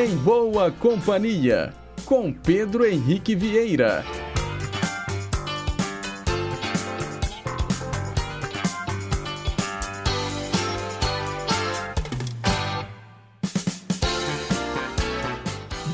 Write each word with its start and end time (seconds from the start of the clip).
Em 0.00 0.14
Boa 0.18 0.70
Companhia, 0.70 1.74
com 2.04 2.32
Pedro 2.32 2.86
Henrique 2.86 3.34
Vieira. 3.34 4.04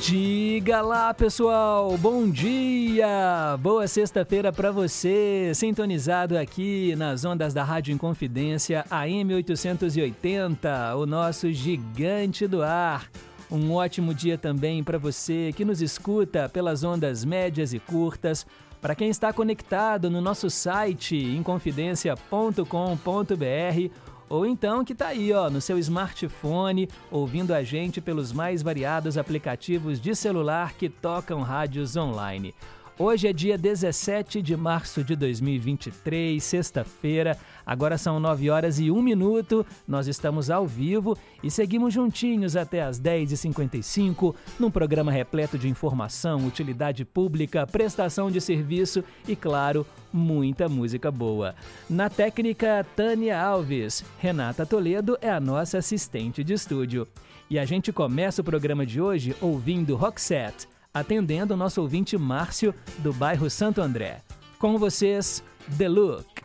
Diga 0.03 0.83
lá, 0.83 1.15
pessoal. 1.15 1.97
Bom 1.97 2.29
dia. 2.29 3.57
Boa 3.63 3.89
sexta-feira 3.89 4.53
para 4.53 4.71
você, 4.71 5.51
sintonizado 5.55 6.37
aqui 6.37 6.95
nas 6.97 7.25
ondas 7.25 7.55
da 7.55 7.65
Rádio 7.65 7.95
Inconfidência 7.95 8.85
AM 8.91 9.33
880, 9.33 10.95
o 10.95 11.07
nosso 11.07 11.51
gigante 11.51 12.47
do 12.47 12.63
ar. 12.63 13.09
Um 13.55 13.73
ótimo 13.73 14.13
dia 14.13 14.37
também 14.37 14.83
para 14.83 14.99
você 14.99 15.53
que 15.55 15.65
nos 15.65 15.81
escuta 15.81 16.49
pelas 16.49 16.83
ondas 16.83 17.25
médias 17.25 17.73
e 17.73 17.79
curtas. 17.79 18.45
Para 18.81 18.97
quem 18.97 19.09
está 19.09 19.33
conectado 19.33 20.11
no 20.11 20.21
nosso 20.21 20.51
site 20.51 21.17
inconfidencia.com.br 21.17 23.95
ou 24.29 24.45
então 24.45 24.85
que 24.85 24.93
está 24.93 25.07
aí, 25.07 25.33
ó, 25.33 25.49
no 25.49 25.61
seu 25.61 25.79
smartphone, 25.79 26.89
ouvindo 27.13 27.55
a 27.55 27.63
gente 27.63 28.01
pelos 28.01 28.33
mais 28.33 28.61
variados 28.61 29.17
aplicativos 29.17 30.01
de 30.01 30.17
celular 30.17 30.73
que 30.73 30.89
tocam 30.89 31.41
rádios 31.41 31.95
online. 31.95 32.53
Hoje 32.97 33.27
é 33.27 33.33
dia 33.33 33.59
17 33.59 34.41
de 34.41 34.57
março 34.57 35.03
de 35.03 35.17
2023, 35.17 36.41
sexta-feira. 36.41 37.37
Agora 37.67 37.99
são 37.99 38.21
9 38.21 38.49
horas 38.51 38.79
e 38.79 38.89
1 38.89 39.03
minuto. 39.03 39.67
Nós 39.87 40.07
estamos 40.07 40.49
ao 40.49 40.65
vivo 40.65 41.19
e 41.43 41.51
seguimos 41.51 41.93
juntinhos 41.93 42.55
até 42.55 42.83
as 42.83 43.01
10h55 43.01 44.37
num 44.61 44.71
programa 44.71 45.11
repleto 45.11 45.59
de 45.59 45.69
informação, 45.69 46.47
utilidade 46.47 47.05
pública, 47.05 47.67
prestação 47.67 48.31
de 48.31 48.41
serviço 48.41 49.03
e, 49.27 49.35
claro, 49.35 49.85
muita 50.13 50.69
música 50.69 51.11
boa. 51.11 51.57
Na 51.91 52.09
técnica, 52.09 52.87
Tânia 52.95 53.43
Alves. 53.43 54.05
Renata 54.21 54.65
Toledo 54.65 55.19
é 55.21 55.31
a 55.31 55.41
nossa 55.41 55.79
assistente 55.79 56.45
de 56.45 56.53
estúdio. 56.53 57.09
E 57.51 57.59
a 57.59 57.65
gente 57.65 57.93
começa 57.93 58.41
o 58.41 58.45
programa 58.45 58.87
de 58.87 59.01
hoje 59.01 59.35
ouvindo 59.41 59.97
Roxette 59.97 60.73
atendendo 60.95 61.55
o 61.55 61.57
nosso 61.57 61.83
ouvinte 61.83 62.17
Márcio, 62.17 62.73
do 62.99 63.13
bairro 63.13 63.51
Santo 63.51 63.83
André. 63.83 64.23
Com 64.59 64.79
vocês, 64.79 65.43
The 65.77 65.89
Look. 65.89 66.45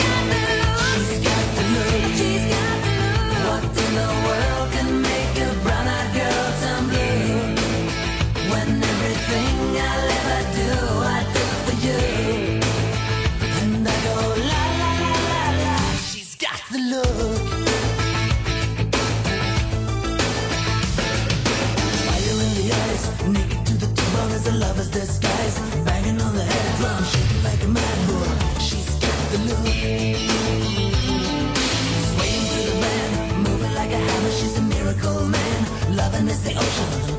是 36.71 37.10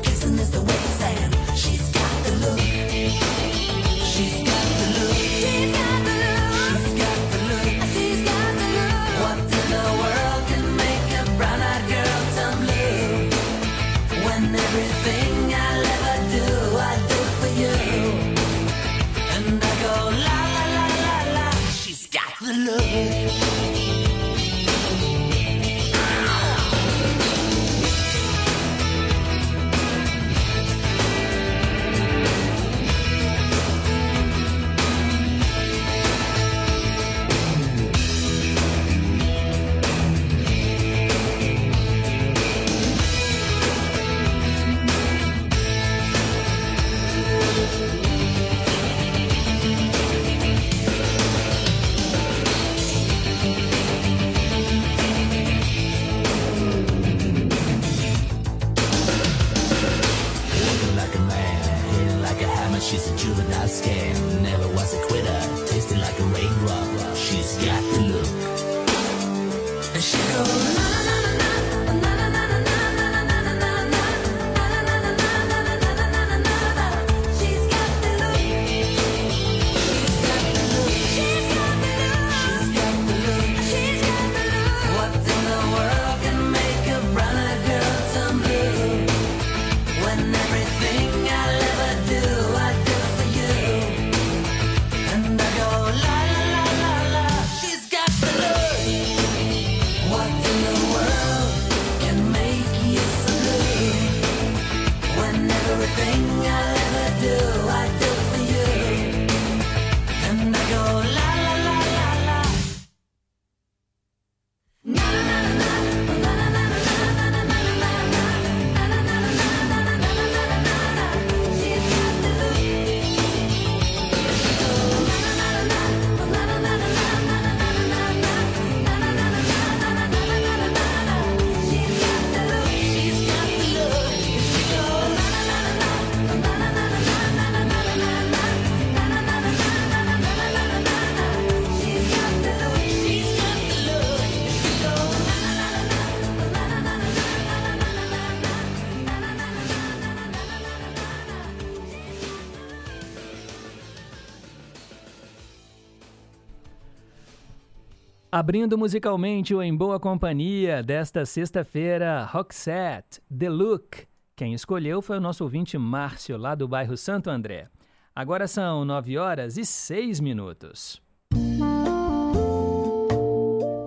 Abrindo 158.43 158.77
musicalmente 158.77 159.55
o 159.55 159.63
Em 159.63 159.73
Boa 159.73 159.97
Companhia 159.97 160.83
desta 160.83 161.25
sexta-feira, 161.25 162.25
Roxette, 162.25 163.21
The 163.33 163.49
Look. 163.49 164.05
Quem 164.35 164.53
escolheu 164.53 165.01
foi 165.01 165.17
o 165.17 165.21
nosso 165.21 165.45
ouvinte 165.45 165.77
Márcio, 165.77 166.35
lá 166.35 166.53
do 166.53 166.67
bairro 166.67 166.97
Santo 166.97 167.29
André. 167.29 167.69
Agora 168.13 168.45
são 168.45 168.83
nove 168.83 169.17
horas 169.17 169.55
e 169.55 169.63
seis 169.65 170.19
minutos. 170.19 171.01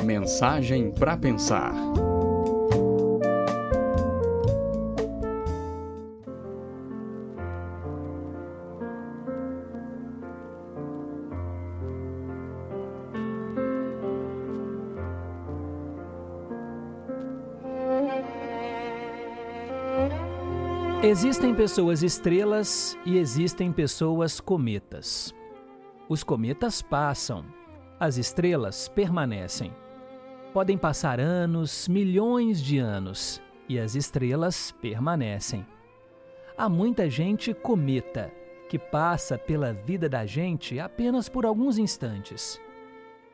Mensagem 0.02 0.90
para 0.90 1.18
pensar. 1.18 1.74
Existem 21.08 21.54
pessoas 21.54 22.02
estrelas 22.02 22.98
e 23.06 23.16
existem 23.16 23.70
pessoas 23.70 24.40
cometas. 24.40 25.32
Os 26.08 26.24
cometas 26.24 26.82
passam, 26.82 27.44
as 28.00 28.16
estrelas 28.16 28.88
permanecem. 28.88 29.72
Podem 30.52 30.76
passar 30.76 31.20
anos, 31.20 31.86
milhões 31.86 32.60
de 32.60 32.78
anos, 32.78 33.40
e 33.68 33.78
as 33.78 33.94
estrelas 33.94 34.72
permanecem. 34.82 35.64
Há 36.58 36.68
muita 36.68 37.08
gente 37.08 37.54
cometa 37.54 38.32
que 38.68 38.76
passa 38.76 39.38
pela 39.38 39.72
vida 39.72 40.08
da 40.08 40.26
gente 40.26 40.80
apenas 40.80 41.28
por 41.28 41.46
alguns 41.46 41.78
instantes. 41.78 42.60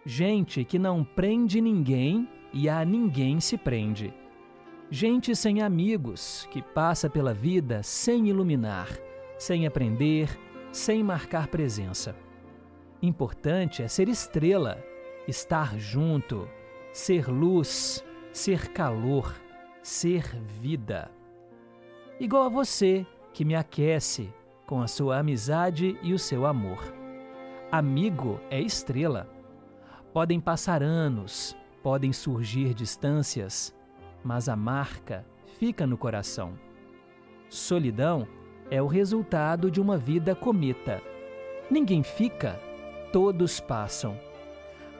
Gente 0.05 0.63
que 0.63 0.79
não 0.79 1.03
prende 1.03 1.59
ninguém 1.59 2.29
e 2.53 2.69
a 2.69 2.85
ninguém 2.85 3.41
se 3.41 3.57
prende 3.57 4.13
Gente 4.95 5.35
sem 5.35 5.63
amigos, 5.63 6.47
que 6.51 6.61
passa 6.61 7.09
pela 7.09 7.33
vida 7.33 7.83
sem 7.83 8.29
iluminar, 8.29 8.91
sem 9.39 9.67
aprender, 9.67 10.39
sem 10.71 11.03
marcar 11.03 11.47
presença. 11.47 12.15
Importante 13.01 13.83
é 13.83 13.89
ser 13.89 14.07
estrela, 14.07 14.85
estar 15.27 15.79
junto, 15.79 16.47
ser 16.93 17.27
luz, 17.27 18.05
ser 18.35 18.69
calor, 18.69 19.35
ser 19.83 20.27
vida. 20.61 21.11
Igual 22.21 22.43
a 22.45 22.51
você, 22.51 23.07
que 23.33 23.47
me 23.47 23.55
aquece 23.55 24.31
com 24.67 24.83
a 24.83 24.87
sua 24.87 25.21
amizade 25.21 25.99
e 26.03 26.13
o 26.13 26.19
seu 26.19 26.45
amor. 26.45 26.95
Amigo 27.71 28.39
é 28.51 28.61
estrela. 28.61 29.27
Podem 30.13 30.39
passar 30.39 30.83
anos, 30.83 31.57
podem 31.83 32.13
surgir 32.13 32.75
distâncias, 32.75 33.75
mas 34.25 34.49
a 34.49 34.57
marca 34.57 35.25
fica 35.59 35.87
no 35.87 35.97
coração. 35.97 36.53
Solidão 37.49 38.27
é 38.71 38.81
o 38.81 38.87
resultado 38.87 39.71
de 39.71 39.81
uma 39.81 39.99
vida 39.99 40.35
cometa. 40.35 41.03
Ninguém 41.71 42.03
fica, 42.03 42.59
todos 43.13 43.61
passam. 43.61 44.19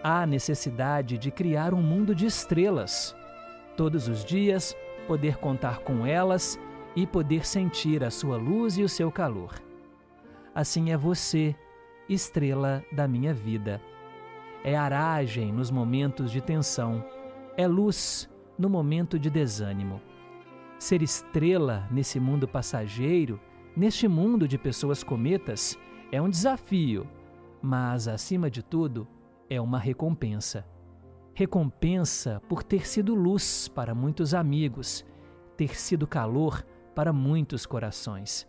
Há 0.03 0.27
necessidade 0.27 1.17
de 1.17 1.31
criar 1.31 1.73
um 1.73 1.83
mundo 1.83 2.15
de 2.15 2.27
estrelas. 2.27 3.15
Todos 3.77 4.09
os 4.09 4.25
dias, 4.25 4.77
poder 5.07 5.37
contar 5.39 5.79
com 5.79 6.07
elas 6.07 6.59
e 6.95 7.07
poder 7.07 7.47
sentir 7.47 8.05
a 8.05 8.11
sua 8.11 8.37
luz 8.37 8.77
e 8.77 8.83
o 8.83 8.89
seu 8.89 9.11
calor. 9.11 9.55
Assim 10.55 10.91
é 10.91 10.97
você, 10.97 11.55
estrela 12.09 12.85
da 12.93 13.09
minha 13.09 13.33
vida. 13.33 13.81
É 14.63 14.77
aragem 14.77 15.53
nos 15.53 15.71
momentos 15.71 16.31
de 16.31 16.41
tensão, 16.41 17.05
é 17.57 17.67
luz 17.67 18.29
no 18.59 18.69
momento 18.69 19.19
de 19.19 19.31
desânimo. 19.31 20.01
Ser 20.79 21.03
estrela 21.03 21.87
nesse 21.91 22.19
mundo 22.19 22.47
passageiro, 22.47 23.41
neste 23.77 24.09
mundo 24.09 24.47
de 24.49 24.59
pessoas 24.59 25.03
cometas, 25.03 25.79
é 26.11 26.21
um 26.21 26.29
desafio, 26.29 27.07
mas, 27.63 28.09
acima 28.09 28.51
de 28.51 28.63
tudo, 28.63 29.07
é 29.49 29.61
uma 29.61 29.79
recompensa. 29.79 30.67
Recompensa 31.35 32.43
por 32.49 32.63
ter 32.63 32.87
sido 32.87 33.15
luz 33.15 33.69
para 33.69 33.95
muitos 33.95 34.35
amigos, 34.35 35.05
ter 35.57 35.77
sido 35.77 36.07
calor 36.07 36.65
para 36.95 37.13
muitos 37.13 37.65
corações, 37.65 38.47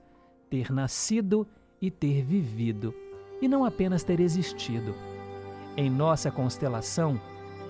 ter 0.49 0.71
nascido 0.71 1.47
e 1.81 1.89
ter 1.89 2.23
vivido, 2.23 2.93
e 3.41 3.47
não 3.47 3.63
apenas 3.63 4.03
ter 4.03 4.19
existido. 4.19 4.93
Em 5.77 5.89
nossa 5.89 6.29
constelação, 6.29 7.19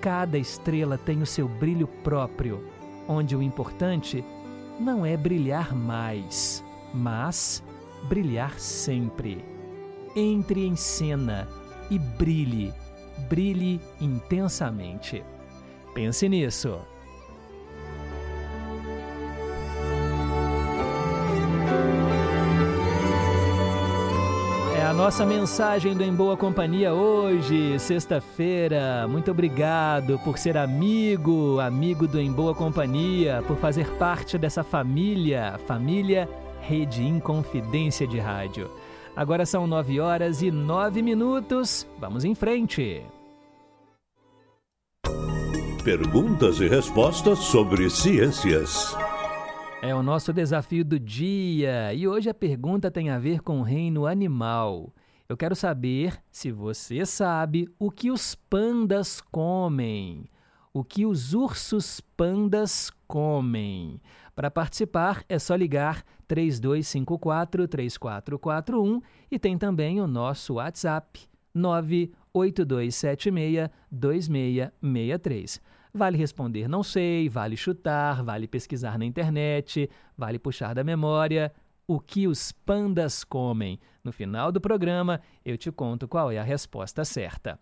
Cada 0.03 0.37
estrela 0.37 0.97
tem 0.97 1.21
o 1.21 1.25
seu 1.25 1.47
brilho 1.47 1.87
próprio, 1.87 2.67
onde 3.07 3.37
o 3.37 3.41
importante 3.41 4.21
não 4.77 5.05
é 5.05 5.15
brilhar 5.15 5.73
mais, 5.73 6.61
mas 6.93 7.63
brilhar 8.09 8.59
sempre. 8.59 9.45
Entre 10.13 10.67
em 10.67 10.75
cena 10.75 11.47
e 11.89 11.97
brilhe, 11.97 12.73
brilhe 13.29 13.79
intensamente. 14.01 15.23
Pense 15.93 16.27
nisso. 16.27 16.81
Nossa 24.93 25.25
mensagem 25.25 25.95
do 25.95 26.03
Em 26.03 26.13
Boa 26.13 26.37
Companhia 26.37 26.93
hoje, 26.93 27.79
sexta-feira. 27.79 29.07
Muito 29.07 29.31
obrigado 29.31 30.19
por 30.19 30.37
ser 30.37 30.55
amigo, 30.55 31.59
amigo 31.59 32.07
do 32.07 32.19
Em 32.19 32.31
Boa 32.31 32.53
Companhia, 32.53 33.43
por 33.47 33.57
fazer 33.57 33.89
parte 33.97 34.37
dessa 34.37 34.63
família, 34.63 35.59
família 35.65 36.29
Rede 36.61 37.03
Inconfidência 37.03 38.07
de 38.07 38.19
Rádio. 38.19 38.69
Agora 39.15 39.45
são 39.45 39.65
nove 39.65 39.99
horas 39.99 40.41
e 40.41 40.51
nove 40.51 41.01
minutos. 41.01 41.87
Vamos 41.99 42.23
em 42.23 42.35
frente. 42.35 43.01
Perguntas 45.83 46.59
e 46.59 46.67
respostas 46.67 47.39
sobre 47.39 47.89
ciências. 47.89 48.95
É 49.85 49.93
o 49.93 50.01
nosso 50.01 50.31
desafio 50.31 50.85
do 50.85 50.97
dia 50.97 51.93
e 51.93 52.07
hoje 52.07 52.29
a 52.29 52.33
pergunta 52.33 52.89
tem 52.89 53.09
a 53.09 53.19
ver 53.19 53.41
com 53.41 53.59
o 53.59 53.63
reino 53.63 54.05
animal. 54.05 54.95
Eu 55.27 55.35
quero 55.35 55.57
saber 55.57 56.23
se 56.31 56.53
você 56.53 57.05
sabe 57.05 57.67
o 57.77 57.91
que 57.91 58.09
os 58.09 58.33
pandas 58.33 59.19
comem. 59.19 60.23
O 60.73 60.85
que 60.85 61.05
os 61.05 61.33
ursos 61.33 61.99
pandas 61.99 62.93
comem. 63.05 63.99
Para 64.33 64.49
participar 64.49 65.21
é 65.27 65.37
só 65.37 65.53
ligar 65.53 66.05
3254 66.29 67.67
3441 67.67 69.01
e 69.29 69.37
tem 69.37 69.57
também 69.57 69.99
o 69.99 70.07
nosso 70.07 70.53
WhatsApp 70.53 71.27
98276 71.53 73.69
2663. 73.91 75.61
Vale 75.95 76.17
responder 76.17 76.67
não 76.67 76.81
sei, 76.81 77.29
vale 77.29 77.55
chutar, 77.55 78.23
vale 78.23 78.47
pesquisar 78.47 78.97
na 78.97 79.05
internet, 79.05 79.87
vale 80.17 80.39
puxar 80.39 80.73
da 80.73 80.83
memória. 80.83 81.53
O 81.87 81.99
que 81.99 82.27
os 82.27 82.51
pandas 82.51 83.23
comem? 83.23 83.79
No 84.03 84.11
final 84.11 84.51
do 84.51 84.59
programa, 84.59 85.21
eu 85.45 85.55
te 85.55 85.71
conto 85.71 86.07
qual 86.07 86.31
é 86.31 86.39
a 86.39 86.43
resposta 86.43 87.05
certa. 87.05 87.59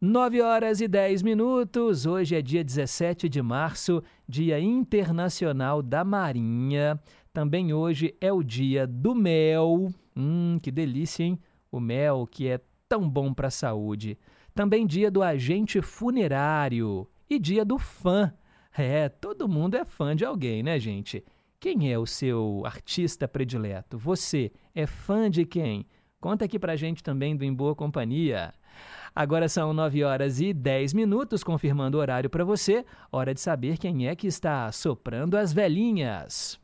9 0.00 0.42
horas 0.42 0.80
e 0.80 0.88
10 0.88 1.22
minutos. 1.22 2.06
Hoje 2.06 2.34
é 2.34 2.42
dia 2.42 2.64
17 2.64 3.28
de 3.28 3.40
março, 3.40 4.02
Dia 4.26 4.58
Internacional 4.58 5.80
da 5.80 6.02
Marinha. 6.02 7.00
Também 7.32 7.72
hoje 7.72 8.16
é 8.20 8.32
o 8.32 8.42
dia 8.42 8.84
do 8.84 9.14
mel. 9.14 9.92
Hum, 10.16 10.58
que 10.60 10.72
delícia, 10.72 11.22
hein? 11.22 11.38
O 11.70 11.78
mel 11.78 12.26
que 12.28 12.48
é 12.48 12.60
tão 12.88 13.08
bom 13.08 13.32
para 13.32 13.46
a 13.46 13.52
saúde. 13.52 14.18
Também 14.52 14.84
dia 14.88 15.08
do 15.08 15.22
agente 15.22 15.80
funerário 15.80 17.06
e 17.30 17.38
dia 17.38 17.64
do 17.64 17.78
fã. 17.78 18.34
É, 18.76 19.08
todo 19.08 19.48
mundo 19.48 19.76
é 19.76 19.84
fã 19.84 20.14
de 20.16 20.24
alguém, 20.24 20.62
né, 20.62 20.78
gente? 20.80 21.24
Quem 21.60 21.92
é 21.92 21.98
o 21.98 22.06
seu 22.06 22.62
artista 22.64 23.28
predileto? 23.28 23.96
Você 23.96 24.50
é 24.74 24.86
fã 24.86 25.30
de 25.30 25.44
quem? 25.44 25.86
Conta 26.20 26.44
aqui 26.44 26.58
pra 26.58 26.76
gente 26.76 27.02
também 27.02 27.36
do 27.36 27.44
Em 27.44 27.54
Boa 27.54 27.74
Companhia. 27.74 28.52
Agora 29.14 29.48
são 29.48 29.72
9 29.72 30.02
horas 30.04 30.40
e 30.40 30.52
10 30.52 30.92
minutos, 30.92 31.44
confirmando 31.44 31.98
o 31.98 32.00
horário 32.00 32.30
para 32.30 32.44
você. 32.44 32.84
Hora 33.10 33.34
de 33.34 33.40
saber 33.40 33.78
quem 33.78 34.08
é 34.08 34.16
que 34.16 34.26
está 34.26 34.70
soprando 34.72 35.36
as 35.36 35.52
velhinhas. 35.52 36.58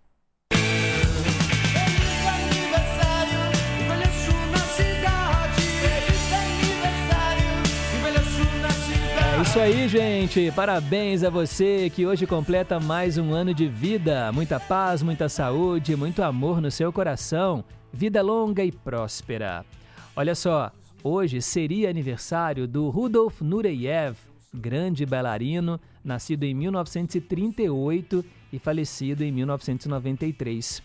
Isso 9.46 9.60
aí, 9.60 9.88
gente. 9.88 10.50
Parabéns 10.52 11.22
a 11.22 11.30
você 11.30 11.88
que 11.88 12.04
hoje 12.04 12.26
completa 12.26 12.80
mais 12.80 13.16
um 13.16 13.32
ano 13.32 13.54
de 13.54 13.68
vida. 13.68 14.32
Muita 14.32 14.58
paz, 14.58 15.02
muita 15.02 15.28
saúde, 15.28 15.94
muito 15.94 16.22
amor 16.22 16.60
no 16.60 16.70
seu 16.70 16.92
coração. 16.92 17.64
Vida 17.92 18.22
longa 18.22 18.64
e 18.64 18.72
próspera. 18.72 19.64
Olha 20.16 20.34
só, 20.34 20.72
hoje 21.02 21.40
seria 21.40 21.88
aniversário 21.88 22.66
do 22.66 22.88
Rudolf 22.90 23.40
Nureyev, 23.40 24.16
grande 24.52 25.06
bailarino, 25.06 25.80
nascido 26.04 26.42
em 26.44 26.52
1938 26.52 28.24
e 28.52 28.58
falecido 28.58 29.22
em 29.22 29.30
1993. 29.30 30.82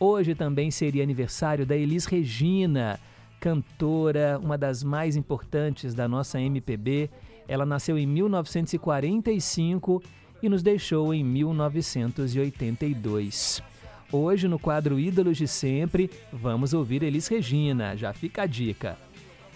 Hoje 0.00 0.34
também 0.34 0.70
seria 0.70 1.02
aniversário 1.02 1.66
da 1.66 1.76
Elis 1.76 2.06
Regina, 2.06 2.98
cantora, 3.38 4.40
uma 4.42 4.56
das 4.56 4.82
mais 4.82 5.14
importantes 5.14 5.94
da 5.94 6.08
nossa 6.08 6.40
MPB. 6.40 7.10
Ela 7.48 7.66
nasceu 7.66 7.98
em 7.98 8.06
1945 8.06 10.00
e 10.42 10.48
nos 10.48 10.62
deixou 10.62 11.12
em 11.12 11.24
1982. 11.24 13.60
Hoje, 14.12 14.46
no 14.46 14.56
quadro 14.58 14.98
Ídolos 14.98 15.36
de 15.36 15.48
Sempre, 15.48 16.10
vamos 16.32 16.72
ouvir 16.72 17.02
Elis 17.02 17.28
Regina, 17.28 17.96
já 17.96 18.12
fica 18.12 18.42
a 18.42 18.46
dica. 18.46 18.96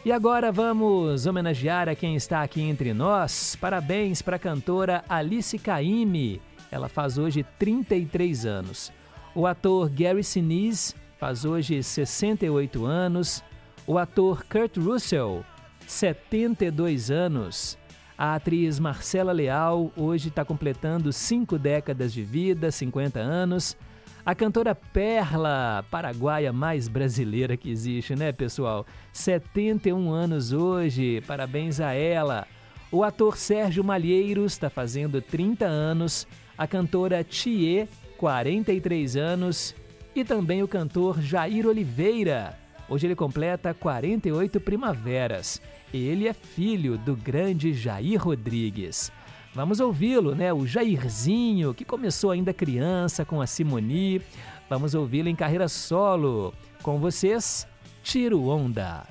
E 0.05 0.11
agora 0.11 0.51
vamos 0.51 1.27
homenagear 1.27 1.89
a 1.89 1.95
quem 1.95 2.17
está 2.17 2.43
aqui 2.43 2.61
entre 2.61 2.93
nós. 2.93 3.57
Parabéns 3.61 4.21
para 4.21 4.35
a 4.35 4.39
cantora 4.39 5.05
Alice 5.09 5.57
Caymmi. 5.59 6.41
Ela 6.73 6.89
faz 6.89 7.19
hoje 7.19 7.47
33 7.59 8.45
anos. 8.45 8.93
O 9.35 9.47
ator 9.47 9.89
Gary 9.89 10.25
Sinise 10.25 10.95
faz 11.19 11.45
hoje 11.45 11.83
68 11.83 12.85
anos. 12.85 13.45
O 13.87 13.97
ator 13.97 14.45
Kurt 14.45 14.77
Russell, 14.77 15.45
72 15.87 17.11
anos. 17.11 17.79
A 18.17 18.35
atriz 18.35 18.79
Marcela 18.79 19.33
Leal 19.33 19.91
hoje 19.97 20.29
está 20.29 20.45
completando 20.45 21.13
cinco 21.13 21.59
décadas 21.59 22.13
de 22.13 22.23
vida, 22.23 22.71
50 22.71 23.19
anos. 23.19 23.77
A 24.25 24.35
cantora 24.35 24.75
Perla, 24.75 25.85
paraguaia 25.91 26.53
mais 26.53 26.87
brasileira 26.87 27.57
que 27.57 27.71
existe, 27.71 28.15
né, 28.15 28.31
pessoal? 28.31 28.87
71 29.13 30.13
anos 30.13 30.53
hoje, 30.53 31.21
parabéns 31.27 31.81
a 31.81 31.93
ela. 31.93 32.47
O 32.93 33.03
ator 33.03 33.37
Sérgio 33.37 33.83
Malheiros 33.83 34.53
está 34.53 34.69
fazendo 34.69 35.21
30 35.21 35.65
anos. 35.65 36.27
A 36.57 36.67
cantora 36.67 37.25
Thier, 37.25 37.89
43 38.19 39.17
anos. 39.17 39.75
E 40.15 40.23
também 40.23 40.63
o 40.63 40.69
cantor 40.69 41.21
Jair 41.21 41.67
Oliveira. 41.67 42.57
Hoje 42.89 43.07
ele 43.07 43.17
completa 43.17 43.73
48 43.73 44.61
primaveras. 44.61 45.61
Ele 45.93 46.27
é 46.27 46.33
filho 46.33 46.97
do 46.97 47.15
grande 47.15 47.75
Jair 47.75 48.23
Rodrigues. 48.23 49.13
Vamos 49.55 49.81
ouvi-lo, 49.81 50.35
né? 50.35 50.53
O 50.53 50.67
Jairzinho, 50.67 51.75
que 51.75 51.85
começou 51.85 52.31
ainda 52.31 52.55
criança 52.55 53.25
com 53.25 53.41
a 53.41 53.47
Simoni. 53.47 54.23
Vamos 54.71 54.95
ouvi-lo 54.95 55.29
em 55.29 55.37
carreira 55.37 55.69
solo. 55.69 56.55
Com 56.83 56.99
vocês, 56.99 57.67
Tiro 58.03 58.49
Onda. 58.49 59.07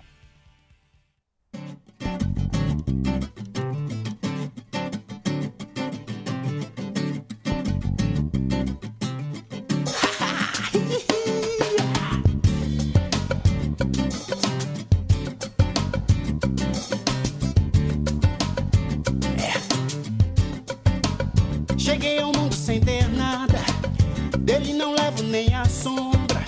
Levo 25.11 25.23
nem 25.23 25.53
a 25.53 25.65
sombra. 25.65 26.41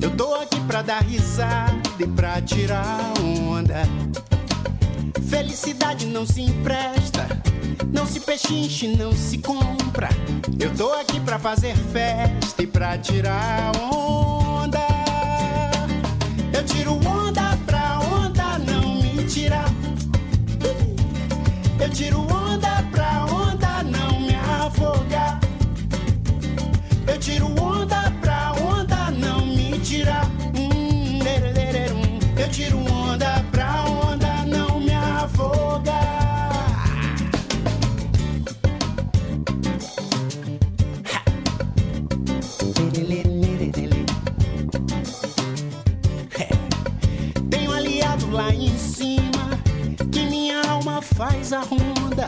Eu 0.00 0.10
tô 0.16 0.34
aqui 0.34 0.60
pra 0.60 0.82
dar 0.82 1.02
risada 1.02 1.72
e 1.98 2.06
pra 2.06 2.40
tirar 2.40 2.98
onda. 3.20 3.82
Felicidade 5.28 6.06
não 6.06 6.26
se 6.26 6.42
empresta, 6.42 7.26
não 7.92 8.06
se 8.06 8.20
pechinche, 8.20 8.88
não 8.96 9.12
se 9.12 9.38
compra. 9.38 10.08
Eu 10.58 10.74
tô 10.74 10.92
aqui 10.92 11.20
pra 11.20 11.38
fazer 11.38 11.76
festa 11.76 12.62
e 12.62 12.66
pra 12.66 12.98
tirar 12.98 13.72
onda. 13.80 14.80
Eu 16.52 16.64
tiro 16.64 16.94
onda 17.06 17.56
pra 17.66 18.00
onda 18.00 18.58
não 18.58 18.96
me 18.96 19.24
tirar. 19.24 19.70
Eu 21.80 21.90
tiro 21.90 22.20
onda 22.20 22.41
a 51.54 51.60
ronda. 51.60 52.24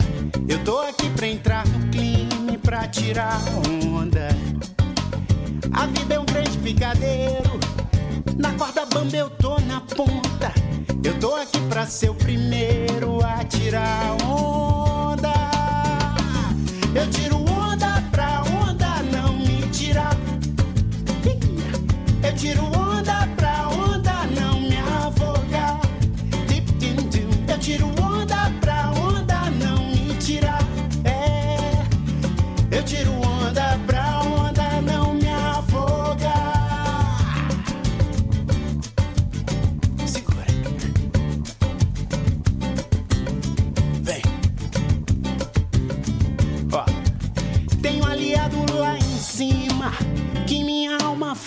Eu 0.47 0.63
tô 0.63 0.79
aqui 0.81 1.09
pra 1.09 1.27
entrar 1.27 1.67
no 1.67 1.87
clima 1.89 2.57
pra 2.65 2.87
tirar 2.87 3.39
onda. 3.87 4.27
A 5.71 5.85
vida 5.87 6.15
é 6.15 6.19
um 6.19 6.25
grande 6.25 6.57
picadeiro. 6.57 7.59
Na 8.37 8.51
corda 8.53 8.85
bamba 8.85 9.15
eu 9.15 9.29
tô 9.29 9.59
na 9.61 9.81
ponta. 9.81 10.51
Eu 11.03 11.19
tô 11.19 11.35
aqui 11.35 11.59
pra 11.69 11.85
ser 11.85 12.09
o 12.09 12.15
primeiro 12.15 13.23
a 13.23 13.43
tirar 13.45 14.17
onda. 14.23 15.33
Eu 16.93 17.09
tiro 17.09 17.37
onda 17.37 17.54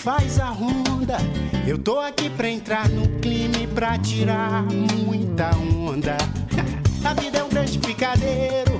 faz 0.03 0.39
a 0.39 0.45
ronda. 0.45 1.17
Eu 1.67 1.77
tô 1.77 1.99
aqui 1.99 2.29
pra 2.29 2.49
entrar 2.49 2.87
no 2.87 3.19
clima 3.19 3.57
e 3.57 3.67
pra 3.67 3.97
tirar 3.97 4.63
muita 4.63 5.51
onda. 5.57 6.15
A 7.03 7.13
vida 7.13 7.39
é 7.39 7.43
um 7.43 7.49
grande 7.49 7.77
picadeiro. 7.79 8.79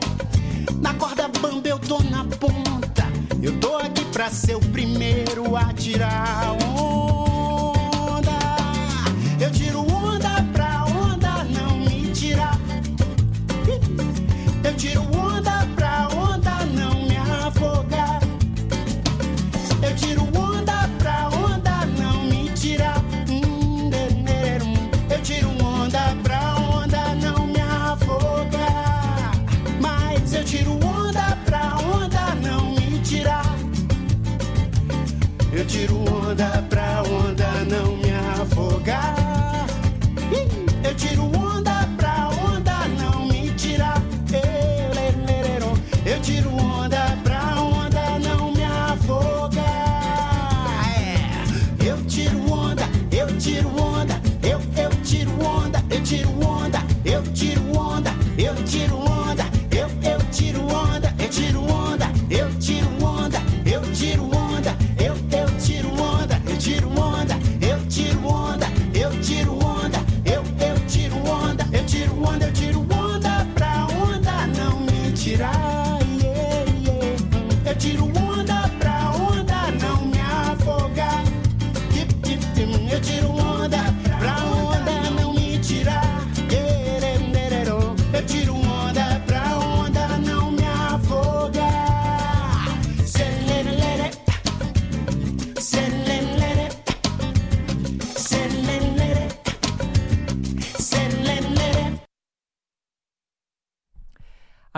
Na 0.82 0.94
corda 0.94 1.28
bamba 1.28 1.68
eu 1.68 1.80
tô 1.80 2.02
na 2.04 2.24
ponta. 2.24 3.06
Eu 3.42 3.60
tô 3.60 3.76
aqui 3.76 4.06
pra 4.06 4.30
ser 4.30 4.56
o 4.56 4.60
primeiro 4.60 5.56
a 5.58 5.74
tirar 5.74 6.56
onda. 6.74 7.19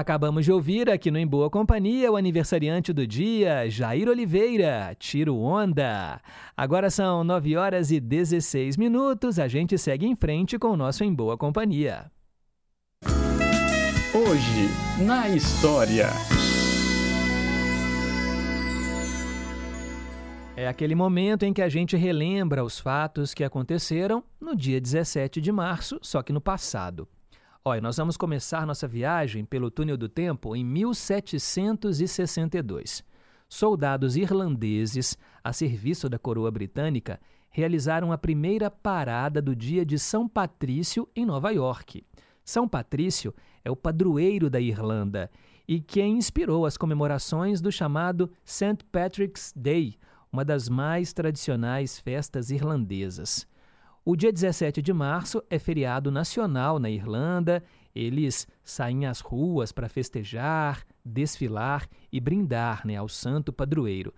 Acabamos 0.02 0.46
de 0.46 0.52
ouvir 0.52 0.90
aqui 0.90 1.12
no 1.12 1.20
Em 1.20 1.28
Boa 1.28 1.48
Companhia 1.48 2.12
o 2.12 2.16
aniversariante 2.16 2.92
do 2.92 3.06
dia, 3.06 3.70
Jair 3.70 4.10
Oliveira, 4.10 4.96
Tiro 4.98 5.38
Onda. 5.38 6.20
Agora 6.58 6.90
são 6.90 7.24
9 7.24 7.56
horas 7.56 7.92
e 7.92 8.00
16 8.00 8.78
minutos, 8.78 9.38
a 9.38 9.48
gente 9.48 9.78
segue 9.78 10.08
em 10.08 10.16
frente 10.16 10.58
com 10.58 10.70
o 10.70 10.76
nosso 10.76 11.04
Em 11.04 11.14
Boa 11.14 11.38
Companhia. 11.38 12.12
Hoje, 14.12 15.06
na 15.06 15.30
história. 15.30 16.08
É 20.58 20.68
aquele 20.68 20.96
momento 20.96 21.44
em 21.44 21.54
que 21.54 21.62
a 21.62 21.70
gente 21.70 21.96
relembra 21.96 22.64
os 22.64 22.80
fatos 22.80 23.36
que 23.36 23.44
aconteceram 23.44 24.24
no 24.40 24.56
dia 24.56 24.82
17 24.82 25.40
de 25.40 25.52
março, 25.52 26.00
só 26.02 26.24
que 26.24 26.34
no 26.34 26.42
passado. 26.42 27.08
Olha, 27.64 27.80
nós 27.80 27.98
vamos 27.98 28.18
começar 28.18 28.66
nossa 28.66 28.88
viagem 28.88 29.46
pelo 29.46 29.70
túnel 29.70 29.96
do 29.96 30.10
tempo 30.10 30.56
em 30.56 30.66
1762. 30.66 33.04
Soldados 33.48 34.16
irlandeses, 34.16 35.16
a 35.44 35.54
serviço 35.54 36.10
da 36.10 36.18
coroa 36.18 36.50
britânica, 36.50 37.20
realizaram 37.52 38.12
a 38.12 38.18
primeira 38.18 38.72
parada 38.72 39.40
do 39.40 39.56
dia 39.56 39.86
de 39.86 40.00
São 40.00 40.28
Patrício 40.28 41.08
em 41.16 41.24
Nova 41.24 41.52
York. 41.52 42.04
São 42.44 42.68
Patrício 42.68 43.32
é 43.64 43.70
o 43.70 43.76
padroeiro 43.76 44.50
da 44.50 44.60
Irlanda 44.60 45.30
e 45.68 45.80
quem 45.80 46.18
inspirou 46.18 46.66
as 46.66 46.78
comemorações 46.78 47.62
do 47.62 47.72
chamado 47.72 48.32
St. 48.44 48.84
Patrick's 48.92 49.54
Day, 49.56 50.00
uma 50.34 50.44
das 50.44 50.68
mais 50.68 51.14
tradicionais 51.14 52.00
festas 52.00 52.50
irlandesas. 52.50 53.48
O 54.04 54.16
dia 54.16 54.34
17 54.34 54.82
de 54.82 54.92
março 54.92 55.44
é 55.48 55.60
feriado 55.60 56.10
nacional 56.10 56.80
na 56.80 56.90
Irlanda. 56.90 57.64
Eles 57.94 58.48
saem 58.64 59.06
às 59.06 59.20
ruas 59.20 59.72
para 59.72 59.88
festejar, 59.88 60.84
desfilar 61.06 61.88
e 62.12 62.20
brindar 62.20 62.82
né, 62.84 62.96
ao 62.96 63.08
santo 63.08 63.54
padroeiro. 63.54 64.12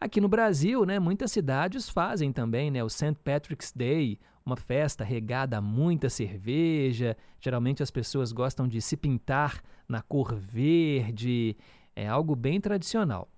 Aqui 0.00 0.20
no 0.20 0.28
Brasil, 0.28 0.84
né, 0.84 1.00
muitas 1.00 1.32
cidades 1.32 1.88
fazem 1.88 2.32
também 2.32 2.70
né, 2.70 2.84
o 2.84 2.88
St. 2.88 3.16
Patrick's 3.24 3.72
Day, 3.72 4.20
uma 4.46 4.56
festa 4.56 5.02
regada 5.02 5.58
a 5.58 5.60
muita 5.60 6.08
cerveja. 6.08 7.16
Geralmente 7.40 7.82
as 7.82 7.90
pessoas 7.90 8.30
gostam 8.30 8.68
de 8.68 8.80
se 8.80 8.96
pintar 8.96 9.60
na 9.88 10.00
cor 10.00 10.32
verde. 10.32 11.56
É 11.96 12.06
algo 12.06 12.36
bem 12.36 12.60
tradicional. 12.60 13.28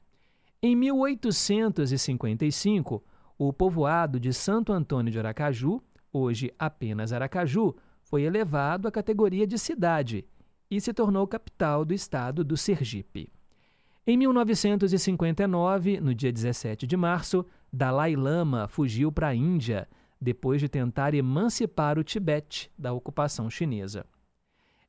Em 0.62 0.76
1855, 0.76 3.02
o 3.38 3.52
povoado 3.52 4.18
de 4.18 4.32
Santo 4.32 4.72
Antônio 4.72 5.12
de 5.12 5.18
Aracaju, 5.18 5.82
hoje 6.16 6.52
apenas 6.58 7.12
Aracaju, 7.12 7.74
foi 8.02 8.22
elevado 8.22 8.88
à 8.88 8.92
categoria 8.92 9.46
de 9.46 9.58
cidade 9.58 10.24
e 10.70 10.80
se 10.80 10.92
tornou 10.92 11.26
capital 11.26 11.84
do 11.84 11.92
estado 11.92 12.44
do 12.44 12.56
Sergipe. 12.56 13.32
Em 14.06 14.16
1959, 14.16 16.00
no 16.00 16.14
dia 16.14 16.32
17 16.32 16.86
de 16.86 16.96
março, 16.96 17.44
Dalai 17.72 18.14
Lama 18.14 18.68
fugiu 18.68 19.10
para 19.10 19.28
a 19.28 19.34
Índia 19.34 19.88
depois 20.20 20.60
de 20.60 20.68
tentar 20.68 21.12
emancipar 21.14 21.98
o 21.98 22.04
Tibete 22.04 22.70
da 22.78 22.92
ocupação 22.92 23.50
chinesa. 23.50 24.06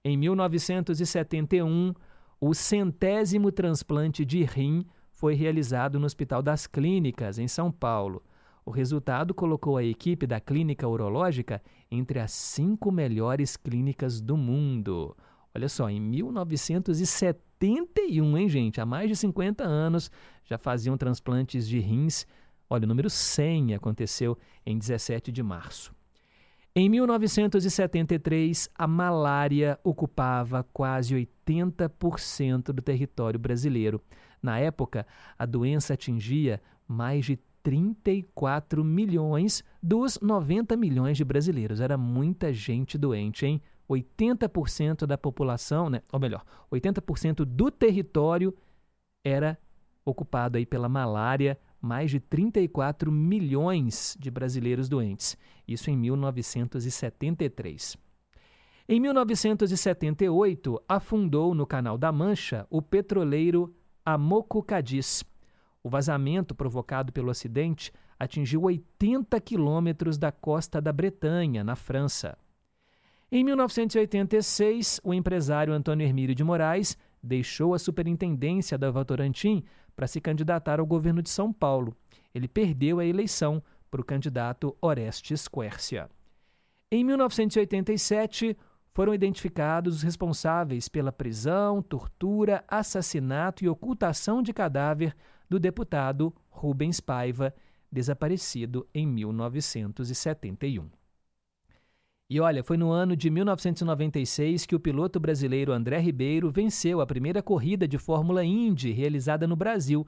Em 0.03 0.15
1971, 0.15 1.93
o 2.39 2.53
centésimo 2.53 3.51
transplante 3.51 4.23
de 4.23 4.43
rim 4.43 4.85
foi 5.11 5.33
realizado 5.33 5.99
no 5.99 6.05
Hospital 6.05 6.43
das 6.43 6.67
Clínicas, 6.67 7.39
em 7.39 7.47
São 7.47 7.71
Paulo. 7.71 8.23
O 8.67 8.69
resultado 8.69 9.33
colocou 9.33 9.77
a 9.77 9.83
equipe 9.85 10.27
da 10.27 10.41
clínica 10.41 10.85
urológica 10.85 11.63
entre 11.89 12.19
as 12.19 12.33
cinco 12.33 12.91
melhores 12.91 13.55
clínicas 13.55 14.19
do 14.19 14.35
mundo. 14.35 15.15
Olha 15.55 15.69
só, 15.69 15.89
em 15.89 16.01
1971, 16.01 18.37
hein, 18.37 18.49
gente? 18.49 18.81
Há 18.81 18.85
mais 18.85 19.07
de 19.07 19.15
50 19.15 19.63
anos 19.63 20.11
já 20.43 20.57
faziam 20.57 20.97
transplantes 20.97 21.65
de 21.65 21.79
rins. 21.79 22.27
Olha, 22.69 22.83
o 22.83 22.87
número 22.89 23.09
100 23.09 23.75
aconteceu 23.75 24.37
em 24.65 24.77
17 24.77 25.31
de 25.31 25.41
março. 25.41 25.95
Em 26.75 26.89
1973, 26.89 28.69
a 28.75 28.85
malária 28.85 29.79
ocupava 29.81 30.67
quase 30.73 31.15
80% 31.15 32.73
do 32.73 32.81
território 32.81 33.39
brasileiro. 33.39 34.01
Na 34.43 34.59
época, 34.59 35.07
a 35.39 35.45
doença 35.45 35.93
atingia 35.93 36.61
mais 36.85 37.25
de 37.25 37.39
34 37.67 38.81
milhões 38.81 39.61
dos 39.83 40.17
90 40.21 40.77
milhões 40.77 41.17
de 41.17 41.25
brasileiros. 41.25 41.81
Era 41.81 41.97
muita 41.97 42.53
gente 42.53 42.97
doente, 42.97 43.45
hein? 43.45 43.61
80% 43.89 45.05
da 45.05 45.17
população, 45.17 45.89
né? 45.89 46.01
ou 46.13 46.17
melhor, 46.17 46.45
80% 46.71 47.43
do 47.43 47.69
território 47.69 48.55
era 49.21 49.59
ocupado 50.05 50.57
aí 50.57 50.65
pela 50.65 50.87
malária, 50.87 51.59
mais 51.81 52.09
de 52.09 52.21
34 52.21 53.11
milhões 53.11 54.15
de 54.17 54.31
brasileiros 54.31 54.87
doentes. 54.87 55.37
Isso 55.67 55.91
em 55.91 55.97
1973. 55.97 57.97
Em 58.87 58.99
1978, 59.01 60.81
afundou 60.87 61.53
no 61.53 61.67
Canal 61.67 61.97
da 61.97 62.13
Mancha 62.13 62.65
o 62.69 62.81
petroleiro 62.81 63.75
Amoco 64.05 64.63
Cadiz. 64.63 65.25
O 65.87 65.89
vazamento 65.89 66.53
provocado 66.53 67.13
pelo 67.13 67.29
acidente 67.29 67.93
atingiu 68.19 68.63
80 68.63 69.39
quilômetros 69.39 70.17
da 70.17 70.33
costa 70.33 70.81
da 70.81 70.91
Bretanha, 70.91 71.63
na 71.63 71.77
França. 71.77 72.37
Em 73.31 73.41
1986, 73.41 74.99
o 75.01 75.13
empresário 75.13 75.73
Antônio 75.73 76.05
Hermílio 76.05 76.35
de 76.35 76.43
Moraes 76.43 76.97
deixou 77.23 77.73
a 77.73 77.79
superintendência 77.79 78.77
da 78.77 78.91
Votorantim 78.91 79.63
para 79.95 80.07
se 80.07 80.19
candidatar 80.19 80.81
ao 80.81 80.85
governo 80.85 81.21
de 81.21 81.29
São 81.29 81.53
Paulo. 81.53 81.95
Ele 82.35 82.49
perdeu 82.49 82.99
a 82.99 83.05
eleição 83.05 83.63
para 83.89 84.01
o 84.01 84.05
candidato 84.05 84.75
Orestes 84.81 85.47
Quércia. 85.47 86.09
Em 86.91 87.01
1987, 87.01 88.57
foram 88.93 89.13
identificados 89.13 89.95
os 89.95 90.01
responsáveis 90.01 90.89
pela 90.89 91.13
prisão, 91.13 91.81
tortura, 91.81 92.61
assassinato 92.67 93.63
e 93.63 93.69
ocultação 93.69 94.41
de 94.41 94.51
cadáver 94.51 95.15
do 95.49 95.59
deputado 95.59 96.33
Rubens 96.49 96.99
Paiva, 96.99 97.53
desaparecido 97.91 98.87
em 98.93 99.07
1971. 99.07 100.89
E 102.29 102.41
olha, 102.41 102.61
foi 102.61 102.75
no 102.75 102.91
ano 102.91 103.15
de 103.15 103.29
1996 103.29 104.65
que 104.65 104.75
o 104.75 104.79
piloto 104.79 105.17
brasileiro 105.17 105.71
André 105.71 105.97
Ribeiro 105.99 106.51
venceu 106.51 106.99
a 106.99 107.05
primeira 107.07 107.41
corrida 107.41 107.87
de 107.87 107.97
Fórmula 107.97 108.43
Indy 108.43 108.91
realizada 108.91 109.47
no 109.47 109.55
Brasil. 109.55 110.05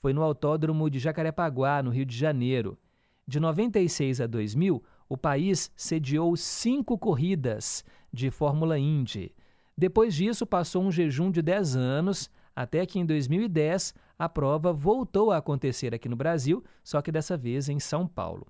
Foi 0.00 0.14
no 0.14 0.22
Autódromo 0.22 0.88
de 0.88 0.98
Jacarepaguá, 0.98 1.82
no 1.82 1.90
Rio 1.90 2.06
de 2.06 2.16
Janeiro. 2.16 2.78
De 3.26 3.38
96 3.38 4.22
a 4.22 4.26
2000, 4.26 4.82
o 5.10 5.16
país 5.16 5.70
sediou 5.76 6.34
cinco 6.38 6.96
corridas 6.96 7.84
de 8.10 8.30
Fórmula 8.30 8.78
Indy. 8.78 9.34
Depois 9.76 10.14
disso, 10.14 10.46
passou 10.46 10.82
um 10.82 10.90
jejum 10.90 11.30
de 11.30 11.42
10 11.42 11.76
anos, 11.76 12.30
até 12.56 12.86
que 12.86 12.98
em 12.98 13.04
2010 13.04 13.94
a 14.18 14.28
prova 14.28 14.72
voltou 14.72 15.30
a 15.30 15.36
acontecer 15.36 15.94
aqui 15.94 16.08
no 16.08 16.16
Brasil, 16.16 16.64
só 16.82 17.00
que 17.00 17.12
dessa 17.12 17.36
vez 17.36 17.68
em 17.68 17.78
São 17.78 18.06
Paulo. 18.06 18.46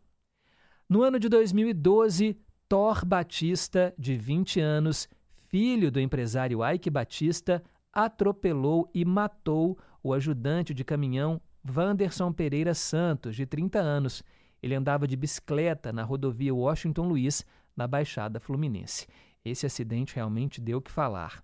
No 0.88 1.02
ano 1.02 1.18
de 1.18 1.28
2012, 1.28 2.38
Thor 2.68 3.04
Batista, 3.04 3.94
de 3.98 4.16
20 4.16 4.60
anos, 4.60 5.08
filho 5.48 5.90
do 5.90 6.00
empresário 6.00 6.66
Ike 6.66 6.88
Batista, 6.88 7.62
atropelou 7.92 8.90
e 8.94 9.04
matou 9.04 9.78
o 10.02 10.14
ajudante 10.14 10.72
de 10.72 10.84
caminhão 10.84 11.40
Wanderson 11.68 12.32
Pereira 12.32 12.72
Santos, 12.72 13.36
de 13.36 13.44
30 13.44 13.78
anos. 13.78 14.22
Ele 14.62 14.74
andava 14.74 15.06
de 15.06 15.16
bicicleta 15.16 15.92
na 15.92 16.02
rodovia 16.02 16.54
Washington 16.54 17.08
Luiz, 17.08 17.44
na 17.76 17.86
Baixada 17.86 18.40
Fluminense. 18.40 19.06
Esse 19.44 19.66
acidente 19.66 20.14
realmente 20.14 20.60
deu 20.60 20.78
o 20.78 20.82
que 20.82 20.90
falar. 20.90 21.42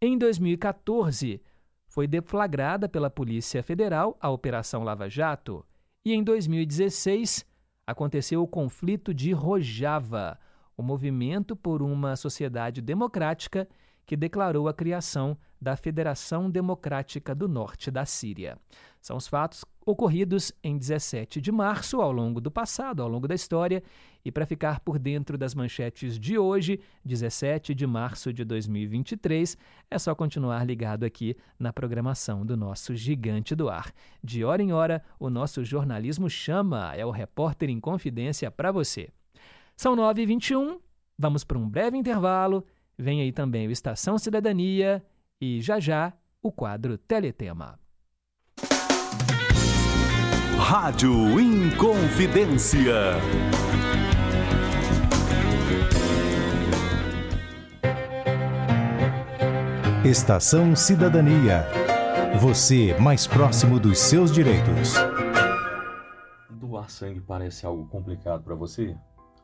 Em 0.00 0.16
2014, 0.16 1.42
foi 1.90 2.06
deflagrada 2.06 2.88
pela 2.88 3.10
Polícia 3.10 3.64
Federal 3.64 4.16
a 4.20 4.30
Operação 4.30 4.84
Lava 4.84 5.10
Jato. 5.10 5.66
E 6.04 6.14
em 6.14 6.22
2016, 6.22 7.44
aconteceu 7.84 8.40
o 8.40 8.46
conflito 8.46 9.12
de 9.12 9.32
Rojava, 9.32 10.38
o 10.76 10.84
movimento 10.84 11.56
por 11.56 11.82
uma 11.82 12.14
sociedade 12.14 12.80
democrática 12.80 13.68
que 14.06 14.16
declarou 14.16 14.68
a 14.68 14.72
criação 14.72 15.36
da 15.60 15.76
Federação 15.76 16.50
Democrática 16.50 17.34
do 17.34 17.48
Norte 17.48 17.90
da 17.90 18.06
Síria. 18.06 18.58
São 19.00 19.16
os 19.16 19.26
fatos 19.26 19.64
ocorridos 19.84 20.52
em 20.62 20.76
17 20.76 21.40
de 21.40 21.50
março, 21.50 22.00
ao 22.00 22.12
longo 22.12 22.40
do 22.40 22.50
passado, 22.50 23.02
ao 23.02 23.08
longo 23.08 23.26
da 23.26 23.34
história. 23.34 23.82
E 24.24 24.30
para 24.30 24.44
ficar 24.44 24.80
por 24.80 24.98
dentro 24.98 25.38
das 25.38 25.54
manchetes 25.54 26.18
de 26.18 26.38
hoje, 26.38 26.80
17 27.04 27.74
de 27.74 27.86
março 27.86 28.32
de 28.32 28.44
2023, 28.44 29.56
é 29.90 29.98
só 29.98 30.14
continuar 30.14 30.64
ligado 30.64 31.04
aqui 31.04 31.34
na 31.58 31.72
programação 31.72 32.44
do 32.44 32.56
nosso 32.56 32.94
Gigante 32.94 33.54
do 33.54 33.70
Ar. 33.70 33.92
De 34.22 34.44
hora 34.44 34.62
em 34.62 34.72
hora, 34.72 35.02
o 35.18 35.30
nosso 35.30 35.64
jornalismo 35.64 36.28
chama, 36.28 36.94
é 36.94 37.04
o 37.04 37.10
repórter 37.10 37.70
em 37.70 37.80
confidência 37.80 38.50
para 38.50 38.70
você. 38.70 39.08
São 39.74 39.96
9h21, 39.96 40.78
vamos 41.18 41.42
para 41.42 41.58
um 41.58 41.66
breve 41.66 41.96
intervalo. 41.96 42.66
Vem 42.98 43.22
aí 43.22 43.32
também 43.32 43.66
o 43.66 43.70
Estação 43.70 44.18
Cidadania 44.18 45.02
e 45.40 45.60
já 45.60 45.80
já 45.80 46.12
o 46.42 46.52
quadro 46.52 46.98
Teletema. 46.98 47.78
Rádio 50.58 51.40
Inconfidência. 51.40 53.14
Estação 60.04 60.76
Cidadania. 60.76 61.64
Você 62.38 62.94
mais 62.98 63.26
próximo 63.26 63.80
dos 63.80 63.98
seus 63.98 64.30
direitos. 64.30 64.94
Doar 66.50 66.90
sangue 66.90 67.20
parece 67.20 67.64
algo 67.64 67.86
complicado 67.88 68.42
para 68.42 68.54
você? 68.54 68.94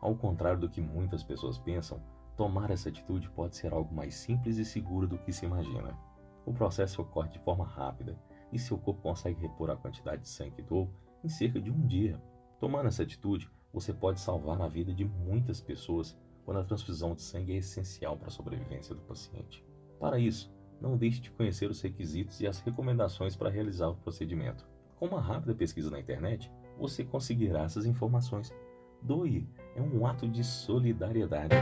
Ao 0.00 0.14
contrário 0.14 0.61
do 0.61 0.68
que 0.68 0.80
muitas 0.80 1.24
pessoas 1.24 1.59
pensam, 1.59 2.00
tomar 2.37 2.70
essa 2.70 2.88
atitude 2.88 3.31
pode 3.31 3.57
ser 3.57 3.72
algo 3.72 3.94
mais 3.94 4.14
simples 4.14 4.59
e 4.59 4.64
seguro 4.64 5.07
do 5.07 5.18
que 5.18 5.33
se 5.33 5.46
imagina. 5.46 5.99
O 6.44 6.53
processo 6.53 7.03
ocorre 7.03 7.31
de 7.31 7.38
forma 7.40 7.64
rápida 7.64 8.18
e 8.53 8.59
seu 8.59 8.79
corpo 8.79 9.03
consegue 9.03 9.40
repor 9.40 9.70
a 9.70 9.77
quantidade 9.77 10.22
de 10.22 10.29
sangue 10.29 10.57
que 10.57 10.62
doou 10.62 10.90
em 11.25 11.29
cerca 11.29 11.61
de 11.61 11.70
um 11.70 11.87
dia. 11.87 12.22
Tomando 12.61 12.87
essa 12.87 13.03
atitude, 13.03 13.51
você 13.72 13.92
pode 13.92 14.20
salvar 14.20 14.61
a 14.61 14.68
vida 14.68 14.94
de 14.94 15.05
muitas 15.05 15.61
pessoas 15.61 16.16
quando 16.44 16.61
a 16.61 16.64
transfusão 16.64 17.14
de 17.14 17.22
sangue 17.22 17.55
é 17.55 17.57
essencial 17.57 18.16
para 18.16 18.29
a 18.29 18.31
sobrevivência 18.31 18.94
do 18.94 19.03
paciente. 19.03 19.64
Para 19.99 20.18
isso, 20.18 20.55
não 20.81 20.96
deixe 20.96 21.20
de 21.20 21.31
conhecer 21.31 21.68
os 21.70 21.81
requisitos 21.81 22.40
e 22.40 22.46
as 22.46 22.61
recomendações 22.61 23.35
para 23.35 23.51
realizar 23.51 23.88
o 23.88 23.96
procedimento. 23.96 24.64
Com 24.96 25.07
uma 25.07 25.20
rápida 25.20 25.55
pesquisa 25.55 25.90
na 25.90 25.99
internet, 25.99 26.51
você 26.79 27.05
conseguirá 27.05 27.64
essas 27.64 27.87
informações. 27.87 28.55
Doe 29.03 29.49
é 29.76 29.82
um 29.82 30.06
ato 30.06 30.26
de 30.26 30.42
solidariedade. 30.42 31.54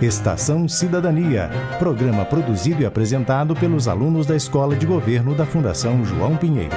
Estação 0.00 0.66
Cidadania. 0.66 1.50
Programa 1.78 2.24
produzido 2.24 2.80
e 2.80 2.86
apresentado 2.86 3.54
pelos 3.54 3.86
alunos 3.86 4.26
da 4.26 4.34
Escola 4.34 4.74
de 4.74 4.86
Governo 4.86 5.34
da 5.34 5.44
Fundação 5.44 6.02
João 6.04 6.36
Pinheiro. 6.36 6.74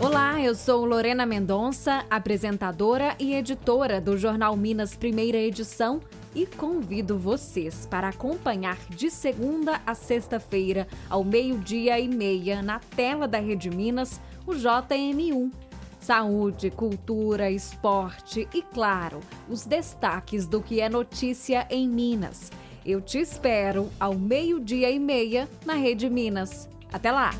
Olá, 0.00 0.40
eu 0.40 0.54
sou 0.54 0.84
Lorena 0.84 1.26
Mendonça, 1.26 2.04
apresentadora 2.08 3.16
e 3.18 3.34
editora 3.34 4.00
do 4.00 4.16
Jornal 4.16 4.56
Minas 4.56 4.94
Primeira 4.94 5.36
Edição 5.36 6.00
e 6.32 6.46
convido 6.46 7.18
vocês 7.18 7.86
para 7.90 8.08
acompanhar 8.08 8.78
de 8.88 9.10
segunda 9.10 9.80
a 9.84 9.96
sexta-feira, 9.96 10.86
ao 11.08 11.24
meio-dia 11.24 11.98
e 11.98 12.06
meia, 12.06 12.62
na 12.62 12.78
tela 12.78 13.26
da 13.26 13.40
Rede 13.40 13.68
Minas, 13.68 14.20
o 14.46 14.52
JM1. 14.52 15.69
Saúde, 16.00 16.70
cultura, 16.70 17.50
esporte 17.50 18.48
e, 18.54 18.62
claro, 18.62 19.20
os 19.48 19.66
destaques 19.66 20.46
do 20.46 20.62
que 20.62 20.80
é 20.80 20.88
notícia 20.88 21.66
em 21.70 21.86
Minas. 21.86 22.50
Eu 22.84 23.02
te 23.02 23.18
espero 23.18 23.90
ao 24.00 24.14
meio-dia 24.14 24.90
e 24.90 24.98
meia 24.98 25.46
na 25.66 25.74
Rede 25.74 26.08
Minas. 26.08 26.68
Até 26.90 27.12
lá! 27.12 27.30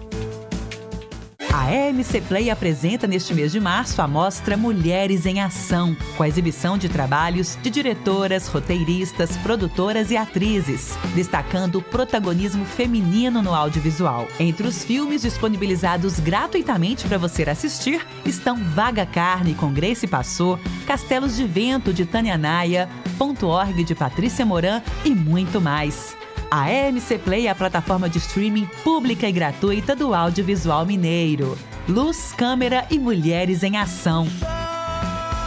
A 1.53 1.75
EMC 1.75 2.21
Play 2.23 2.49
apresenta 2.49 3.09
neste 3.09 3.35
mês 3.35 3.51
de 3.51 3.59
março 3.59 4.01
a 4.01 4.07
mostra 4.07 4.57
Mulheres 4.57 5.27
em 5.27 5.41
Ação, 5.41 5.97
com 6.17 6.23
a 6.23 6.29
exibição 6.29 6.79
de 6.79 6.89
trabalhos 6.89 7.59
de 7.61 7.69
diretoras, 7.69 8.47
roteiristas, 8.47 9.37
produtoras 9.39 10.13
e 10.13 10.17
atrizes, 10.17 10.97
destacando 11.13 11.77
o 11.77 11.83
protagonismo 11.83 12.65
feminino 12.65 13.43
no 13.43 13.53
audiovisual. 13.53 14.29
Entre 14.39 14.65
os 14.65 14.85
filmes 14.85 15.23
disponibilizados 15.23 16.21
gratuitamente 16.21 17.05
para 17.09 17.19
você 17.19 17.43
assistir 17.43 18.07
estão 18.25 18.57
Vaga 18.57 19.05
Carne 19.05 19.55
com 19.55 19.73
Grace 19.73 20.07
Passou, 20.07 20.57
Castelos 20.87 21.35
de 21.35 21.45
Vento 21.45 21.93
de 21.93 22.07
Tânia 22.07 22.39
Naia, 22.39 22.89
Ponto 23.19 23.49
Org 23.49 23.83
de 23.83 23.95
Patrícia 23.95 24.47
Moran 24.47 24.81
e 25.05 25.11
muito 25.11 25.61
mais. 25.61 26.20
A 26.51 26.69
EMC 26.69 27.19
Play 27.19 27.47
é 27.47 27.51
a 27.51 27.55
plataforma 27.55 28.09
de 28.09 28.19
streaming 28.19 28.69
pública 28.83 29.29
e 29.29 29.31
gratuita 29.31 29.95
do 29.95 30.13
audiovisual 30.13 30.85
mineiro. 30.85 31.57
Luz, 31.89 32.35
câmera 32.37 32.85
e 32.91 32.99
mulheres 32.99 33.63
em 33.63 33.77
ação. 33.77 34.27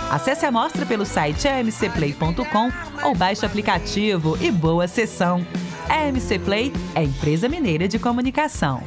Acesse 0.10 0.46
a 0.46 0.52
mostra 0.52 0.86
pelo 0.86 1.06
site 1.06 1.46
emcplay.com 1.46 2.72
ou 3.06 3.14
baixe 3.16 3.44
o 3.44 3.46
aplicativo 3.46 4.38
e 4.40 4.50
boa 4.50 4.88
sessão. 4.88 5.46
EMC 5.90 6.40
Play 6.40 6.72
é 6.96 7.04
empresa 7.04 7.50
mineira 7.50 7.86
de 7.86 8.00
comunicação. 8.00 8.82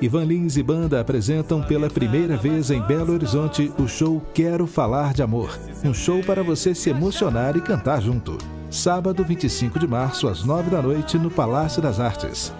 Ivan 0.00 0.24
Lins 0.24 0.56
e 0.56 0.62
banda 0.62 1.00
apresentam 1.00 1.62
pela 1.62 1.88
primeira 1.88 2.36
vez 2.36 2.70
em 2.72 2.80
Belo 2.80 3.12
Horizonte 3.12 3.70
o 3.78 3.86
show 3.86 4.20
Quero 4.34 4.66
Falar 4.66 5.12
de 5.12 5.22
Amor. 5.22 5.56
Um 5.84 5.94
show 5.94 6.20
para 6.24 6.42
você 6.42 6.74
se 6.74 6.90
emocionar 6.90 7.56
e 7.56 7.60
cantar 7.60 8.00
junto. 8.00 8.59
Sábado 8.70 9.24
25 9.24 9.80
de 9.80 9.86
março, 9.88 10.28
às 10.28 10.44
9 10.44 10.70
da 10.70 10.80
noite, 10.80 11.18
no 11.18 11.28
Palácio 11.28 11.82
das 11.82 11.98
Artes. 11.98 12.54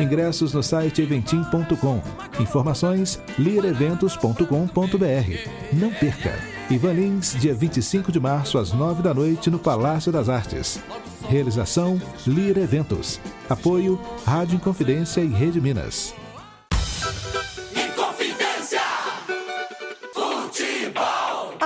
Ingressos 0.00 0.54
no 0.54 0.62
site 0.62 1.02
eventim.com. 1.02 2.00
Informações 2.40 3.20
lireventos.com.br. 3.36 4.46
Não 5.72 5.90
perca! 5.90 6.32
Ivan 6.70 6.92
Lins, 6.92 7.34
dia 7.40 7.54
25 7.54 8.12
de 8.12 8.20
março, 8.20 8.56
às 8.56 8.72
9 8.72 9.02
da 9.02 9.12
noite, 9.12 9.50
no 9.50 9.58
Palácio 9.58 10.12
das 10.12 10.28
Artes. 10.28 10.80
Realização 11.28 12.00
Lira 12.24 12.60
Eventos. 12.60 13.20
Apoio 13.50 13.98
Rádio 14.24 14.54
Inconfidência 14.56 15.20
e 15.20 15.26
Rede 15.26 15.60
Minas. 15.60 16.14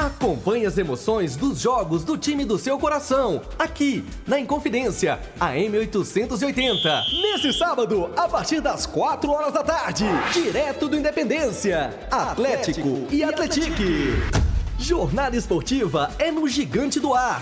Acompanhe 0.02 0.66
as 0.66 0.76
emoções 0.78 1.36
dos 1.36 1.60
jogos 1.60 2.02
do 2.02 2.18
time 2.18 2.44
do 2.44 2.58
seu 2.58 2.76
coração, 2.76 3.40
aqui 3.56 4.04
na 4.26 4.40
Inconfidência, 4.40 5.20
a 5.38 5.52
M880. 5.52 7.04
Nesse 7.22 7.52
sábado, 7.56 8.10
a 8.16 8.28
partir 8.28 8.60
das 8.60 8.84
4 8.84 9.30
horas 9.30 9.52
da 9.52 9.62
tarde, 9.62 10.04
direto 10.32 10.88
do 10.88 10.96
Independência, 10.96 11.96
Atlético 12.10 13.06
e 13.12 13.22
Atletique. 13.22 14.16
Jornada 14.76 15.36
esportiva 15.36 16.10
é 16.18 16.32
no 16.32 16.48
Gigante 16.48 16.98
do 16.98 17.14
Ar. 17.14 17.40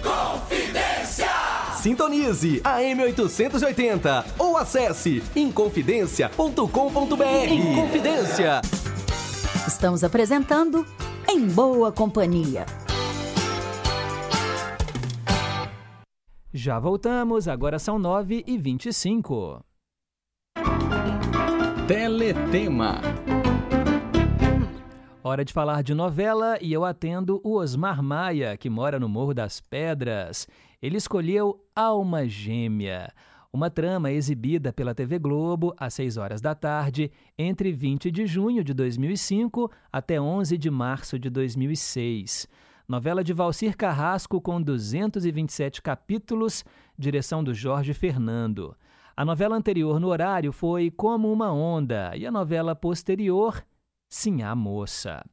Confidência. 0.00 1.26
Sintonize 1.82 2.60
a 2.62 2.78
M880 2.78 4.24
ou 4.38 4.56
acesse 4.56 5.20
inconfidencia.com.br. 5.34 7.24
Inconfidência. 7.50 8.60
Estamos 9.66 10.04
apresentando 10.04 10.86
Em 11.32 11.46
Boa 11.46 11.92
Companhia. 11.92 12.66
Já 16.52 16.80
voltamos, 16.80 17.46
agora 17.46 17.78
são 17.78 18.00
9 18.00 18.42
e 18.44 18.58
25. 18.58 19.64
Teletema. 21.86 23.00
Hora 25.22 25.44
de 25.44 25.52
falar 25.52 25.84
de 25.84 25.94
novela 25.94 26.58
e 26.60 26.72
eu 26.72 26.84
atendo 26.84 27.40
o 27.44 27.58
Osmar 27.58 28.02
Maia, 28.02 28.56
que 28.56 28.68
mora 28.68 28.98
no 28.98 29.08
Morro 29.08 29.32
das 29.32 29.60
Pedras. 29.60 30.48
Ele 30.82 30.96
escolheu 30.96 31.64
Alma 31.76 32.26
Gêmea, 32.26 33.12
uma 33.52 33.68
trama 33.68 34.12
exibida 34.12 34.72
pela 34.72 34.94
TV 34.94 35.18
Globo 35.18 35.74
às 35.76 35.94
6 35.94 36.16
horas 36.16 36.40
da 36.40 36.54
tarde, 36.54 37.10
entre 37.36 37.72
20 37.72 38.10
de 38.10 38.26
junho 38.26 38.62
de 38.62 38.72
2005 38.72 39.70
até 39.92 40.20
11 40.20 40.56
de 40.56 40.70
março 40.70 41.18
de 41.18 41.28
2006. 41.28 42.48
Novela 42.88 43.22
de 43.22 43.32
Valcir 43.32 43.76
Carrasco 43.76 44.40
com 44.40 44.60
227 44.60 45.82
capítulos, 45.82 46.64
direção 46.98 47.42
do 47.42 47.52
Jorge 47.52 47.92
Fernando. 47.92 48.76
A 49.16 49.24
novela 49.24 49.56
anterior 49.56 49.98
no 50.00 50.08
horário 50.08 50.52
foi 50.52 50.90
Como 50.90 51.32
uma 51.32 51.52
Onda 51.52 52.16
e 52.16 52.26
a 52.26 52.30
novela 52.30 52.74
posterior, 52.74 53.64
Sim 54.08 54.42
a 54.42 54.54
Moça. 54.54 55.24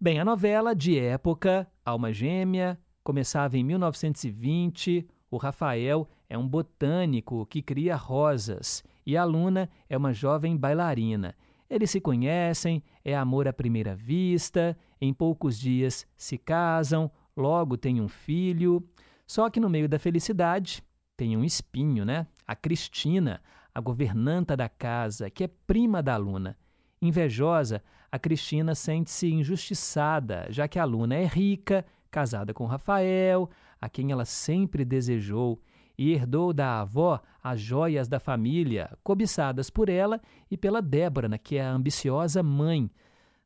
Bem, 0.00 0.20
a 0.20 0.24
novela 0.24 0.74
de 0.74 0.98
época, 0.98 1.66
Alma 1.84 2.12
Gêmea, 2.12 2.78
começava 3.02 3.56
em 3.56 3.64
1920. 3.64 5.08
O 5.30 5.36
Rafael 5.36 6.08
é 6.28 6.38
um 6.38 6.46
botânico 6.46 7.44
que 7.46 7.60
cria 7.60 7.96
rosas 7.96 8.82
e 9.04 9.16
a 9.16 9.24
Luna 9.24 9.68
é 9.88 9.96
uma 9.96 10.12
jovem 10.12 10.56
bailarina. 10.56 11.34
Eles 11.68 11.90
se 11.90 12.00
conhecem, 12.00 12.82
é 13.04 13.14
amor 13.14 13.46
à 13.46 13.52
primeira 13.52 13.94
vista, 13.94 14.76
em 15.00 15.12
poucos 15.12 15.58
dias 15.58 16.06
se 16.16 16.38
casam, 16.38 17.10
logo 17.36 17.76
têm 17.76 18.00
um 18.00 18.08
filho. 18.08 18.82
Só 19.26 19.50
que 19.50 19.60
no 19.60 19.68
meio 19.68 19.88
da 19.88 19.98
felicidade 19.98 20.82
tem 21.14 21.36
um 21.36 21.44
espinho, 21.44 22.04
né? 22.04 22.26
A 22.46 22.56
Cristina, 22.56 23.42
a 23.74 23.80
governanta 23.80 24.56
da 24.56 24.68
casa, 24.68 25.28
que 25.28 25.44
é 25.44 25.50
prima 25.66 26.02
da 26.02 26.14
aluna. 26.14 26.56
Invejosa, 27.02 27.82
a 28.10 28.18
Cristina 28.18 28.74
sente-se 28.74 29.30
injustiçada, 29.30 30.46
já 30.48 30.66
que 30.66 30.78
a 30.78 30.82
aluna 30.82 31.14
é 31.14 31.26
rica, 31.26 31.84
casada 32.10 32.54
com 32.54 32.64
Rafael, 32.64 33.50
a 33.80 33.88
quem 33.88 34.12
ela 34.12 34.24
sempre 34.24 34.84
desejou, 34.84 35.60
e 35.98 36.12
herdou 36.12 36.52
da 36.52 36.80
avó 36.80 37.20
as 37.42 37.60
joias 37.60 38.06
da 38.06 38.20
família, 38.20 38.96
cobiçadas 39.02 39.68
por 39.68 39.88
ela 39.88 40.20
e 40.48 40.56
pela 40.56 40.80
Débora, 40.80 41.28
né, 41.28 41.38
que 41.38 41.56
é 41.56 41.64
a 41.64 41.72
ambiciosa 41.72 42.42
mãe 42.42 42.88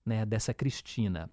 né, 0.04 0.26
dessa 0.26 0.52
Cristina. 0.52 1.30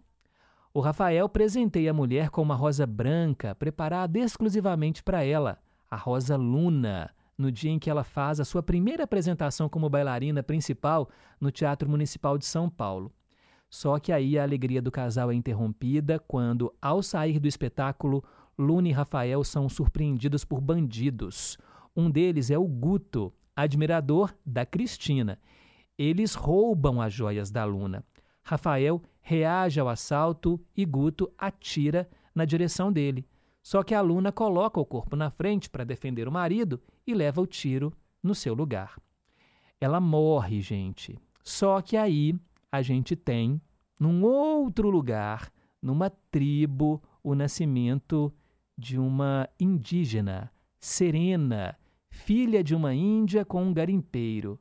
O 0.73 0.79
Rafael 0.79 1.27
presenteia 1.27 1.91
a 1.91 1.93
mulher 1.93 2.29
com 2.29 2.41
uma 2.41 2.55
rosa 2.55 2.85
branca 2.85 3.53
preparada 3.53 4.17
exclusivamente 4.17 5.03
para 5.03 5.23
ela, 5.23 5.59
a 5.89 5.97
rosa 5.97 6.37
Luna, 6.37 7.09
no 7.37 7.51
dia 7.51 7.71
em 7.71 7.79
que 7.79 7.89
ela 7.89 8.03
faz 8.03 8.39
a 8.39 8.45
sua 8.45 8.61
primeira 8.61 9.03
apresentação 9.03 9.67
como 9.67 9.89
bailarina 9.89 10.43
principal 10.43 11.09
no 11.39 11.51
Teatro 11.51 11.89
Municipal 11.89 12.37
de 12.37 12.45
São 12.45 12.69
Paulo. 12.69 13.11
Só 13.69 13.99
que 13.99 14.11
aí 14.11 14.37
a 14.37 14.43
alegria 14.43 14.81
do 14.81 14.91
casal 14.91 15.31
é 15.31 15.35
interrompida 15.35 16.19
quando, 16.19 16.73
ao 16.81 17.03
sair 17.03 17.39
do 17.39 17.47
espetáculo, 17.47 18.23
Luna 18.59 18.89
e 18.89 18.91
Rafael 18.91 19.41
são 19.41 19.69
surpreendidos 19.69 20.43
por 20.43 20.59
bandidos. 20.59 21.57
Um 21.95 22.11
deles 22.11 22.51
é 22.51 22.57
o 22.57 22.67
Guto, 22.67 23.33
admirador 23.55 24.35
da 24.45 24.65
Cristina. 24.65 25.39
Eles 25.97 26.35
roubam 26.35 27.01
as 27.01 27.13
joias 27.13 27.49
da 27.49 27.63
Luna. 27.63 28.03
Rafael 28.43 29.01
reage 29.21 29.79
ao 29.79 29.87
assalto 29.87 30.59
e 30.75 30.83
Guto 30.83 31.31
atira 31.37 32.09
na 32.35 32.43
direção 32.43 32.91
dele. 32.91 33.25
Só 33.63 33.81
que 33.81 33.95
a 33.95 34.01
Luna 34.01 34.29
coloca 34.29 34.77
o 34.77 34.85
corpo 34.85 35.15
na 35.15 35.29
frente 35.29 35.69
para 35.69 35.85
defender 35.85 36.27
o 36.27 36.31
marido 36.31 36.81
e 37.07 37.13
leva 37.13 37.39
o 37.39 37.47
tiro 37.47 37.93
no 38.21 38.35
seu 38.35 38.53
lugar. 38.53 38.99
Ela 39.79 40.01
morre, 40.01 40.59
gente. 40.59 41.17
Só 41.45 41.81
que 41.81 41.95
aí 41.95 42.35
a 42.69 42.81
gente 42.81 43.15
tem, 43.15 43.61
num 43.97 44.21
outro 44.25 44.89
lugar, 44.89 45.49
numa 45.81 46.09
tribo, 46.09 47.01
o 47.23 47.33
nascimento 47.33 48.33
de 48.79 48.97
uma 48.97 49.49
indígena, 49.59 50.49
Serena, 50.79 51.77
filha 52.09 52.63
de 52.63 52.73
uma 52.73 52.93
índia 52.93 53.43
com 53.43 53.61
um 53.61 53.73
garimpeiro. 53.73 54.57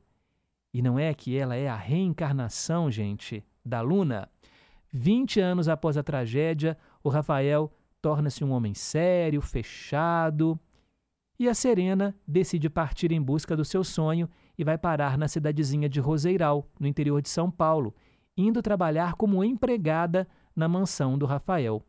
E 0.73 0.81
não 0.81 0.99
é 0.99 1.13
que 1.13 1.37
ela 1.37 1.55
é 1.55 1.69
a 1.69 1.75
reencarnação, 1.75 2.91
gente, 2.91 3.43
da 3.65 3.79
Luna? 3.79 4.29
Vinte 4.91 5.39
anos 5.39 5.69
após 5.69 5.95
a 5.95 6.03
tragédia, 6.03 6.77
o 7.01 7.07
Rafael 7.07 7.71
torna-se 8.01 8.43
um 8.43 8.51
homem 8.51 8.73
sério, 8.73 9.41
fechado. 9.41 10.59
E 11.39 11.47
a 11.47 11.53
Serena 11.53 12.13
decide 12.27 12.69
partir 12.69 13.13
em 13.13 13.21
busca 13.21 13.55
do 13.55 13.63
seu 13.63 13.85
sonho 13.85 14.29
e 14.57 14.65
vai 14.65 14.77
parar 14.77 15.17
na 15.17 15.29
cidadezinha 15.29 15.87
de 15.87 16.01
Roseiral, 16.01 16.69
no 16.77 16.85
interior 16.85 17.21
de 17.21 17.29
São 17.29 17.49
Paulo, 17.49 17.95
indo 18.35 18.61
trabalhar 18.61 19.13
como 19.13 19.43
empregada 19.45 20.27
na 20.53 20.67
mansão 20.67 21.17
do 21.17 21.25
Rafael. 21.25 21.81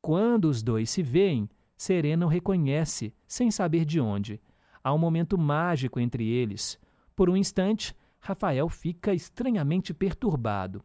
Quando 0.00 0.44
os 0.44 0.62
dois 0.62 0.90
se 0.90 1.02
veem, 1.02 1.48
Serena 1.76 2.26
o 2.26 2.28
reconhece, 2.28 3.14
sem 3.26 3.50
saber 3.50 3.84
de 3.84 4.00
onde. 4.00 4.40
Há 4.82 4.92
um 4.92 4.98
momento 4.98 5.36
mágico 5.36 5.98
entre 5.98 6.26
eles. 6.26 6.78
Por 7.16 7.28
um 7.30 7.36
instante, 7.36 7.94
Rafael 8.20 8.68
fica 8.68 9.12
estranhamente 9.12 9.92
perturbado. 9.92 10.82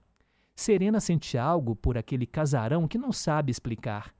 Serena 0.55 0.99
sente 0.99 1.37
algo 1.37 1.75
por 1.75 1.97
aquele 1.97 2.25
casarão 2.25 2.87
que 2.87 2.97
não 2.97 3.11
sabe 3.11 3.51
explicar. 3.51 4.13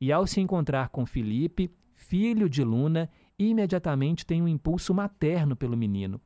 E 0.00 0.10
ao 0.10 0.26
se 0.26 0.40
encontrar 0.40 0.88
com 0.88 1.06
Felipe, 1.06 1.70
filho 1.94 2.48
de 2.48 2.64
Luna, 2.64 3.08
imediatamente 3.38 4.26
tem 4.26 4.42
um 4.42 4.48
impulso 4.48 4.92
materno 4.92 5.54
pelo 5.54 5.76
menino. 5.76 6.20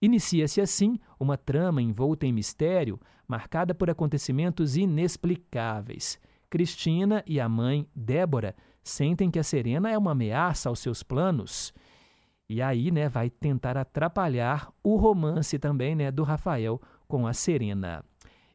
Inicia-se 0.00 0.60
assim 0.60 0.98
uma 1.18 1.36
trama 1.36 1.80
envolta 1.80 2.26
em 2.26 2.32
mistério, 2.32 3.00
marcada 3.26 3.74
por 3.74 3.88
acontecimentos 3.88 4.76
inexplicáveis. 4.76 6.18
Cristina 6.50 7.22
e 7.26 7.40
a 7.40 7.48
mãe, 7.48 7.88
Débora, 7.94 8.54
sentem 8.84 9.30
que 9.30 9.38
a 9.38 9.42
Serena 9.42 9.90
é 9.90 9.98
uma 9.98 10.12
ameaça 10.12 10.68
aos 10.68 10.78
seus 10.78 11.02
planos. 11.02 11.72
E 12.48 12.60
aí, 12.60 12.90
né, 12.90 13.08
vai 13.08 13.30
tentar 13.30 13.76
atrapalhar 13.76 14.70
o 14.82 14.96
romance 14.96 15.58
também, 15.58 15.96
né, 15.96 16.12
do 16.12 16.22
Rafael 16.22 16.80
com 17.08 17.26
a 17.26 17.32
Serena. 17.32 18.04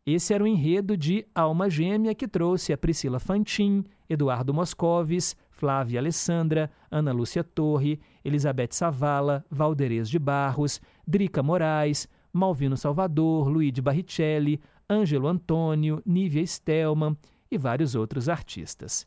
Esse 0.06 0.34
era 0.34 0.44
o 0.44 0.48
enredo 0.48 0.96
de 0.96 1.26
Alma 1.36 1.70
Gêmea 1.70 2.16
que 2.16 2.28
trouxe 2.28 2.72
a 2.72 2.78
Priscila 2.78 3.20
Fantin, 3.20 3.84
Eduardo 4.10 4.54
Moscovis, 4.54 5.36
Flávia 5.50 6.00
Alessandra, 6.00 6.72
Ana 6.90 7.12
Lúcia 7.12 7.44
Torre, 7.44 8.00
Elizabeth 8.24 8.70
Savala, 8.72 9.44
Valderez 9.52 10.10
de 10.10 10.18
Barros, 10.18 10.80
Drica 11.06 11.44
Moraes, 11.44 12.08
Malvino 12.32 12.78
Salvador, 12.78 13.48
Luíde 13.50 13.82
Barrichelli, 13.82 14.60
Ângelo 14.90 15.28
Antônio, 15.28 16.02
Nívia 16.06 16.46
Stelman 16.46 17.18
e 17.52 17.58
vários 17.58 17.94
outros 17.96 18.30
artistas. 18.30 19.06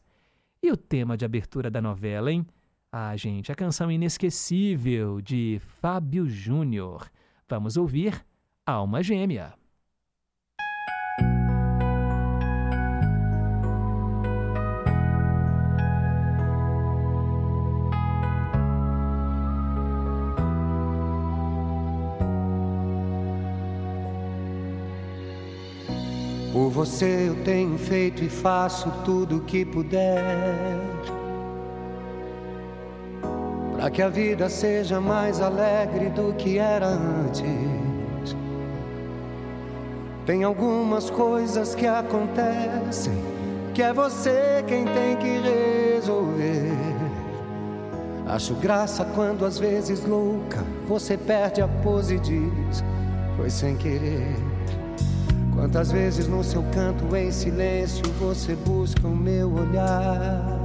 E 0.64 0.70
o 0.70 0.77
tema 0.77 1.16
de 1.16 1.25
abertura 1.25 1.68
da 1.68 1.83
novela, 1.83 2.31
hein? 2.31 2.46
Ah, 2.92 3.16
gente, 3.16 3.51
a 3.51 3.55
canção 3.55 3.90
inesquecível 3.90 5.20
de 5.20 5.61
Fábio 5.81 6.29
Júnior. 6.29 7.11
Vamos 7.48 7.77
ouvir 7.77 8.25
Alma 8.64 9.03
Gêmea. 9.03 9.55
Você 26.85 27.29
eu 27.29 27.45
tenho 27.45 27.79
feito 27.79 28.25
e 28.25 28.29
faço 28.29 28.90
tudo 29.05 29.37
o 29.37 29.40
que 29.42 29.64
puder. 29.64 30.21
Para 33.77 33.88
que 33.88 34.03
a 34.03 34.09
vida 34.09 34.49
seja 34.49 35.01
mais 35.01 35.40
alegre 35.40 36.11
do 36.11 36.35
que 36.35 36.59
era 36.59 36.88
antes. 36.88 38.35
Tem 40.27 40.42
algumas 40.42 41.09
coisas 41.09 41.73
que 41.77 41.87
acontecem 41.87 43.14
que 43.73 43.81
é 43.81 43.92
você 43.92 44.64
quem 44.66 44.85
tem 44.85 45.16
que 45.18 45.38
resolver. 45.95 46.73
Acho 48.27 48.55
graça 48.55 49.05
quando 49.14 49.47
às 49.47 49.57
vezes 49.57 50.05
louca 50.05 50.64
você 50.88 51.16
perde 51.16 51.62
a 51.62 51.68
pose 51.68 52.16
e 52.16 52.18
diz: 52.18 52.83
Foi 53.37 53.51
sem 53.51 53.77
querer. 53.77 54.52
Quantas 55.62 55.92
vezes 55.92 56.27
no 56.27 56.42
seu 56.42 56.61
canto 56.75 57.14
em 57.14 57.31
silêncio 57.31 58.03
você 58.18 58.57
busca 58.57 59.07
o 59.07 59.14
meu 59.14 59.55
olhar 59.55 60.59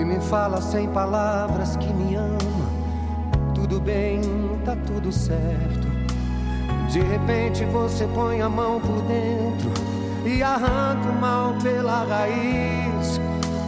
e 0.00 0.02
me 0.02 0.18
fala 0.18 0.62
sem 0.62 0.88
palavras 0.88 1.76
que 1.76 1.92
me 1.92 2.14
ama. 2.14 3.52
Tudo 3.54 3.78
bem, 3.78 4.22
tá 4.64 4.74
tudo 4.86 5.12
certo. 5.12 5.86
De 6.90 7.00
repente 7.00 7.66
você 7.66 8.06
põe 8.14 8.40
a 8.40 8.48
mão 8.48 8.80
por 8.80 9.02
dentro 9.02 9.70
e 10.24 10.42
arranca 10.42 11.10
o 11.10 11.20
mal 11.20 11.52
pela 11.62 12.04
raiz. 12.04 13.20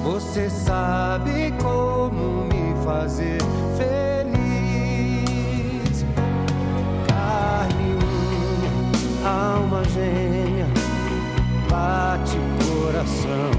Você 0.04 0.48
sabe 0.48 1.52
como 1.60 2.46
me 2.46 2.74
fazer 2.82 3.42
feliz. 3.76 4.05
Alma 9.26 9.82
gêmea, 9.84 10.66
bate 11.68 12.38
coração. 12.64 13.50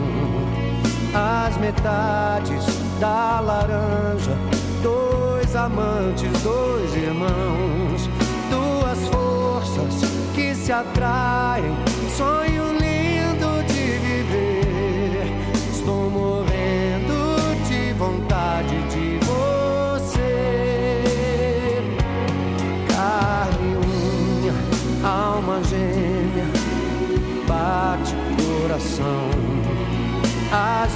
As 1.13 1.58
metades 1.58 2.65
da 2.99 3.39
laranja, 3.41 4.38
dois 4.82 5.56
amantes, 5.56 6.32
dois 6.41 6.95
irmãos, 6.95 8.10
duas 8.49 9.08
forças 9.10 10.10
que 10.34 10.56
se 10.56 10.71
atraem. 10.71 11.75
Sonho 12.15 12.77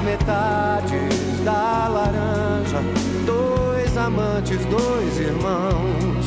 metades 0.04 1.40
da 1.44 1.88
laranja, 1.88 2.82
dois 3.26 3.98
amantes, 3.98 4.66
dois 4.66 5.20
irmãos, 5.20 6.26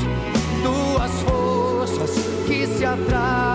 duas 0.63 1.13
forças 1.23 2.11
se 2.67 2.85
atraem. 2.85 3.54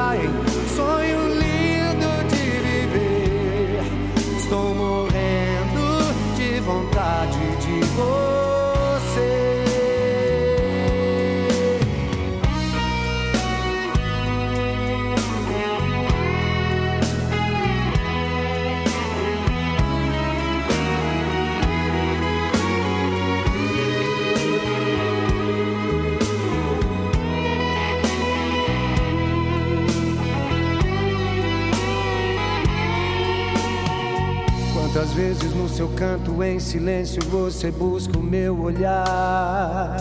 Seu 35.80 35.88
canto 35.96 36.44
em 36.44 36.60
silêncio 36.60 37.22
você 37.32 37.72
busca 37.72 38.20
o 38.20 38.22
meu 38.22 38.64
olhar 38.64 39.96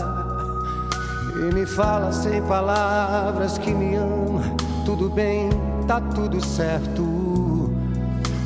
e 1.37 1.53
me 1.55 1.65
fala 1.65 2.11
sem 2.11 2.41
palavras 2.41 3.57
que 3.57 3.71
me 3.71 3.95
ama. 3.95 4.41
Tudo 4.83 5.09
bem, 5.09 5.47
tá 5.87 6.01
tudo 6.01 6.45
certo. 6.45 7.71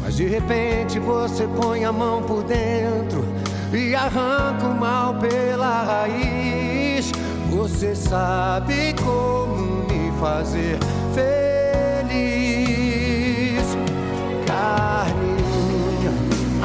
Mas 0.03 0.17
de 0.17 0.27
repente 0.27 0.99
você 0.99 1.47
põe 1.59 1.83
a 1.85 1.91
mão 1.91 2.21
por 2.21 2.43
dentro 2.43 3.25
e 3.73 3.95
arranca 3.95 4.67
o 4.67 4.79
mal 4.79 5.15
pela 5.15 5.85
raiz. 5.85 7.11
Você 7.49 7.95
sabe 7.95 8.93
como 9.03 9.87
me 9.87 10.11
fazer 10.19 10.77
feliz. 11.15 11.52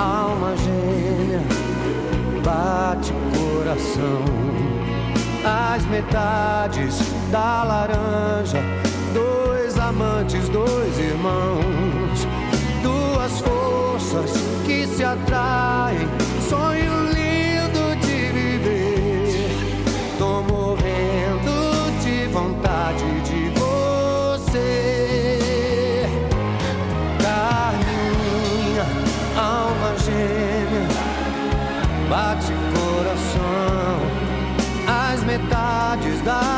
Alma 0.09 0.57
gêmea, 0.57 1.43
bate 2.43 3.13
coração. 3.37 4.25
As 5.45 5.85
metades 5.87 6.99
da 7.31 7.65
laranja, 7.65 8.63
dois 9.13 9.79
amantes, 9.79 10.49
dois 10.49 10.99
irmãos, 10.99 12.27
duas 12.83 13.41
forças 13.41 14.33
que 14.67 14.87
se 14.87 15.05
atraem. 15.05 16.09
Sonho 16.49 17.13
lindo 17.13 17.38
metades 36.29 36.58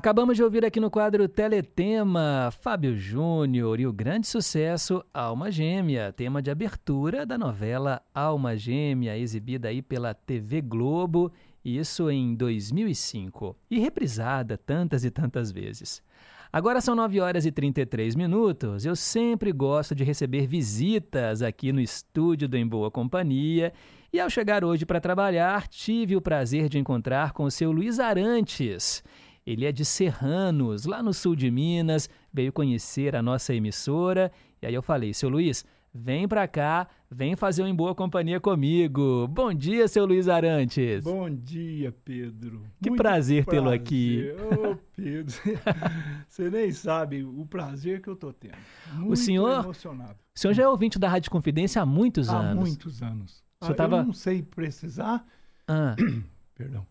Acabamos 0.00 0.34
de 0.34 0.42
ouvir 0.42 0.64
aqui 0.64 0.80
no 0.80 0.90
quadro 0.90 1.28
Teletema 1.28 2.50
Fábio 2.62 2.96
Júnior 2.96 3.78
e 3.78 3.86
o 3.86 3.92
grande 3.92 4.26
sucesso 4.26 5.04
Alma 5.12 5.50
Gêmea, 5.50 6.10
tema 6.10 6.40
de 6.40 6.50
abertura 6.50 7.26
da 7.26 7.36
novela 7.36 8.00
Alma 8.14 8.56
Gêmea, 8.56 9.18
exibida 9.18 9.68
aí 9.68 9.82
pela 9.82 10.14
TV 10.14 10.62
Globo, 10.62 11.30
isso 11.62 12.10
em 12.10 12.34
2005, 12.34 13.54
e 13.70 13.78
reprisada 13.78 14.56
tantas 14.56 15.04
e 15.04 15.10
tantas 15.10 15.52
vezes. 15.52 16.02
Agora 16.50 16.80
são 16.80 16.94
9 16.94 17.20
horas 17.20 17.44
e 17.44 17.52
33 17.52 18.16
minutos. 18.16 18.86
Eu 18.86 18.96
sempre 18.96 19.52
gosto 19.52 19.94
de 19.94 20.02
receber 20.02 20.46
visitas 20.46 21.42
aqui 21.42 21.74
no 21.74 21.80
estúdio 21.80 22.48
do 22.48 22.56
Em 22.56 22.66
Boa 22.66 22.90
Companhia. 22.90 23.70
E 24.10 24.18
ao 24.18 24.30
chegar 24.30 24.64
hoje 24.64 24.86
para 24.86 24.98
trabalhar, 24.98 25.68
tive 25.68 26.16
o 26.16 26.22
prazer 26.22 26.70
de 26.70 26.78
encontrar 26.78 27.32
com 27.32 27.44
o 27.44 27.50
seu 27.50 27.70
Luiz 27.70 28.00
Arantes. 28.00 29.04
Ele 29.50 29.66
é 29.66 29.72
de 29.72 29.84
Serranos, 29.84 30.84
lá 30.84 31.02
no 31.02 31.12
sul 31.12 31.34
de 31.34 31.50
Minas, 31.50 32.08
veio 32.32 32.52
conhecer 32.52 33.16
a 33.16 33.22
nossa 33.22 33.52
emissora. 33.52 34.30
E 34.62 34.66
aí 34.66 34.72
eu 34.72 34.80
falei, 34.80 35.12
seu 35.12 35.28
Luiz, 35.28 35.64
vem 35.92 36.28
pra 36.28 36.46
cá, 36.46 36.86
vem 37.10 37.34
fazer 37.34 37.64
um 37.64 37.66
Em 37.66 37.74
Boa 37.74 37.92
Companhia 37.92 38.38
comigo. 38.38 39.26
Bom 39.26 39.52
dia, 39.52 39.88
seu 39.88 40.06
Luiz 40.06 40.28
Arantes. 40.28 41.02
Bom 41.02 41.28
dia, 41.28 41.92
Pedro. 42.04 42.62
Que 42.80 42.90
Muito 42.90 43.02
prazer 43.02 43.44
tê-lo 43.44 43.70
aqui. 43.70 44.24
Ô, 44.52 44.76
Pedro, 44.94 45.34
você 46.28 46.48
nem 46.48 46.70
sabe 46.70 47.24
o 47.24 47.44
prazer 47.44 48.00
que 48.00 48.08
eu 48.08 48.14
tô 48.14 48.32
tendo. 48.32 48.54
Muito 48.94 49.14
o 49.14 49.16
senhor, 49.16 49.64
emocionado. 49.64 50.16
o 50.32 50.38
senhor 50.38 50.54
já 50.54 50.62
é 50.62 50.68
ouvinte 50.68 50.96
da 50.96 51.08
Rádio 51.08 51.28
Confidência 51.28 51.82
há 51.82 51.86
muitos 51.86 52.28
Há 52.28 52.38
anos. 52.38 52.68
muitos 52.68 53.02
anos. 53.02 53.42
Ah, 53.60 53.74
tava- 53.74 53.96
Eu 53.98 54.04
não 54.04 54.12
sei 54.12 54.42
precisar, 54.44 55.26
Ah. 55.66 55.96
perdão, 56.54 56.86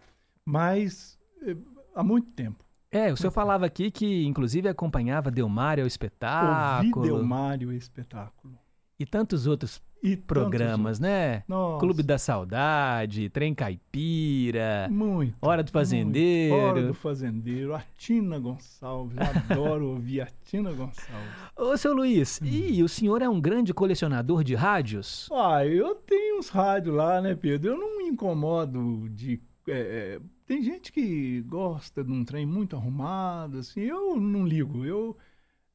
mas 0.45 1.17
eh, 1.41 1.56
há 1.95 2.04
muito 2.04 2.28
tempo. 2.32 2.63
É, 2.91 3.12
o 3.13 3.17
senhor 3.17 3.32
falava 3.32 3.66
aqui 3.68 3.91
que 3.91 4.26
inclusive 4.26 4.68
acompanhava 4.68 5.30
Delmário 5.30 5.84
ao 5.84 5.88
espetáculo. 5.88 6.97
Ouvi 7.05 7.09
Delmário 7.09 7.72
espetáculo. 7.72 8.57
E 8.99 9.05
tantos 9.05 9.45
outros 9.47 9.82
E 10.03 10.18
programas, 10.18 10.97
tantos 10.97 10.99
né? 10.99 11.43
Nossa. 11.47 11.80
Clube 11.80 12.01
da 12.03 12.18
Saudade, 12.18 13.30
Trem 13.30 13.53
Caipira, 13.53 14.88
Muito. 14.89 15.36
Hora 15.41 15.64
do 15.64 15.72
Fazendeiro. 15.72 16.55
Muito. 16.55 16.68
Hora 16.68 16.88
do 16.88 16.93
Fazendeiro. 16.93 17.76
A 17.76 17.84
Tina 17.95 18.39
Gonçalves. 18.39 19.18
Adoro 19.20 19.89
ouvir 19.91 20.22
a 20.22 20.28
Tina 20.43 20.72
Gonçalves. 20.72 21.30
Ô, 21.55 21.78
seu 21.78 21.93
Luiz, 21.93 22.39
e 22.43 22.82
o 22.82 22.89
senhor 22.89 23.22
é 23.22 23.30
um 23.30 23.39
grande 23.39 23.74
colecionador 23.74 24.43
de 24.43 24.55
rádios? 24.55 25.30
Ah, 25.32 25.66
eu 25.66 25.93
tenho 25.95 26.39
uns 26.39 26.49
rádios 26.49 26.95
lá, 26.95 27.22
né, 27.22 27.36
Pedro? 27.36 27.72
Eu 27.74 27.78
não 27.78 27.97
me 27.99 28.05
incomodo 28.05 29.07
de. 29.09 29.39
é, 29.68 30.20
tem 30.50 30.64
gente 30.64 30.91
que 30.91 31.41
gosta 31.43 32.04
de 32.04 32.12
um 32.12 32.26
trem 32.26 32.43
muito 32.43 32.76
arrumado, 32.76 33.60
assim. 33.60 33.82
Eu 33.82 34.20
não 34.20 34.47
ligo. 34.47 34.84
Eu, 34.84 35.16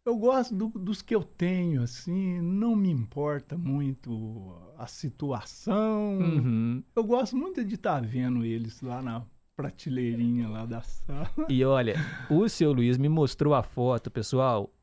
eu 0.05 0.17
gosto 0.17 0.53
do- 0.53 0.77
dos 0.77 1.01
que 1.01 1.15
eu 1.15 1.23
tenho, 1.23 1.81
assim. 1.81 2.41
Não 2.41 2.75
me 2.75 2.91
importa 2.91 3.57
muito 3.57 4.53
a 4.77 4.89
situação. 4.89 6.19
Uhum. 6.19 6.83
Eu 6.97 7.05
gosto 7.05 7.37
muito 7.37 7.65
de 7.65 7.77
estar 7.77 8.03
vendo 8.05 8.45
eles 8.45 8.81
lá 8.83 9.01
na 9.01 9.25
prateleirinha 9.55 10.49
lá 10.49 10.67
da 10.67 10.83
sala. 10.83 11.31
E 11.49 11.65
olha, 11.65 11.95
o 12.29 12.49
seu 12.49 12.73
Luiz 12.73 12.99
me 12.99 13.09
mostrou 13.09 13.55
a 13.55 13.63
foto, 13.63 14.11
pessoal. 14.11 14.75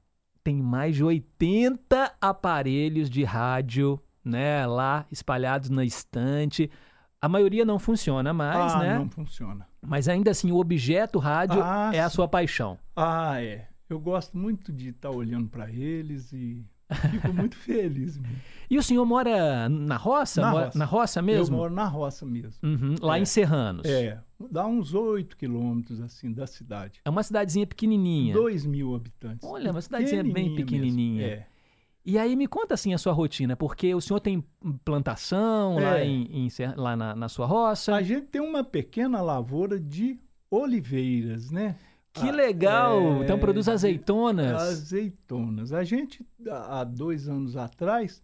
Tem 0.42 0.56
mais 0.56 0.96
de 0.96 1.04
80 1.04 2.16
aparelhos 2.22 3.10
de 3.10 3.26
rádio, 3.26 4.00
né, 4.24 4.66
lá 4.66 5.06
espalhados 5.12 5.70
na 5.70 5.84
estante. 5.84 6.72
A 7.22 7.30
maioria 7.30 7.64
não 7.64 7.78
funciona 7.78 8.34
mais, 8.34 8.74
ah, 8.74 8.80
né? 8.80 8.98
não 8.98 9.08
funciona. 9.10 9.68
Mas 9.80 10.08
ainda 10.10 10.32
assim, 10.32 10.52
o 10.52 10.58
objeto 10.58 11.20
rádio 11.20 11.62
Ah, 11.64 11.92
é 11.94 12.00
a 12.00 12.10
sua 12.10 12.28
paixão. 12.28 12.80
Ah, 12.96 13.40
é. 13.42 13.68
Eu 13.88 14.00
gosto 14.00 14.36
muito 14.38 14.72
de 14.72 14.90
estar 14.90 15.12
olhando 15.12 15.48
para 15.48 15.70
eles 15.70 16.34
e 16.34 16.66
Fico 17.12 17.32
muito 17.34 17.56
feliz. 17.56 18.18
mesmo. 18.18 18.36
E 18.70 18.78
o 18.78 18.82
senhor 18.84 19.06
mora 19.06 19.70
na 19.70 19.98
roça? 19.98 20.42
Na 20.42 20.52
Mora- 20.52 20.66
roça. 20.66 20.80
na 20.80 20.86
roça 20.86 21.22
mesmo? 21.22 21.56
Eu 21.56 21.60
moro 21.60 21.74
na 21.74 21.86
roça 21.86 22.26
mesmo. 22.26 22.54
Uhum, 22.64 22.96
lá 23.02 23.18
É. 23.18 23.22
em 23.22 23.26
Serranos. 23.26 23.86
É, 23.86 24.18
dá 24.50 24.66
uns 24.66 24.94
8 24.94 25.38
quilômetros 25.38 26.02
assim 26.02 26.34
da 26.34 26.48
cidade. 26.48 27.00
É 27.06 27.10
uma 27.10 27.22
cidadezinha 27.24 27.68
pequenininha. 27.68 28.34
2 28.34 28.66
mil 28.66 28.96
habitantes. 28.96 29.48
Olha, 29.48 29.72
uma 29.72 29.82
cidadezinha 29.82 30.24
bem 30.24 30.34
Pequenininha 30.56 30.66
pequenininha. 30.66 31.28
mesmo, 31.28 31.42
É. 31.44 31.48
E 32.04 32.18
aí 32.18 32.36
me 32.36 32.48
conta 32.48 32.74
assim 32.74 32.94
a 32.94 32.98
sua 32.98 33.14
rotina, 33.14 33.56
porque 33.56 33.94
o 33.94 34.02
senhor 34.02 34.20
tem 34.20 34.44
plantação 34.84 35.76
lá, 35.76 36.00
É. 36.00 36.06
em, 36.06 36.46
em 36.46 36.50
Ser- 36.50 36.76
lá 36.78 36.96
na, 36.96 37.16
na 37.16 37.30
sua 37.30 37.46
roça. 37.46 37.96
A 37.96 38.02
gente 38.02 38.28
tem 38.28 38.42
uma 38.42 38.64
pequena 38.64 39.22
lavoura 39.22 39.80
de 39.80 40.20
oliveiras, 40.50 41.52
né? 41.52 41.76
Que 42.14 42.28
Ah, 42.28 42.32
legal! 42.32 43.00
é, 43.22 43.24
Então 43.24 43.40
produz 43.40 43.70
azeitonas. 43.70 44.62
Azeitonas. 44.62 45.72
A 45.74 45.84
gente, 45.84 46.26
há 46.48 46.82
há 46.82 46.84
dois 46.84 47.30
anos 47.30 47.56
atrás, 47.56 48.22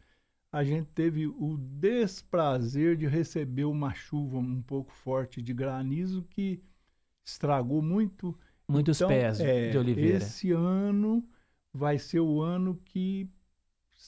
a 0.51 0.63
gente 0.63 0.87
teve 0.93 1.27
o 1.27 1.55
desprazer 1.57 2.97
de 2.97 3.05
receber 3.07 3.65
uma 3.65 3.93
chuva 3.93 4.37
um 4.39 4.61
pouco 4.61 4.91
forte 4.93 5.41
de 5.41 5.53
granizo 5.53 6.23
que 6.31 6.61
estragou 7.25 7.81
muito. 7.81 8.37
Muitos 8.67 8.97
Então, 8.97 9.07
pés 9.09 9.39
é, 9.39 9.69
de 9.69 9.77
oliveira. 9.77 10.17
Esse 10.17 10.51
ano 10.51 11.23
vai 11.73 11.97
ser 11.97 12.19
o 12.19 12.41
ano 12.41 12.75
que, 12.85 13.29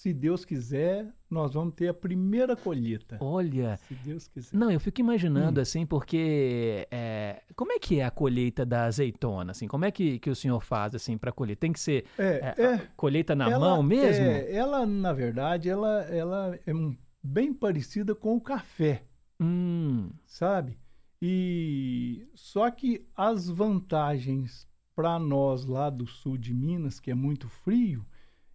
se 0.02 0.14
Deus 0.14 0.45
quiser, 0.45 1.14
nós 1.30 1.54
vamos 1.54 1.74
ter 1.76 1.89
a 1.89 1.93
primeira 1.93 2.56
colheita. 2.56 3.18
Olha. 3.20 3.76
Se 3.76 3.93
Deus 3.95 4.28
quiser. 4.30 4.56
Não, 4.58 4.72
eu 4.72 4.80
fico 4.80 5.02
imaginando 5.02 5.60
Hum. 5.60 5.62
assim, 5.62 5.86
porque 5.86 6.88
é, 6.89 7.43
como 7.54 7.74
é 7.74 7.80
que 7.80 8.00
é 8.00 8.06
a 8.06 8.10
colheita 8.12 8.66
da 8.66 8.86
azeitona? 8.86 9.52
Assim, 9.52 9.68
como 9.68 9.84
é 9.84 9.91
que, 9.91 10.18
que 10.20 10.30
o 10.30 10.36
senhor 10.36 10.62
faz 10.62 10.95
assim 10.95 11.18
para 11.18 11.34
colher? 11.34 11.58
Tem 11.58 11.74
que 11.74 11.80
ser 11.82 12.06
É, 12.18 12.54
é, 12.58 12.64
é. 12.76 12.88
colheita 12.95 13.36
na 13.36 13.50
Ela- 13.50 13.60
mão 13.60 13.84
mesmo? 13.84 14.24
é, 14.26 14.50
ela, 14.54 14.86
na 14.86 15.12
verdade, 15.12 15.68
ela, 15.70 16.04
ela 16.04 16.58
é 16.66 16.74
um- 16.74 16.95
bem 17.22 17.54
parecida 17.54 18.16
com 18.16 18.38
o 18.38 18.41
café, 18.41 19.04
Hum, 19.41 20.10
sabe? 20.26 20.78
E 21.22 22.26
só 22.36 22.72
que 22.72 23.06
as 23.16 23.50
vantagens 23.50 24.66
para 24.95 25.20
nós 25.20 25.66
lá 25.66 25.89
do 25.89 26.08
sul 26.08 26.38
de 26.38 26.54
Minas, 26.54 27.00
que 27.00 27.12
é 27.12 27.16
muito 27.16 27.50
frio, 27.50 28.06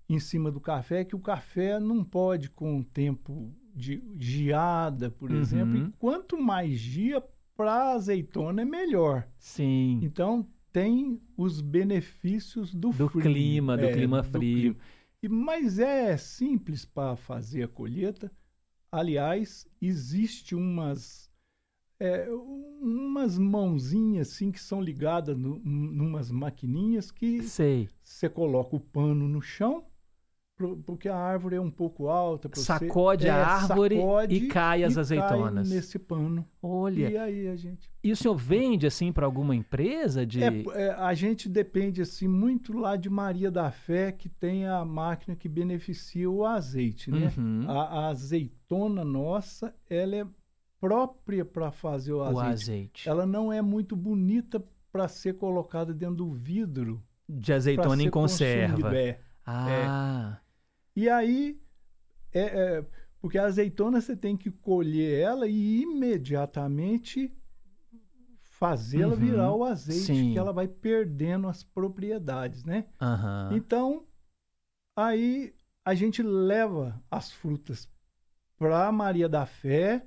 em 0.09 0.19
cima 0.19 0.51
do 0.51 0.61
café, 0.61 1.05
que 1.05 1.17
o 1.17 1.21
café 1.21 1.79
não 1.81 2.05
pode 2.05 2.51
com 2.51 2.79
o 2.79 2.85
tempo 2.85 3.53
de 3.75 4.03
geada, 4.19 5.11
por 5.11 5.31
Uhum. 5.31 5.41
exemplo, 5.41 5.77
e 5.79 5.91
quanto 5.99 6.41
mais 6.41 6.79
gia 6.79 7.23
para 7.57 7.93
azeitona 7.93 8.63
é 8.63 8.65
melhor. 8.65 9.27
sim. 9.39 10.01
Então 10.03 10.47
tem 10.73 11.21
os 11.37 11.61
benefícios 11.61 12.75
do, 12.75 12.93
Do 12.93 13.09
frio, 13.09 13.23
clima, 13.23 13.77
do 13.77 13.87
é, 13.87 13.93
clima 13.93 14.23
frio. 14.23 14.75
clima. 14.75 14.77
E, 15.23 15.29
mas 15.29 15.79
é 15.79 16.17
simples 16.17 16.85
para 16.85 17.17
fazer 17.17 17.63
a 17.65 17.69
colheita. 17.69 18.31
Aliás, 18.93 19.67
existe 19.81 20.55
umas 20.55 21.31
é, 21.99 22.29
umas 22.81 23.39
mãozinhas 23.39 24.29
assim 24.31 24.51
que 24.51 24.61
são 24.61 24.81
ligadas 24.83 25.37
no, 25.39 25.59
numas 25.61 26.31
maquininhas 26.31 27.11
que 27.11 27.41
você 28.03 28.29
coloca 28.29 28.77
o 28.77 28.81
pano 28.81 29.29
no 29.29 29.41
chão 29.41 29.85
porque 30.87 31.09
a 31.09 31.17
árvore 31.17 31.57
é 31.57 31.61
um 31.61 31.71
pouco 31.71 32.09
alta. 32.09 32.49
pra 32.49 32.59
você- 32.61 32.65
Sacode 32.65 33.29
a 33.29 33.37
é, 33.37 33.43
árvore 33.43 33.97
sacode 33.97 34.35
e 34.37 34.49
cai 34.49 34.85
as 34.85 34.97
azeitonas. 34.97 35.69
nesse 35.69 35.99
pano. 35.99 36.47
Olha. 36.63 37.11
E 37.11 37.17
aí 37.19 37.49
a 37.49 37.57
gente 37.57 37.91
E 38.03 38.13
o 38.13 38.17
senhor 38.17 38.37
vende 38.37 38.87
assim 38.87 39.13
para 39.13 39.27
alguma 39.27 39.55
empresa 39.57 40.25
de 40.25 40.43
É, 40.43 40.63
é, 40.75 40.91
a 40.93 41.13
gente 41.13 41.49
depende 41.49 42.01
assim 42.01 42.29
muito 42.29 42.77
lá 42.77 42.97
de 42.97 43.11
Maria 43.11 43.51
da 43.51 43.71
Fé, 43.71 44.13
que 44.13 44.29
tem 44.29 44.67
a 44.67 44.85
máquina 44.85 45.35
que 45.35 45.49
beneficia 45.49 46.31
o 46.31 46.45
azeite, 46.47 47.11
né? 47.11 47.33
Uhum. 47.37 47.65
A, 47.69 47.83
a 47.83 48.09
azeitona 48.09 49.05
nossa, 49.05 49.75
ela 49.91 50.15
é 50.17 50.27
própria 50.81 51.45
para 51.45 51.71
fazer 51.73 52.13
o 52.13 52.23
azeite. 52.23 52.39
o 52.39 52.53
azeite? 52.53 53.09
Ela 53.09 53.27
não 53.27 53.53
é 53.53 53.61
muito 53.61 53.97
bonita 53.97 54.63
para 54.93 55.09
ser 55.09 55.35
colocada 55.35 55.93
dentro 55.93 56.15
do 56.17 56.31
vidro. 56.33 57.03
De 57.29 57.53
azeitona 57.53 57.97
em 58.03 58.05
ser 58.07 58.11
conserva. 58.11 58.75
consumido, 58.75 58.97
é. 58.97 59.19
E 60.97 61.09
aí, 61.09 61.61
é, 62.33 62.41
é, 62.79 62.87
porque 63.21 63.39
a 63.39 63.47
azeitona 63.47 64.01
você 64.01 64.17
tem 64.17 64.37
que 64.37 64.51
colher 64.51 65.21
ela 65.21 65.47
e 65.49 65.83
imediatamente 65.83 67.33
fazê-la 68.43 69.15
Uhum, 69.15 69.21
virar 69.21 69.53
o 69.53 69.65
azeite, 69.65 70.07
sim. 70.07 70.33
que 70.33 70.39
ela 70.39 70.53
vai 70.53 70.69
perdendo 70.69 71.49
as 71.49 71.63
propriedades, 71.65 72.65
né? 72.65 72.87
aham. 73.01 73.51
Então, 73.57 74.07
aí 74.97 75.55
a 75.85 75.95
gente 75.95 76.23
leva 76.23 77.03
as 77.11 77.31
frutas 77.31 77.89
para 78.57 78.91
Maria 78.93 79.29
da 79.29 79.45
Fé, 79.45 80.07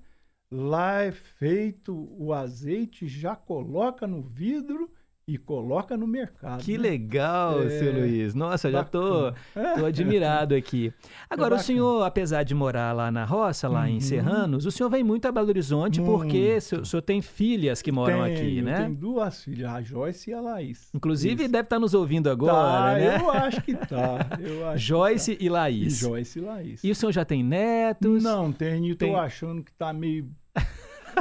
lá 0.50 1.02
é 1.02 1.12
feito 1.12 2.08
o 2.18 2.34
azeite, 2.34 3.08
já 3.08 3.36
coloca 3.36 4.08
no 4.08 4.22
vidro 4.24 4.90
e 5.28 5.38
coloca 5.38 5.97
no 5.97 6.07
mercado. 6.07 6.63
Que 6.63 6.78
né? 6.78 6.89
legal, 6.89 7.61
É, 7.63 7.69
seu 7.69 7.91
Luiz. 7.91 8.34
Nossa, 8.34 8.71
já 8.71 8.82
tô, 8.82 9.34
tô 9.78 9.86
admirado 9.86 10.55
aqui. 10.55 10.93
Agora, 11.30 11.47
o 11.47 11.57
bacana. 11.57 11.63
senhor, 11.63 12.03
apesar 12.03 12.43
de 12.43 12.55
morar 12.55 12.93
lá 12.95 13.11
na 13.11 13.25
roça, 13.25 13.67
lá 13.67 13.89
em 13.89 13.95
Uhum. 13.95 13.99
Serranos, 14.01 14.65
o 14.65 14.71
senhor 14.71 14.89
vem 14.89 15.03
muito 15.03 15.28
a 15.28 15.32
Belo 15.32 15.49
Horizonte 15.49 16.01
porque 16.01 16.55
o 16.55 16.61
senhor, 16.61 16.86
o 16.95 17.01
tem 17.01 17.21
filhas 17.21 17.82
que 17.82 17.91
moram 17.91 18.23
aqui, 18.23 18.36
Tenho, 18.38 18.63
né? 18.63 18.78
Tenho 18.84 18.95
duas 18.95 19.43
filhas, 19.43 19.69
a 19.69 19.82
Joyce 19.82 20.30
e 20.30 20.34
a 20.34 20.39
Laís. 20.39 20.89
Inclusive, 20.93 21.43
Isso. 21.43 21.51
deve 21.51 21.63
estar 21.65 21.78
nos 21.80 21.93
ouvindo 21.93 22.30
agora, 22.30 22.53
Tá, 22.53 22.93
né? 22.95 23.17
Eu 23.19 23.30
acho 23.32 23.61
que 23.61 23.75
tá. 23.75 24.38
Eu 24.39 24.65
acho 24.69 24.73
que 24.78 24.88
Joyce 24.88 25.36
tá. 25.36 25.43
e 25.43 25.49
Laís. 25.49 25.93
E 26.01 26.05
Joyce 26.05 26.39
e 26.39 26.41
Laís. 26.41 26.84
E 26.86 26.89
o 26.91 26.95
senhor 26.95 27.11
já 27.11 27.25
tem 27.25 27.43
netos? 27.43 28.23
Não, 28.23 28.49
tenho. 28.53 28.95
Tô 28.95 29.05
Tem- 29.05 29.15
achando 29.15 29.61
que 29.61 29.73
tá 29.73 29.91
meio. 29.91 30.30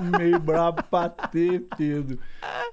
Meio 0.02 0.38
brabo 0.38 0.82
pra 0.84 1.08
ter, 1.08 1.66
Pedro. 1.76 2.18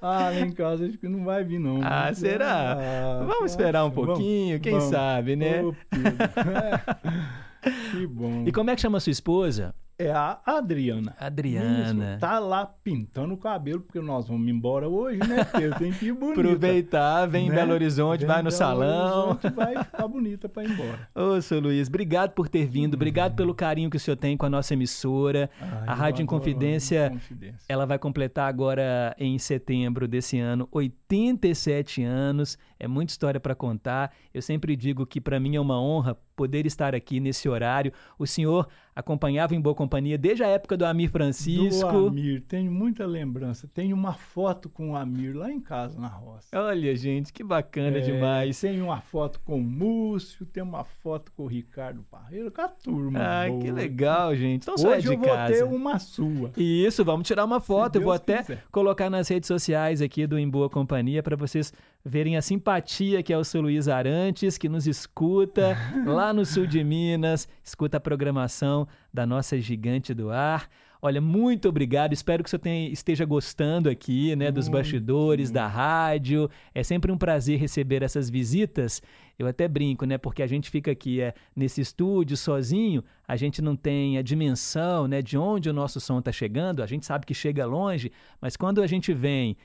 Ah, 0.01 0.30
lá 0.30 0.39
em 0.39 0.51
casa 0.51 0.86
acho 0.86 0.97
que 0.97 1.07
não 1.07 1.24
vai 1.24 1.43
vir, 1.43 1.59
não. 1.59 1.78
Ah, 1.84 2.05
Mas, 2.07 2.17
será? 2.17 2.74
ah, 2.74 3.19
Vamos 3.19 3.38
tô 3.39 3.45
esperar 3.45 3.84
um 3.84 3.88
achando. 3.88 3.95
Vamos, 4.01 4.15
pouquinho, 4.19 4.59
quem 4.59 4.74
vamos. 4.74 4.89
sabe, 4.89 5.36
né? 5.36 5.63
Ô, 5.63 5.74
Pedro. 5.89 6.24
É. 6.51 7.43
Que 7.91 8.05
bom. 8.05 8.43
E 8.45 8.51
como 8.51 8.69
é 8.71 8.76
que 8.76 8.82
chama 8.82 8.97
a 8.97 9.01
sua 9.01 9.11
esposa? 9.11 9.74
É 10.04 10.12
a 10.12 10.39
Adriana. 10.45 11.16
Adriana. 11.20 12.12
Isso, 12.14 12.20
tá 12.20 12.38
lá 12.39 12.66
pintando 12.66 13.34
o 13.34 13.38
cabelo, 13.38 13.80
porque 13.82 14.01
nós 14.01 14.28
vamos 14.28 14.47
embora 14.49 14.89
hoje, 14.89 15.20
né, 15.20 15.45
Pedro? 15.45 15.80
Tem 15.80 15.93
que 15.93 16.08
ir 16.08 16.14
bonita. 16.14 16.41
Aproveitar, 16.41 17.26
vem 17.26 17.45
em 17.47 17.49
né? 17.49 17.56
Belo 17.56 17.74
Horizonte, 17.74 18.20
Vem 18.20 18.28
vai 18.28 18.41
em 18.41 18.43
no 18.43 18.49
Belo 18.49 18.58
salão. 18.58 19.30
Horizonte, 19.30 19.49
vai 19.56 19.84
ficar 19.84 20.08
bonita 20.08 20.49
pra 20.49 20.64
ir 20.64 20.72
embora. 20.72 21.08
Ô, 21.16 21.41
seu 21.41 21.60
Luiz, 21.60 21.88
obrigado 21.88 22.32
por 22.32 22.49
ter 22.49 22.66
vindo, 22.66 22.95
obrigado 22.95 23.36
pelo 23.36 23.56
carinho 23.56 23.89
que 23.89 23.97
o 23.97 23.99
senhor 23.99 24.18
tem 24.18 24.36
com 24.36 24.45
a 24.45 24.49
nossa 24.49 24.74
emissora. 24.74 25.49
Ah, 25.62 25.84
a 25.88 25.91
eu 25.93 25.97
Rádio 25.97 26.24
Inconfidência, 26.24 27.08
Inconfidência. 27.08 27.66
ela 27.70 27.86
vai 27.86 27.97
completar 27.97 28.49
agora 28.49 29.16
em 29.18 29.38
setembro 29.39 30.08
desse 30.08 30.38
ano 30.39 30.68
87 30.72 32.04
anos. 32.04 32.58
É 32.80 32.88
muita 32.88 33.12
história 33.12 33.39
para 33.39 33.56
contar. 33.56 34.12
Eu 34.34 34.41
sempre 34.41 34.76
digo 34.76 35.06
que 35.06 35.22
para 35.22 35.39
mim 35.39 35.56
é 35.56 35.60
uma 35.62 35.82
honra 35.82 36.18
poder 36.36 36.66
estar 36.66 36.93
aqui 36.93 37.20
nesse 37.20 37.47
horário. 37.47 37.93
O 38.20 38.28
senhor 38.28 38.68
acompanhava 38.96 39.56
em 39.56 39.62
Boa 39.62 39.76
Companhia 39.76 40.18
desde 40.18 40.44
a 40.44 40.48
época 40.48 40.78
do 40.78 40.86
Amir 40.86 41.10
Francisco. 41.10 41.91
Do 41.91 42.08
Amir, 42.08 42.41
tenho 42.48 42.72
muita 42.72 43.06
lembrança. 43.06 43.68
Tenho 43.74 43.96
uma 43.96 44.14
foto 44.14 44.70
com 44.70 44.91
o 44.91 44.96
Amir 44.96 45.36
lá 45.36 45.52
em 45.52 45.60
casa, 45.60 46.00
na 46.00 46.08
roça. 46.08 46.48
Olha, 46.54 46.96
gente, 46.96 47.32
que 47.34 47.44
bacana 47.44 47.98
É, 47.98 48.02
demais. 48.02 48.60
Tem 48.60 48.82
uma 48.82 49.02
foto 49.02 49.39
com 49.44 49.58
o 49.58 49.62
Múcio, 49.62 50.46
tem 50.46 50.62
uma 50.62 50.84
foto 50.84 51.32
com 51.32 51.44
o 51.44 51.48
Ricardo 51.48 52.04
Parreira, 52.10 52.50
com 52.52 52.62
a 52.62 52.68
turma. 52.68 53.20
Ah, 53.20 53.48
boa. 53.48 53.62
que 53.62 53.72
legal, 53.72 54.36
gente. 54.36 54.64
Então 54.64 54.78
só 54.78 54.94
é 54.94 54.98
Hoje 54.98 55.08
de 55.08 55.14
eu 55.14 55.20
vou 55.20 55.28
casa. 55.28 55.54
ter 55.54 55.64
uma 55.64 56.00
sua. 56.00 56.52
Isso, 56.58 57.04
vamos 57.04 57.28
tirar 57.28 57.46
uma 57.46 57.60
foto. 57.60 57.96
Eu 57.98 58.04
vou 58.04 58.12
até 58.14 58.38
quiser. 58.38 58.64
colocar 58.72 59.10
nas 59.10 59.28
redes 59.28 59.48
sociais 59.48 60.02
aqui 60.02 60.28
do 60.28 60.38
Em 60.38 60.50
Boa 60.50 60.70
Companhia 60.70 61.24
para 61.24 61.36
vocês 61.36 61.74
verem 62.06 62.36
a 62.36 62.41
simpatia 62.41 63.24
que 63.24 63.32
é 63.32 63.38
o 63.38 63.43
seu 63.43 63.62
Luiz 63.62 63.88
Arantes, 63.88 64.58
que 64.58 64.68
nos 64.68 64.88
escuta 64.88 65.78
lá 66.06 66.34
no 66.34 66.45
sul 66.45 66.66
de 66.68 66.84
Minas, 66.84 67.47
escuta 67.64 67.97
a 67.97 67.99
programação 67.99 68.88
da 69.14 69.26
nossa 69.26 69.58
gigante 69.60 70.14
do 70.14 70.30
ar. 70.30 70.70
Olha, 71.06 71.20
muito 71.20 71.68
obrigado. 71.68 72.14
Espero 72.14 72.41
que 72.41 72.47
o 72.47 72.49
senhor 72.49 72.62
tenha- 72.62 72.89
esteja 72.89 73.26
gostando 73.26 73.89
aqui, 73.89 74.34
né, 74.38 74.49
dos 74.54 74.70
bastidores 74.70 75.51
da 75.51 75.68
rádio. 75.68 76.49
É 76.74 76.82
sempre 76.82 77.12
um 77.12 77.18
prazer 77.18 77.60
receber 77.60 78.01
essas 78.01 78.30
visitas. 78.30 79.01
Eu 79.38 79.45
até 79.45 79.68
brinco, 79.68 80.06
né, 80.06 80.18
porque 80.18 80.41
a 80.41 80.47
gente 80.47 80.70
fica 80.70 80.91
aqui 80.91 81.20
é, 81.20 81.34
nesse 81.54 81.82
estúdio 81.82 82.38
sozinho, 82.38 83.04
a 83.28 83.36
gente 83.36 83.62
não 83.62 83.76
tem 83.76 84.18
a 84.18 84.22
dimensão, 84.22 85.06
né, 85.06 85.22
de 85.22 85.38
onde 85.38 85.70
o 85.70 85.74
nosso 85.74 85.99
som 85.99 86.20
está 86.20 86.32
chegando. 86.32 86.82
A 86.82 86.86
gente 86.86 87.06
sabe 87.06 87.26
que 87.26 87.34
chega 87.34 87.66
longe, 87.66 88.10
mas 88.39 88.56
quando 88.56 88.82
a 88.82 88.88
gente 88.88 89.14
vem 89.14 89.58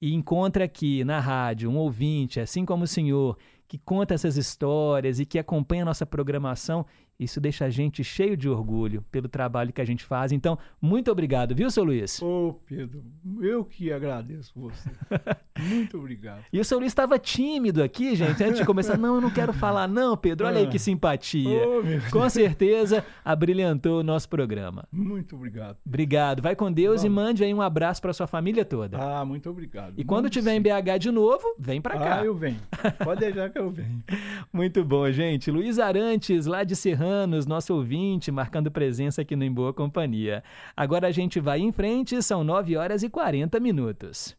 e 0.00 0.14
encontra 0.14 0.64
aqui 0.64 1.04
na 1.04 1.20
rádio 1.20 1.70
um 1.70 1.76
ouvinte, 1.76 2.40
assim 2.40 2.64
como 2.64 2.84
o 2.84 2.88
senhor, 2.88 3.36
que 3.68 3.78
conta 3.78 4.14
essas 4.14 4.36
histórias 4.36 5.20
e 5.20 5.26
que 5.26 5.38
acompanha 5.38 5.82
a 5.82 5.86
nossa 5.86 6.06
programação. 6.06 6.86
Isso 7.20 7.38
deixa 7.38 7.66
a 7.66 7.70
gente 7.70 8.02
cheio 8.02 8.34
de 8.34 8.48
orgulho 8.48 9.04
pelo 9.12 9.28
trabalho 9.28 9.74
que 9.74 9.80
a 9.82 9.84
gente 9.84 10.02
faz. 10.02 10.32
Então, 10.32 10.58
muito 10.80 11.12
obrigado, 11.12 11.54
viu, 11.54 11.70
seu 11.70 11.84
Luiz? 11.84 12.22
Ô, 12.22 12.58
Pedro, 12.64 13.02
eu 13.42 13.62
que 13.62 13.92
agradeço 13.92 14.52
você. 14.56 14.90
Muito 15.60 15.98
obrigado. 15.98 16.42
E 16.50 16.58
o 16.58 16.64
seu 16.64 16.78
Luiz 16.78 16.90
estava 16.90 17.18
tímido 17.18 17.82
aqui, 17.82 18.16
gente, 18.16 18.42
antes 18.42 18.58
de 18.58 18.64
começar. 18.64 18.96
Não, 18.96 19.16
eu 19.16 19.20
não 19.20 19.30
quero 19.30 19.52
falar, 19.52 19.86
não, 19.86 20.16
Pedro. 20.16 20.46
Olha 20.46 20.60
aí 20.60 20.66
que 20.66 20.78
simpatia. 20.78 21.50
Oh, 21.68 22.10
Com 22.10 22.26
certeza, 22.30 23.04
abrilhantou 23.22 24.00
o 24.00 24.02
nosso 24.02 24.26
programa. 24.26 24.88
Muito 24.90 25.36
obrigado. 25.36 25.76
Obrigado. 25.84 26.40
Vai 26.40 26.56
com 26.56 26.72
Deus 26.72 27.04
e 27.04 27.10
mande 27.10 27.44
aí 27.44 27.52
um 27.52 27.60
abraço 27.60 28.00
para 28.00 28.14
sua 28.14 28.26
família 28.26 28.64
toda. 28.64 28.96
Ah, 28.98 29.22
muito 29.22 29.50
obrigado. 29.50 29.92
E 29.98 30.04
quando 30.04 30.30
tiver 30.30 30.54
em 30.54 30.62
BH 30.62 30.98
de 30.98 31.10
novo, 31.10 31.44
vem 31.58 31.80
para 31.80 31.98
cá. 31.98 32.20
Ah, 32.20 32.24
eu 32.24 32.34
venho. 32.34 32.60
Pode 33.04 33.20
deixar 33.20 33.50
que 33.50 33.58
eu 33.58 33.70
venho. 33.70 34.02
Muito 34.50 34.82
bom, 34.84 35.10
gente. 35.10 35.50
Luiz 35.50 35.78
Arantes, 35.78 36.46
lá 36.46 36.64
de 36.64 36.74
Serranos, 37.10 37.44
nosso 37.44 37.74
ouvinte, 37.74 38.30
marcando 38.30 38.70
presença 38.70 39.22
aqui 39.22 39.34
no 39.34 39.42
Em 39.42 39.52
Boa 39.52 39.74
Companhia. 39.74 40.44
Agora 40.76 41.08
a 41.08 41.10
gente 41.10 41.40
vai 41.40 41.58
em 41.58 41.72
frente, 41.72 42.22
são 42.22 42.44
9 42.44 42.76
horas 42.76 43.02
e 43.02 43.10
40 43.10 43.58
minutos. 43.58 44.36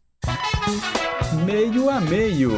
Meio 1.45 1.89
a 1.89 1.99
meio. 1.99 2.51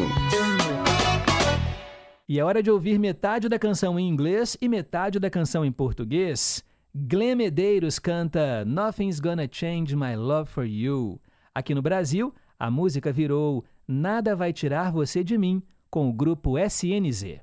E 2.30 2.40
é 2.40 2.44
hora 2.44 2.62
de 2.62 2.70
ouvir 2.70 3.00
metade 3.00 3.50
da 3.50 3.58
canção 3.58 4.00
em 4.00 4.08
inglês 4.08 4.56
e 4.62 4.70
metade 4.70 5.20
da 5.20 5.32
canção 5.32 5.66
em 5.66 5.72
português. 5.72 6.64
Glenn 6.94 7.36
Medeiros 7.36 7.98
canta 7.98 8.64
Nothing's 8.66 9.20
Gonna 9.20 9.50
Change 9.52 9.96
My 9.96 10.16
Love 10.16 10.48
for 10.48 10.66
You. 10.66 11.20
Aqui 11.56 11.74
no 11.74 11.82
Brasil, 11.82 12.32
a 12.60 12.70
música 12.70 13.12
virou 13.12 13.66
Nada 13.88 14.36
Vai 14.36 14.54
Tirar 14.54 14.92
Você 14.92 15.24
de 15.24 15.40
Mim, 15.40 15.64
com 15.90 16.08
o 16.08 16.14
grupo 16.14 16.56
SNZ. 16.60 17.42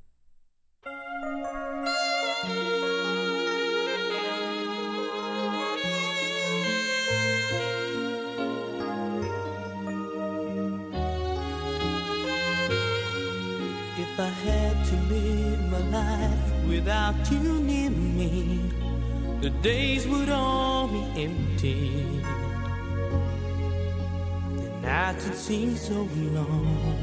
Without 16.80 17.30
you 17.30 17.60
near 17.60 17.90
me, 17.90 18.58
the 19.42 19.50
days 19.50 20.06
would 20.08 20.30
all 20.30 20.88
be 20.88 21.02
empty. 21.24 22.02
The 24.62 24.70
nights 24.80 25.26
would 25.26 25.36
seem 25.36 25.76
so 25.76 26.08
long. 26.36 26.96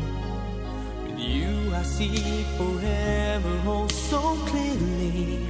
With 1.04 1.20
you, 1.20 1.76
I 1.76 1.84
see 1.84 2.44
forever 2.58 3.54
oh 3.66 3.88
so 3.88 4.22
clearly. 4.50 5.46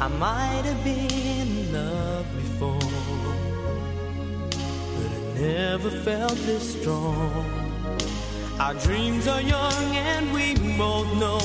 I 0.00 0.08
might 0.26 0.64
have 0.70 0.82
been 0.84 1.24
in 1.40 1.72
love 1.72 2.26
before, 2.40 2.92
but 4.94 5.10
I 5.18 5.40
never 5.40 5.90
felt 5.90 6.38
this 6.46 6.64
strong. 6.80 7.44
Our 8.60 8.74
dreams 8.74 9.26
are 9.26 9.42
young 9.42 9.88
and 10.12 10.32
we 10.32 10.54
both 10.78 11.10
know 11.18 11.40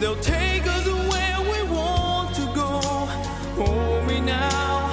they'll 0.00 0.24
take 0.38 0.66
us 0.66 0.93
Hold 3.56 4.06
me 4.08 4.20
now, 4.20 4.83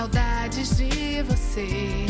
Saudades 0.00 0.78
de 0.78 1.22
você. 1.24 2.06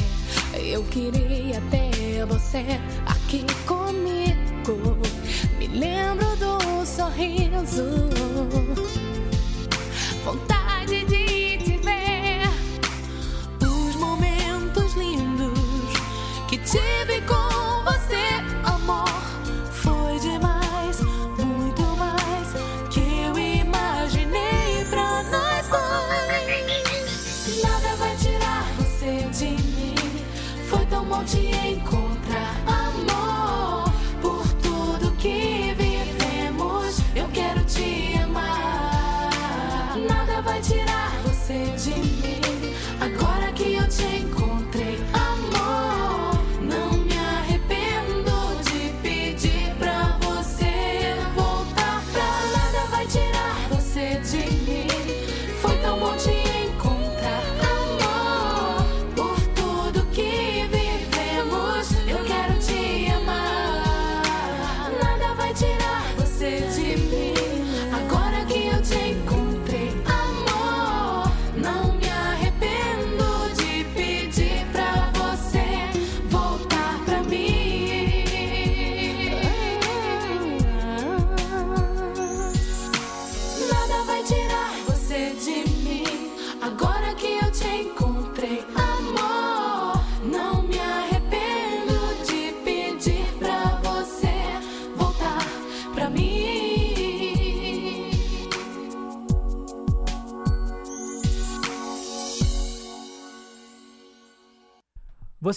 Eu 0.54 0.84
queria 0.84 1.60
ter 1.72 2.24
você 2.24 2.64
aqui 3.04 3.44
comigo. 3.66 4.96
Me 5.58 5.66
lembro 5.66 6.36
do 6.36 6.86
sorriso, 6.86 8.08
vontade 10.24 10.59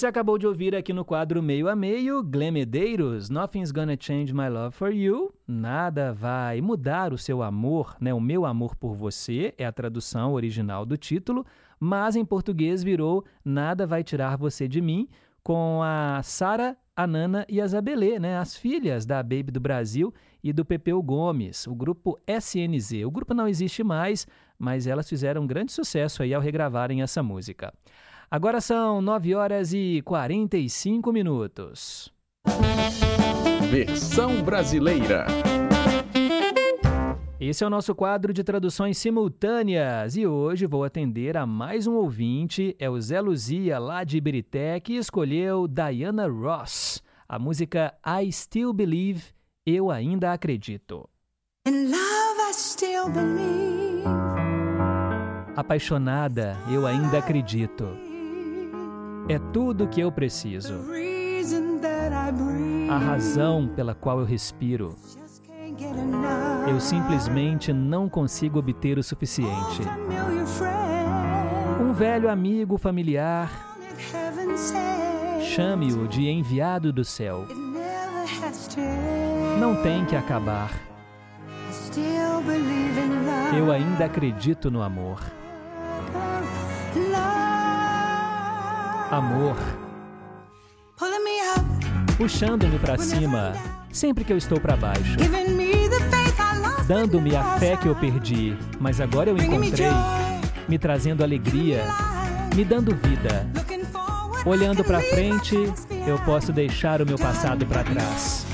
Você 0.04 0.08
acabou 0.08 0.38
de 0.38 0.46
ouvir 0.46 0.76
aqui 0.76 0.92
no 0.92 1.06
quadro 1.06 1.42
Meio 1.42 1.70
a 1.70 1.78
Meio, 1.78 2.22
Glenn 2.22 2.52
Medeiros, 2.52 3.30
Nothing's 3.30 3.72
Gonna 3.72 3.96
Change 3.98 4.34
My 4.34 4.50
Love 4.50 4.76
for 4.76 4.94
You, 4.94 5.34
Nada 5.48 6.12
vai 6.12 6.60
mudar 6.60 7.14
o 7.14 7.18
seu 7.18 7.42
amor, 7.42 7.96
né? 8.02 8.14
O 8.14 8.20
meu 8.20 8.46
amor 8.46 8.76
por 8.76 8.96
você 8.96 9.54
é 9.58 9.66
a 9.66 9.72
tradução 9.72 10.34
original 10.34 10.86
do 10.86 10.98
título, 10.98 11.46
mas 11.80 12.18
em 12.18 12.26
português 12.26 12.84
virou 12.84 13.24
Nada 13.46 13.88
vai 13.88 14.04
tirar 14.04 14.36
você 14.36 14.68
de 14.68 14.82
mim, 14.82 15.08
com 15.42 15.80
a 15.82 16.20
Sara, 16.22 16.76
a 16.94 17.08
Nana 17.08 17.46
e 17.48 17.62
a 17.62 17.66
Zabelê, 17.66 18.20
né? 18.20 18.38
As 18.38 18.58
filhas 18.58 19.06
da 19.06 19.24
Baby 19.24 19.54
do 19.54 19.62
Brasil 19.62 20.14
e 20.44 20.52
do 20.52 20.66
Pepeu 20.66 21.02
Gomes, 21.02 21.66
o 21.66 21.74
grupo 21.74 22.20
SNZ. 22.28 23.06
O 23.06 23.12
grupo 23.12 23.34
não 23.34 23.48
existe 23.48 23.86
mais, 23.86 24.28
mas 24.60 24.86
elas 24.86 25.08
fizeram 25.08 25.44
um 25.44 25.48
grande 25.48 25.72
sucesso 25.72 26.24
aí 26.24 26.34
ao 26.34 26.42
regravarem 26.42 27.02
essa 27.02 27.24
música. 27.24 27.74
Agora 28.34 28.60
são 28.60 29.00
9 29.00 29.36
horas 29.36 29.74
e 29.74 30.02
45 30.04 31.14
minutos. 31.14 32.12
Versão 33.70 34.42
brasileira. 34.42 35.28
Esse 37.40 37.64
é 37.64 37.68
o 37.68 37.70
nosso 37.70 37.94
quadro 37.94 38.34
de 38.34 38.44
traduções 38.44 38.98
simultâneas 38.98 40.16
e 40.16 40.26
hoje 40.26 40.66
vou 40.66 40.84
atender 40.84 41.38
a 41.38 41.46
mais 41.46 41.86
um 41.86 41.94
ouvinte, 41.94 42.76
é 42.80 42.90
o 42.90 43.00
Zé 43.00 43.22
Luzia, 43.22 43.78
lá 43.78 44.04
de 44.04 44.18
Ibirité, 44.18 44.80
que 44.80 44.94
escolheu 44.94 45.68
Diana 45.68 46.28
Ross, 46.28 47.04
a 47.30 47.38
música 47.38 47.94
I 48.04 48.32
Still 48.32 48.74
Believe, 48.74 49.26
Eu 49.64 49.92
Ainda 49.92 50.34
Acredito. 50.34 51.08
In 51.68 51.92
love, 51.92 52.50
I 52.50 52.52
still 52.52 53.10
believe. 53.10 54.04
Apaixonada, 55.56 56.58
eu 56.68 56.88
ainda 56.88 57.20
acredito. 57.20 58.03
É 59.30 59.40
tudo 59.52 59.88
que 59.88 60.02
eu 60.02 60.12
preciso. 60.12 60.74
A 62.90 62.98
razão 62.98 63.68
pela 63.68 63.96
qual 63.96 64.20
eu 64.20 64.26
respiro. 64.26 64.96
Eu 66.68 66.80
simplesmente 66.80 67.72
não 67.74 68.08
consigo 68.08 68.60
obter 68.60 68.98
o 68.98 69.04
suficiente. 69.04 69.82
Um 71.82 71.94
velho 71.94 72.30
amigo 72.30 72.78
familiar, 72.78 73.78
chame-o 75.42 76.08
de 76.08 76.30
enviado 76.30 76.92
do 76.92 77.04
céu. 77.04 77.46
Não 79.60 79.82
tem 79.82 80.06
que 80.06 80.16
acabar. 80.16 80.72
Eu 83.58 83.72
ainda 83.72 84.06
acredito 84.06 84.70
no 84.70 84.82
amor. 84.82 85.20
Amor, 89.14 89.56
puxando-me 92.18 92.80
para 92.80 92.98
cima 92.98 93.54
sempre 93.92 94.24
que 94.24 94.34
eu 94.34 94.38
estou 94.40 94.60
para 94.60 94.76
baixo. 94.76 95.18
Dando-me 96.88 97.36
a 97.36 97.44
fé 97.60 97.78
que 97.78 97.88
eu 97.88 97.96
perdi, 97.96 98.58
mas 98.80 99.00
agora 99.00 99.30
eu 99.30 99.38
encontrei, 99.38 99.92
me 100.68 100.80
trazendo 100.80 101.24
alegria, 101.24 101.84
me 102.56 102.66
dando 102.66 102.96
vida. 102.96 103.48
Olhando 104.48 104.84
para 104.84 105.00
frente, 105.00 105.58
eu 106.08 106.18
posso 106.26 106.52
deixar 106.52 107.00
o 107.00 107.06
meu 107.06 107.20
passado 107.20 107.68
para 107.68 107.84
trás. 107.84 108.48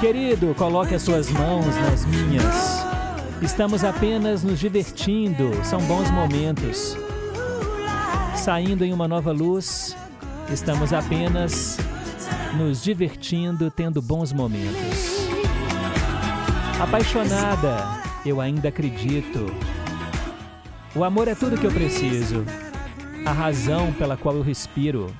Querido, 0.00 0.52
coloque 0.56 0.96
as 0.96 1.02
suas 1.02 1.30
mãos 1.30 1.76
nas 1.76 2.04
minhas. 2.06 2.84
Estamos 3.40 3.84
apenas 3.84 4.42
nos 4.42 4.58
divertindo, 4.58 5.52
são 5.62 5.80
bons 5.82 6.10
momentos. 6.10 6.98
Saindo 8.38 8.84
em 8.84 8.92
uma 8.92 9.08
nova 9.08 9.32
luz, 9.32 9.96
estamos 10.48 10.92
apenas 10.92 11.76
nos 12.56 12.82
divertindo, 12.82 13.68
tendo 13.68 14.00
bons 14.00 14.32
momentos. 14.32 15.28
Apaixonada, 16.80 18.00
eu 18.24 18.40
ainda 18.40 18.68
acredito. 18.68 19.52
O 20.94 21.02
amor 21.02 21.26
é 21.26 21.34
tudo 21.34 21.58
que 21.58 21.66
eu 21.66 21.72
preciso, 21.72 22.44
a 23.26 23.32
razão 23.32 23.92
pela 23.92 24.16
qual 24.16 24.36
eu 24.36 24.42
respiro. 24.42 25.12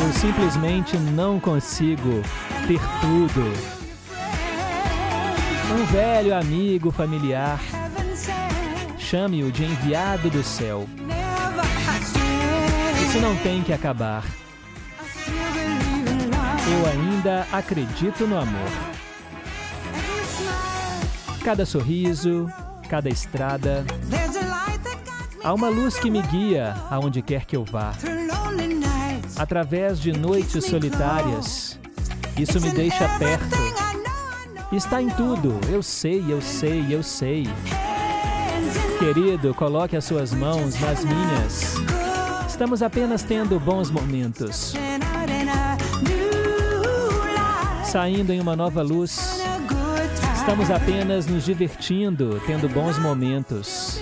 Eu 0.00 0.12
simplesmente 0.12 0.96
não 0.96 1.40
consigo 1.40 2.22
ter 2.68 2.80
tudo. 3.00 3.42
Um 5.74 5.84
velho 5.86 6.34
amigo 6.34 6.92
familiar. 6.92 7.60
Chame-o 9.10 9.50
de 9.50 9.64
enviado 9.64 10.30
do 10.30 10.40
céu. 10.40 10.88
Isso 13.02 13.18
não 13.18 13.34
tem 13.38 13.60
que 13.60 13.72
acabar. 13.72 14.24
Eu 16.68 16.86
ainda 16.86 17.44
acredito 17.50 18.24
no 18.24 18.38
amor. 18.38 18.70
Cada 21.42 21.66
sorriso, 21.66 22.48
cada 22.88 23.08
estrada, 23.08 23.84
há 25.42 25.52
uma 25.52 25.68
luz 25.68 25.98
que 25.98 26.08
me 26.08 26.22
guia 26.22 26.76
aonde 26.88 27.20
quer 27.20 27.44
que 27.44 27.56
eu 27.56 27.64
vá. 27.64 27.92
Através 29.36 29.98
de 29.98 30.12
noites 30.12 30.66
solitárias, 30.66 31.80
isso 32.38 32.60
me 32.60 32.70
deixa 32.70 33.08
perto. 33.18 33.56
Está 34.70 35.02
em 35.02 35.08
tudo, 35.10 35.58
eu 35.68 35.82
sei, 35.82 36.24
eu 36.28 36.40
sei, 36.40 36.86
eu 36.94 37.02
sei. 37.02 37.48
Querido, 39.00 39.54
coloque 39.54 39.96
as 39.96 40.04
suas 40.04 40.30
mãos 40.34 40.78
nas 40.78 41.02
minhas. 41.02 41.74
Estamos 42.46 42.82
apenas 42.82 43.22
tendo 43.22 43.58
bons 43.58 43.90
momentos, 43.90 44.74
saindo 47.82 48.30
em 48.30 48.38
uma 48.42 48.54
nova 48.54 48.82
luz. 48.82 49.40
Estamos 50.36 50.70
apenas 50.70 51.26
nos 51.26 51.46
divertindo, 51.46 52.42
tendo 52.46 52.68
bons 52.68 52.98
momentos. 52.98 53.98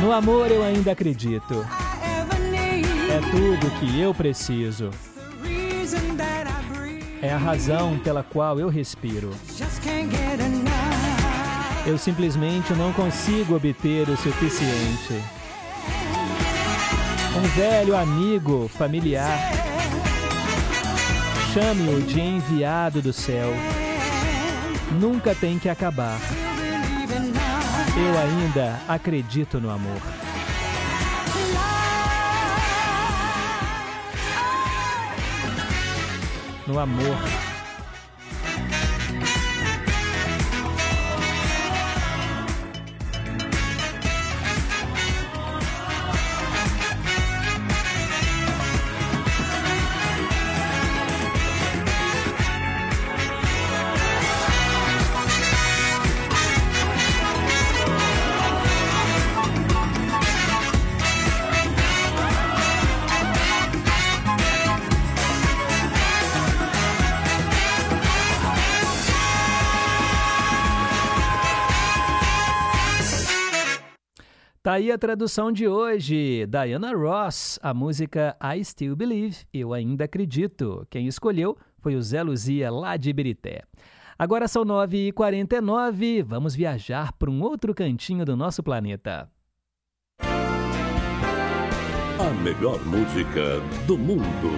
No 0.00 0.12
amor 0.12 0.52
eu 0.52 0.62
ainda 0.62 0.92
acredito. 0.92 1.66
É 3.10 3.20
tudo 3.32 3.80
que 3.80 4.00
eu 4.00 4.14
preciso. 4.14 4.90
É 7.20 7.32
a 7.32 7.38
razão 7.38 7.98
pela 7.98 8.22
qual 8.22 8.60
eu 8.60 8.68
respiro. 8.68 9.32
Eu 11.86 11.96
simplesmente 11.96 12.72
não 12.72 12.92
consigo 12.92 13.54
obter 13.54 14.08
o 14.08 14.16
suficiente. 14.16 15.22
Um 17.36 17.42
velho 17.54 17.96
amigo, 17.96 18.68
familiar, 18.68 19.38
chame-o 21.54 22.02
de 22.02 22.20
enviado 22.20 23.00
do 23.00 23.12
céu. 23.12 23.52
Nunca 25.00 25.32
tem 25.32 25.60
que 25.60 25.68
acabar. 25.68 26.18
Eu 27.96 28.18
ainda 28.18 28.80
acredito 28.88 29.60
no 29.60 29.70
amor. 29.70 30.02
No 36.66 36.80
amor. 36.80 37.55
Aí 74.76 74.92
a 74.92 74.98
tradução 74.98 75.50
de 75.50 75.66
hoje. 75.66 76.46
Diana 76.46 76.94
Ross, 76.94 77.58
a 77.62 77.72
música 77.72 78.36
I 78.42 78.62
Still 78.62 78.94
Believe, 78.94 79.38
Eu 79.52 79.72
Ainda 79.72 80.04
Acredito. 80.04 80.86
Quem 80.90 81.06
escolheu 81.06 81.56
foi 81.78 81.96
o 81.96 82.02
Zé 82.02 82.22
Luzia, 82.22 82.70
lá 82.70 82.96
de 82.98 83.08
Ibirité. 83.08 83.62
Agora 84.18 84.46
são 84.46 84.64
9h49, 84.64 86.22
vamos 86.24 86.54
viajar 86.54 87.12
para 87.14 87.30
um 87.30 87.42
outro 87.42 87.74
cantinho 87.74 88.24
do 88.24 88.36
nosso 88.36 88.62
planeta. 88.62 89.30
A 92.18 92.30
melhor 92.42 92.78
música 92.84 93.60
do 93.86 93.96
mundo. 93.96 94.50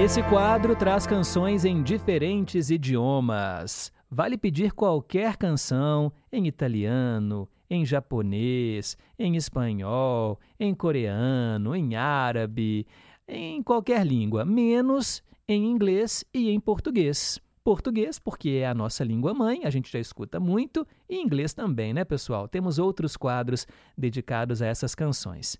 Esse 0.00 0.22
quadro 0.22 0.76
traz 0.76 1.04
canções 1.04 1.64
em 1.64 1.82
diferentes 1.82 2.70
idiomas. 2.70 3.92
Vale 4.10 4.38
pedir 4.38 4.72
qualquer 4.72 5.36
canção 5.36 6.10
em 6.32 6.46
italiano, 6.46 7.46
em 7.68 7.84
japonês, 7.84 8.96
em 9.18 9.36
espanhol, 9.36 10.38
em 10.58 10.74
coreano, 10.74 11.76
em 11.76 11.94
árabe, 11.94 12.86
em 13.28 13.62
qualquer 13.62 14.06
língua, 14.06 14.46
menos 14.46 15.22
em 15.46 15.66
inglês 15.66 16.24
e 16.32 16.48
em 16.48 16.58
português. 16.58 17.38
Português, 17.62 18.18
porque 18.18 18.48
é 18.62 18.66
a 18.66 18.72
nossa 18.72 19.04
língua 19.04 19.34
mãe, 19.34 19.60
a 19.64 19.70
gente 19.70 19.92
já 19.92 19.98
escuta 19.98 20.40
muito, 20.40 20.86
e 21.06 21.20
inglês 21.20 21.52
também, 21.52 21.92
né, 21.92 22.02
pessoal? 22.02 22.48
Temos 22.48 22.78
outros 22.78 23.14
quadros 23.14 23.66
dedicados 23.96 24.62
a 24.62 24.66
essas 24.66 24.94
canções. 24.94 25.58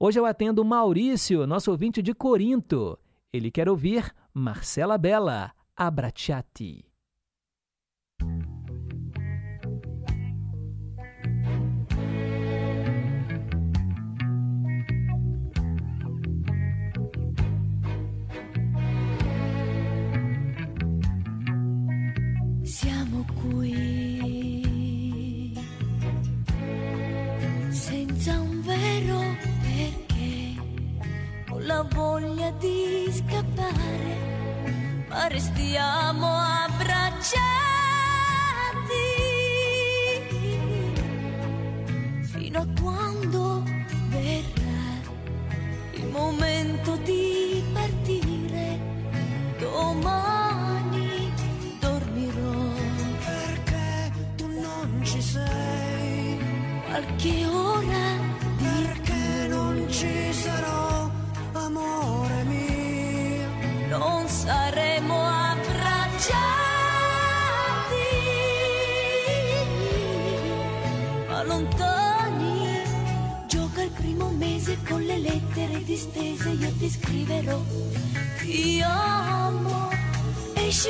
Hoje 0.00 0.18
eu 0.18 0.24
atendo 0.24 0.62
o 0.62 0.64
Maurício, 0.64 1.46
nosso 1.46 1.70
ouvinte 1.70 2.00
de 2.00 2.14
Corinto. 2.14 2.98
Ele 3.30 3.50
quer 3.50 3.68
ouvir 3.68 4.10
Marcela 4.32 4.96
Bella, 4.96 5.52
Siamo 22.64 23.24
qui 23.42 23.92
senza 27.68 28.40
un 28.40 28.62
vero 28.62 29.20
perché 29.60 30.54
ho 31.50 31.58
la 31.58 31.82
voglia 31.82 32.50
di 32.52 33.06
scappare, 33.12 35.06
ma 35.08 35.26
restiamo 35.28 36.26
abbracciati. 36.26 37.73
ti. 38.88 39.33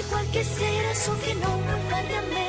igual 0.06 0.26
que 0.32 0.44
serás 0.44 1.08
o 1.08 1.14
que 1.20 1.34
no, 1.34 1.50
guárdame. 1.88 2.43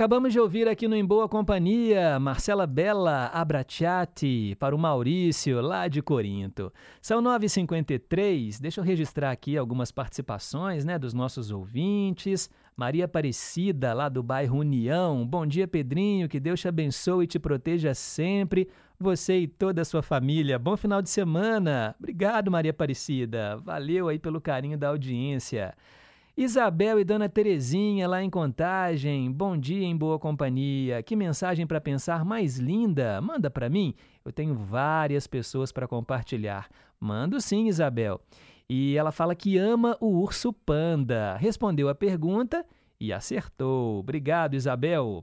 Acabamos 0.00 0.32
de 0.32 0.40
ouvir 0.40 0.66
aqui 0.66 0.88
no 0.88 0.96
Em 0.96 1.04
Boa 1.04 1.28
Companhia 1.28 2.18
Marcela 2.18 2.66
Bella 2.66 3.26
Abracciati 3.34 4.56
para 4.58 4.74
o 4.74 4.78
Maurício, 4.78 5.60
lá 5.60 5.88
de 5.88 6.00
Corinto. 6.00 6.72
São 7.02 7.22
9h53, 7.22 8.58
deixa 8.58 8.80
eu 8.80 8.84
registrar 8.84 9.30
aqui 9.30 9.58
algumas 9.58 9.92
participações 9.92 10.86
né, 10.86 10.98
dos 10.98 11.12
nossos 11.12 11.50
ouvintes. 11.50 12.48
Maria 12.74 13.04
Aparecida, 13.04 13.92
lá 13.92 14.08
do 14.08 14.22
bairro 14.22 14.60
União. 14.60 15.26
Bom 15.26 15.44
dia, 15.46 15.68
Pedrinho, 15.68 16.30
que 16.30 16.40
Deus 16.40 16.60
te 16.60 16.66
abençoe 16.66 17.24
e 17.24 17.28
te 17.28 17.38
proteja 17.38 17.92
sempre. 17.92 18.70
Você 18.98 19.40
e 19.40 19.46
toda 19.46 19.82
a 19.82 19.84
sua 19.84 20.02
família. 20.02 20.58
Bom 20.58 20.78
final 20.78 21.02
de 21.02 21.10
semana. 21.10 21.94
Obrigado, 21.98 22.50
Maria 22.50 22.70
Aparecida. 22.70 23.58
Valeu 23.58 24.08
aí 24.08 24.18
pelo 24.18 24.40
carinho 24.40 24.78
da 24.78 24.88
audiência. 24.88 25.74
Isabel 26.40 26.98
e 26.98 27.04
Dona 27.04 27.28
Terezinha 27.28 28.08
lá 28.08 28.24
em 28.24 28.30
Contagem. 28.30 29.30
Bom 29.30 29.58
dia 29.58 29.84
em 29.84 29.94
boa 29.94 30.18
companhia. 30.18 31.02
Que 31.02 31.14
mensagem 31.14 31.66
para 31.66 31.82
pensar 31.82 32.24
mais 32.24 32.56
linda. 32.56 33.20
Manda 33.20 33.50
para 33.50 33.68
mim. 33.68 33.94
Eu 34.24 34.32
tenho 34.32 34.54
várias 34.54 35.26
pessoas 35.26 35.70
para 35.70 35.86
compartilhar. 35.86 36.66
Mando 36.98 37.38
sim, 37.42 37.66
Isabel. 37.66 38.22
E 38.66 38.96
ela 38.96 39.12
fala 39.12 39.34
que 39.34 39.58
ama 39.58 39.98
o 40.00 40.18
urso 40.18 40.50
panda. 40.50 41.36
Respondeu 41.36 41.90
a 41.90 41.94
pergunta 41.94 42.64
e 42.98 43.12
acertou. 43.12 43.98
Obrigado, 43.98 44.54
Isabel. 44.54 45.22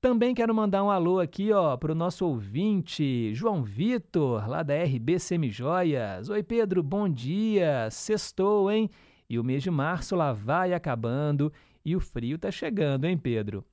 Também 0.00 0.34
quero 0.34 0.52
mandar 0.52 0.82
um 0.82 0.90
alô 0.90 1.20
aqui, 1.20 1.52
ó, 1.52 1.76
para 1.76 1.92
o 1.92 1.94
nosso 1.94 2.26
ouvinte, 2.26 3.32
João 3.32 3.62
Vitor, 3.62 4.48
lá 4.48 4.64
da 4.64 4.74
RB 4.74 5.20
Semijoias. 5.20 6.28
Oi, 6.28 6.42
Pedro, 6.42 6.82
bom 6.82 7.08
dia. 7.08 7.88
Sextou, 7.92 8.72
hein? 8.72 8.90
E 9.28 9.38
o 9.38 9.44
mês 9.44 9.62
de 9.62 9.70
março 9.70 10.16
lá 10.16 10.32
vai 10.32 10.72
acabando 10.72 11.52
e 11.84 11.94
o 11.94 12.00
frio 12.00 12.38
tá 12.38 12.50
chegando, 12.50 13.04
hein, 13.04 13.16
Pedro? 13.16 13.64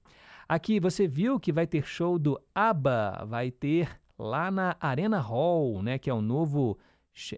Aqui 0.48 0.80
você 0.80 1.08
viu 1.08 1.40
que 1.40 1.52
vai 1.52 1.66
ter 1.66 1.86
show 1.86 2.20
do 2.20 2.40
ABBA, 2.54 3.26
vai 3.26 3.50
ter 3.50 4.00
lá 4.18 4.52
na 4.52 4.76
Arena 4.80 5.20
Hall, 5.20 5.82
né, 5.82 5.98
que 5.98 6.10
é 6.10 6.14
o 6.14 6.22
novo 6.22 6.78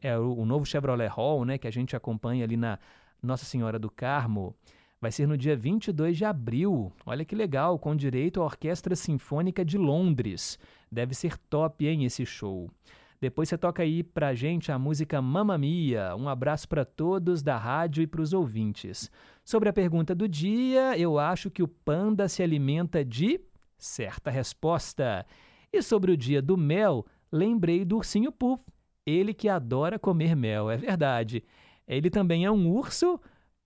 é 0.01 0.17
o 0.17 0.43
novo 0.43 0.65
Chevrolet 0.65 1.07
Hall, 1.07 1.45
né, 1.45 1.57
que 1.57 1.67
a 1.67 1.71
gente 1.71 1.95
acompanha 1.95 2.43
ali 2.43 2.57
na 2.57 2.79
Nossa 3.21 3.45
Senhora 3.45 3.77
do 3.77 3.91
Carmo. 3.91 4.55
Vai 4.99 5.11
ser 5.11 5.27
no 5.27 5.37
dia 5.37 5.55
22 5.55 6.17
de 6.17 6.25
abril. 6.25 6.91
Olha 7.05 7.23
que 7.23 7.35
legal, 7.35 7.77
com 7.77 7.95
direito 7.95 8.41
à 8.41 8.45
Orquestra 8.45 8.95
Sinfônica 8.95 9.63
de 9.63 9.77
Londres. 9.77 10.57
Deve 10.91 11.13
ser 11.13 11.37
top, 11.37 11.85
hein, 11.85 12.03
esse 12.03 12.25
show. 12.25 12.71
Depois 13.19 13.49
você 13.49 13.57
toca 13.57 13.81
aí 13.81 14.03
pra 14.03 14.35
gente 14.35 14.71
a 14.71 14.77
música 14.77 15.21
Mamma 15.21 15.57
Mia. 15.57 16.15
Um 16.15 16.29
abraço 16.29 16.67
para 16.69 16.85
todos 16.85 17.41
da 17.41 17.57
rádio 17.57 18.03
e 18.03 18.07
para 18.07 18.21
os 18.21 18.31
ouvintes. 18.31 19.09
Sobre 19.43 19.69
a 19.69 19.73
pergunta 19.73 20.13
do 20.13 20.27
dia, 20.27 20.97
eu 20.97 21.17
acho 21.17 21.49
que 21.49 21.63
o 21.63 21.67
panda 21.67 22.27
se 22.27 22.43
alimenta 22.43 23.03
de 23.03 23.39
certa 23.77 24.29
resposta. 24.29 25.25
E 25.73 25.81
sobre 25.81 26.11
o 26.11 26.17
dia 26.17 26.41
do 26.41 26.55
mel, 26.55 27.05
lembrei 27.31 27.83
do 27.83 27.97
ursinho 27.97 28.31
Puff. 28.31 28.63
Ele 29.05 29.33
que 29.33 29.49
adora 29.49 29.97
comer 29.97 30.35
mel, 30.35 30.69
é 30.69 30.77
verdade. 30.77 31.43
Ele 31.87 32.09
também 32.09 32.45
é 32.45 32.51
um 32.51 32.69
urso 32.69 33.19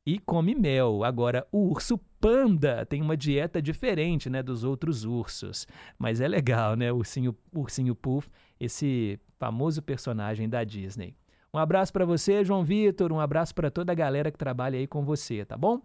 e 0.06 0.20
come 0.20 0.56
mel. 0.56 1.04
Agora, 1.04 1.46
o 1.52 1.70
urso 1.70 1.98
panda 2.20 2.86
tem 2.86 3.02
uma 3.02 3.18
dieta 3.18 3.62
diferente, 3.62 4.30
né, 4.30 4.42
dos 4.44 4.64
outros 4.64 5.04
ursos. 5.04 5.68
Mas 5.98 6.22
é 6.22 6.28
legal, 6.28 6.76
né, 6.76 6.92
o 6.92 6.98
ursinho, 6.98 7.36
ursinho 7.52 7.96
Puff, 7.96 8.30
esse 8.62 9.20
famoso 9.40 9.82
personagem 9.82 10.48
da 10.48 10.64
Disney. 10.64 11.16
Um 11.52 11.58
abraço 11.58 11.92
para 11.92 12.06
você, 12.06 12.46
João 12.46 12.64
Vitor, 12.64 13.12
um 13.12 13.20
abraço 13.20 13.56
para 13.56 13.72
toda 13.72 13.92
a 13.92 13.96
galera 13.96 14.32
que 14.32 14.38
trabalha 14.38 14.78
aí 14.78 14.86
com 14.86 15.04
você, 15.04 15.44
tá 15.44 15.58
bom? 15.58 15.82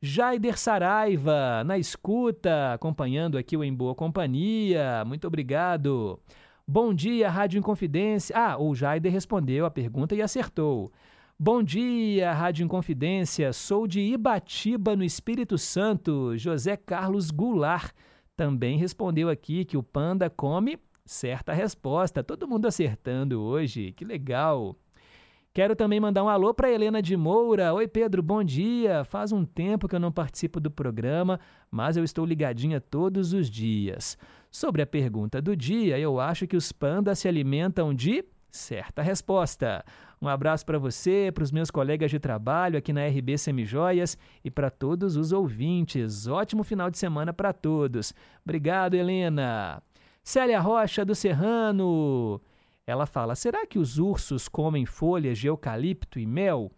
Jaider 0.00 0.58
Saraiva, 0.58 1.62
na 1.64 1.78
escuta, 1.78 2.72
acompanhando 2.72 3.36
aqui 3.36 3.56
o 3.56 3.62
Em 3.62 3.72
Boa 3.72 3.94
Companhia. 3.94 5.04
Muito 5.06 5.26
obrigado. 5.26 6.18
Bom 6.66 6.92
dia, 6.92 7.30
Rádio 7.30 7.58
Inconfidência. 7.58 8.36
Ah, 8.36 8.58
o 8.58 8.74
Jaider 8.74 9.12
respondeu 9.12 9.66
a 9.66 9.70
pergunta 9.70 10.14
e 10.14 10.22
acertou. 10.22 10.90
Bom 11.38 11.62
dia, 11.62 12.32
Rádio 12.32 12.64
Inconfidência. 12.64 13.52
Sou 13.52 13.86
de 13.86 14.00
Ibatiba, 14.00 14.96
no 14.96 15.04
Espírito 15.04 15.58
Santo. 15.58 16.36
José 16.36 16.76
Carlos 16.76 17.30
Goulart 17.30 17.92
também 18.36 18.78
respondeu 18.78 19.28
aqui 19.28 19.64
que 19.64 19.76
o 19.76 19.82
panda 19.82 20.28
come 20.28 20.78
certa 21.06 21.52
resposta. 21.52 22.22
Todo 22.22 22.48
mundo 22.48 22.66
acertando 22.66 23.40
hoje. 23.40 23.92
Que 23.92 24.04
legal. 24.04 24.76
Quero 25.54 25.74
também 25.74 25.98
mandar 25.98 26.22
um 26.22 26.28
alô 26.28 26.52
para 26.52 26.70
Helena 26.70 27.00
de 27.00 27.16
Moura. 27.16 27.72
Oi, 27.72 27.88
Pedro, 27.88 28.22
bom 28.22 28.44
dia. 28.44 29.04
Faz 29.04 29.32
um 29.32 29.42
tempo 29.42 29.88
que 29.88 29.94
eu 29.94 30.00
não 30.00 30.12
participo 30.12 30.60
do 30.60 30.70
programa, 30.70 31.40
mas 31.70 31.96
eu 31.96 32.04
estou 32.04 32.26
ligadinha 32.26 32.78
todos 32.78 33.32
os 33.32 33.48
dias. 33.48 34.18
Sobre 34.50 34.82
a 34.82 34.86
pergunta 34.86 35.40
do 35.40 35.56
dia, 35.56 35.98
eu 35.98 36.20
acho 36.20 36.46
que 36.46 36.58
os 36.58 36.72
pandas 36.72 37.20
se 37.20 37.28
alimentam 37.28 37.94
de 37.94 38.22
certa 38.50 39.00
resposta. 39.00 39.82
Um 40.20 40.28
abraço 40.28 40.64
para 40.66 40.78
você, 40.78 41.30
para 41.32 41.44
os 41.44 41.52
meus 41.52 41.70
colegas 41.70 42.10
de 42.10 42.18
trabalho 42.18 42.76
aqui 42.76 42.92
na 42.92 43.06
RB 43.06 43.38
Semijoias 43.38 44.18
e 44.44 44.50
para 44.50 44.70
todos 44.70 45.16
os 45.16 45.32
ouvintes. 45.32 46.26
Ótimo 46.26 46.64
final 46.64 46.90
de 46.90 46.98
semana 46.98 47.32
para 47.32 47.54
todos. 47.54 48.12
Obrigado, 48.44 48.94
Helena. 48.94 49.82
Célia 50.26 50.58
Rocha 50.58 51.04
do 51.04 51.14
Serrano. 51.14 52.40
Ela 52.84 53.06
fala: 53.06 53.36
será 53.36 53.64
que 53.64 53.78
os 53.78 53.96
ursos 53.96 54.48
comem 54.48 54.84
folhas 54.84 55.38
de 55.38 55.46
eucalipto 55.46 56.18
e 56.18 56.26
mel? 56.26 56.72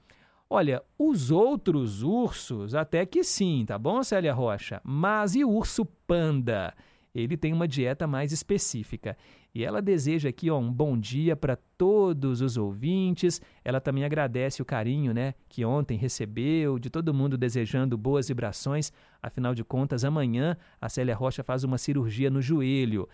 Olha, 0.51 0.82
os 0.99 1.30
outros 1.30 2.03
ursos 2.03 2.74
até 2.74 3.07
que 3.07 3.24
sim, 3.24 3.64
tá 3.66 3.78
bom, 3.78 4.03
Célia 4.03 4.34
Rocha? 4.34 4.82
Mas 4.84 5.34
e 5.34 5.44
o 5.44 5.51
urso 5.51 5.86
panda? 6.07 6.74
Ele 7.14 7.38
tem 7.38 7.55
uma 7.55 7.66
dieta 7.66 8.07
mais 8.07 8.32
específica. 8.32 9.16
E 9.55 9.64
ela 9.64 9.80
deseja 9.80 10.28
aqui 10.28 10.51
ó, 10.51 10.59
um 10.59 10.70
bom 10.70 10.96
dia 10.96 11.34
para 11.34 11.57
todos 11.57 12.42
os 12.42 12.59
ouvintes. 12.59 13.40
Ela 13.64 13.80
também 13.80 14.05
agradece 14.05 14.61
o 14.61 14.64
carinho 14.64 15.14
né, 15.14 15.34
que 15.49 15.64
ontem 15.64 15.96
recebeu, 15.96 16.78
de 16.78 16.90
todo 16.90 17.14
mundo 17.14 17.38
desejando 17.38 17.96
boas 17.96 18.28
vibrações. 18.28 18.92
Afinal 19.22 19.55
de 19.55 19.64
contas, 19.64 20.05
amanhã 20.05 20.57
a 20.80 20.88
Célia 20.88 21.16
Rocha 21.16 21.42
faz 21.42 21.64
uma 21.64 21.78
cirurgia 21.78 22.30
no 22.30 22.42
joelho. 22.42 23.09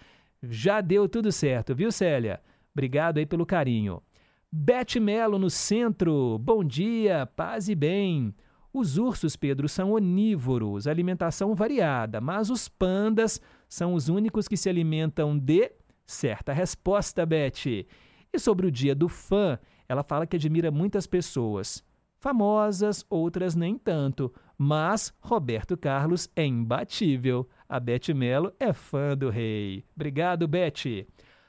Já 0.51 0.81
deu 0.81 1.09
tudo 1.09 1.31
certo, 1.33 1.75
viu, 1.75 1.91
Célia? 1.91 2.41
Obrigado 2.73 3.19
aí 3.19 3.27
pelo 3.27 3.47
carinho. 3.47 4.03
Bete 4.51 5.01
Melo 5.01 5.39
no 5.39 5.51
centro. 5.51 6.39
Bom 6.39 6.63
dia, 6.63 7.27
paz 7.35 7.69
e 7.69 7.75
bem. 7.75 8.35
Os 8.73 8.99
ursos, 8.99 9.37
Pedro, 9.37 9.69
são 9.69 9.93
onívoros, 9.93 10.87
alimentação 10.87 11.55
variada, 11.55 12.21
mas 12.21 12.51
os 12.51 12.69
pandas 12.69 13.41
são 13.69 13.95
os 13.95 14.09
únicos 14.09 14.49
que 14.49 14.57
se 14.57 14.69
alimentam 14.69 15.39
de. 15.39 15.71
Certa 16.07 16.53
resposta, 16.53 17.25
Bete. 17.25 17.87
E 18.33 18.39
sobre 18.39 18.67
o 18.67 18.71
dia 18.71 18.95
do 18.95 19.09
fã, 19.09 19.59
ela 19.89 20.03
fala 20.03 20.27
que 20.27 20.37
admira 20.37 20.71
muitas 20.71 21.07
pessoas. 21.07 21.83
Famosas, 22.25 23.05
outras 23.11 23.55
nem 23.55 23.77
tanto. 23.77 24.33
Mas 24.57 25.13
Roberto 25.21 25.77
Carlos 25.77 26.27
é 26.35 26.47
imbatível. 26.47 27.47
A 27.69 27.79
Bete 27.79 28.15
Melo 28.15 28.51
é 28.59 28.73
fã 28.73 29.15
do 29.15 29.29
rei. 29.29 29.85
Obrigado, 29.95 30.49
Bete. 30.49 31.07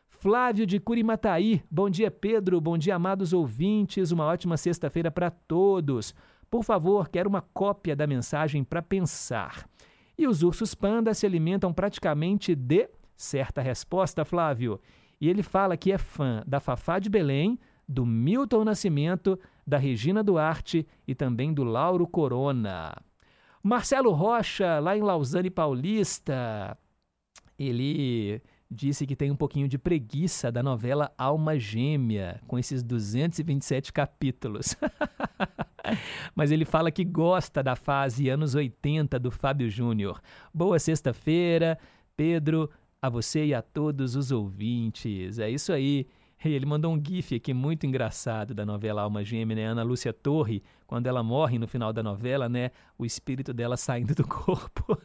Flávio 0.10 0.66
de 0.66 0.78
Curimataí. 0.78 1.64
Bom 1.72 1.90
dia, 1.90 2.12
Pedro. 2.12 2.60
Bom 2.60 2.78
dia, 2.78 2.98
amados 2.98 3.32
ouvintes. 3.32 4.12
Uma 4.12 4.26
ótima 4.26 4.58
sexta-feira 4.58 5.10
para 5.10 5.32
todos. 5.32 6.14
Por 6.52 6.62
favor, 6.62 7.08
quero 7.08 7.30
uma 7.30 7.42
cópia 7.42 7.96
da 7.96 8.06
mensagem 8.06 8.62
para 8.62 8.82
pensar. 8.82 9.70
E 10.18 10.28
os 10.28 10.44
ursos 10.44 10.76
panda 10.76 11.14
se 11.14 11.26
alimentam 11.26 11.72
praticamente 11.72 12.54
de 12.54 12.90
certa 13.16 13.62
resposta, 13.62 14.26
Flávio. 14.26 14.82
E 15.22 15.30
ele 15.30 15.42
fala 15.42 15.78
que 15.78 15.94
é 15.94 15.98
fã 15.98 16.44
da 16.46 16.60
Fafá 16.60 17.00
de 17.00 17.10
Belém, 17.10 17.58
do 17.88 18.06
Milton 18.06 18.66
Nascimento, 18.66 19.40
da 19.66 19.78
Regina 19.78 20.24
Duarte 20.24 20.86
e 21.08 21.16
também 21.16 21.54
do 21.54 21.64
Lauro 21.64 22.08
Corona. 22.08 22.96
Marcelo 23.64 24.12
Rocha, 24.12 24.80
lá 24.80 24.96
em 24.96 25.02
Lausanne 25.02 25.50
Paulista, 25.50 26.78
ele 27.58 28.42
disse 28.70 29.06
que 29.06 29.16
tem 29.16 29.32
um 29.32 29.36
pouquinho 29.36 29.68
de 29.68 29.78
preguiça 29.78 30.52
da 30.52 30.62
novela 30.62 31.12
Alma 31.18 31.58
Gêmea, 31.58 32.42
com 32.48 32.60
esses 32.60 32.84
227 32.84 33.92
capítulos. 33.92 34.76
Mas 36.36 36.52
ele 36.52 36.66
fala 36.66 36.92
que 36.92 37.04
gosta 37.04 37.64
da 37.64 37.76
fase 37.76 38.30
anos 38.30 38.56
80 38.56 39.20
do 39.20 39.32
Fábio 39.32 39.70
Júnior. 39.70 40.22
Boa 40.54 40.80
sexta-feira, 40.80 41.78
Pedro, 42.16 42.70
a 43.02 43.10
você 43.10 43.46
e 43.46 43.54
a 43.54 43.62
todos 43.62 44.16
os 44.16 44.32
ouvintes. 44.32 45.40
É 45.40 45.50
isso 45.50 45.72
aí. 45.72 46.08
Ele 46.54 46.66
mandou 46.66 46.94
um 46.94 47.02
gif 47.04 47.36
aqui 47.36 47.54
muito 47.54 47.86
engraçado 47.86 48.54
da 48.54 48.66
novela 48.66 49.02
Alma 49.02 49.24
Gêmea, 49.24 49.56
né? 49.56 49.66
Ana 49.66 49.84
Lúcia 49.84 50.14
Torre, 50.14 50.62
quando 50.86 51.08
ela 51.08 51.24
morre 51.24 51.58
no 51.58 51.68
final 51.68 51.92
da 51.92 52.04
novela, 52.04 52.48
né? 52.48 52.72
O 52.98 53.06
espírito 53.06 53.54
dela 53.54 53.76
saindo 53.76 54.14
do 54.14 54.26
corpo. 54.28 54.98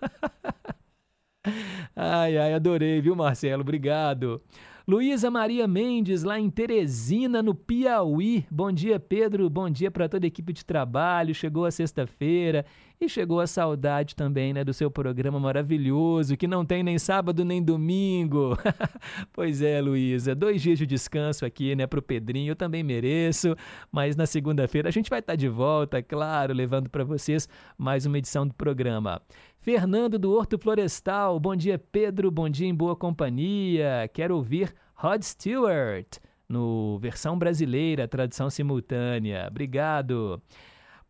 Ai, 1.97 2.37
ai, 2.37 2.55
adorei, 2.55 3.01
viu, 3.01 3.17
Marcelo? 3.17 3.63
Obrigado. 3.63 4.43
Luísa 4.87 5.31
Maria 5.31 5.69
Mendes, 5.69 6.25
lá 6.25 6.39
em 6.39 6.51
Teresina, 6.51 7.43
no 7.43 7.55
Piauí. 7.55 8.45
Bom 8.51 8.73
dia, 8.73 8.99
Pedro. 8.99 9.49
Bom 9.49 9.71
dia 9.71 9.91
para 9.91 10.09
toda 10.09 10.27
a 10.27 10.29
equipe 10.29 10.53
de 10.53 10.65
trabalho. 10.65 11.35
Chegou 11.35 11.65
a 11.65 11.71
sexta-feira 11.71 12.67
e 13.01 13.09
chegou 13.09 13.41
a 13.41 13.47
saudade 13.47 14.15
também, 14.15 14.53
né, 14.53 14.63
do 14.63 14.75
seu 14.75 14.91
programa 14.91 15.41
maravilhoso, 15.41 16.37
que 16.37 16.47
não 16.47 16.67
tem 16.67 16.83
nem 16.83 16.99
sábado 16.99 17.45
nem 17.45 17.63
domingo. 17.63 18.59
pois 19.33 19.63
é, 19.63 19.81
Luísa, 19.81 20.35
dois 20.35 20.61
dias 20.61 20.79
de 20.79 20.87
descanso 20.87 21.47
aqui, 21.47 21.75
né, 21.75 21.87
pro 21.87 22.03
Pedrinho. 22.03 22.51
Eu 22.51 22.57
também 22.57 22.83
mereço, 22.83 23.57
mas 23.91 24.17
na 24.17 24.27
segunda-feira 24.27 24.89
a 24.89 24.93
gente 24.93 25.09
vai 25.09 25.21
estar 25.21 25.35
de 25.35 25.49
volta, 25.49 26.03
claro, 26.03 26.53
levando 26.53 26.91
para 26.91 27.05
vocês 27.05 27.49
mais 27.79 28.05
uma 28.05 28.19
edição 28.19 28.47
do 28.47 28.53
programa. 28.53 29.23
Fernando 29.61 30.19
do 30.19 30.33
Horto 30.33 30.59
Florestal, 30.59 31.39
bom 31.39 31.55
dia 31.55 31.79
Pedro, 31.79 32.31
bom 32.31 32.49
dia 32.49 32.67
em 32.67 32.75
boa 32.75 32.97
companhia. 32.97 34.09
Quero 34.11 34.35
ouvir 34.35 34.75
Rod 34.95 35.23
Stewart 35.23 36.17
no 36.49 36.99
versão 36.99 37.39
brasileira, 37.39 38.09
tradução 38.09 38.49
simultânea. 38.49 39.47
Obrigado. 39.51 40.41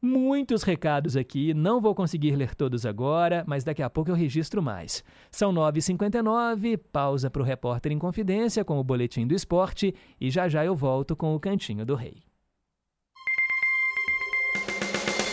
Muitos 0.03 0.65
recados 0.65 1.17
aqui, 1.17 1.55
não 1.55 1.81
vou 1.81 1.95
conseguir 1.95 2.35
ler 2.35 2.57
todos 2.57 2.85
agora, 2.85 3.45
mas 3.47 3.63
daqui 3.63 3.85
a 3.85 3.91
pouco 3.91 4.11
eu 4.11 4.17
registro 4.17 4.61
mais. 4.61 5.05
São 5.31 5.53
9h59, 5.53 6.77
pausa 6.91 7.31
para 7.31 7.43
o 7.43 7.45
Repórter 7.45 7.93
em 7.93 7.99
Confidência 8.01 8.65
com 8.65 8.81
o 8.81 8.85
Boletim 8.85 9.29
do 9.29 9.35
Esporte 9.35 9.95
e 10.21 10.29
já 10.29 10.49
já 10.49 10.65
eu 10.65 10.75
volto 10.75 11.15
com 11.15 11.37
o 11.37 11.41
Cantinho 11.41 11.87
do 11.87 11.95
Rei. 11.95 12.17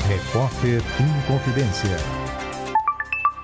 Repórter 0.08 0.82
em 1.02 1.28
Confidência. 1.28 2.27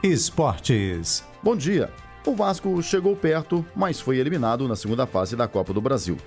Esportes. 0.04 1.24
Bom 1.42 1.56
dia. 1.56 1.90
O 2.28 2.36
Vasco 2.36 2.84
chegou 2.84 3.16
perto, 3.16 3.66
mas 3.74 4.02
foi 4.02 4.18
eliminado 4.18 4.68
na 4.68 4.76
segunda 4.76 5.08
fase 5.08 5.34
da 5.34 5.48
Copa 5.48 5.72
do 5.72 5.80
Brasil. 5.80 6.18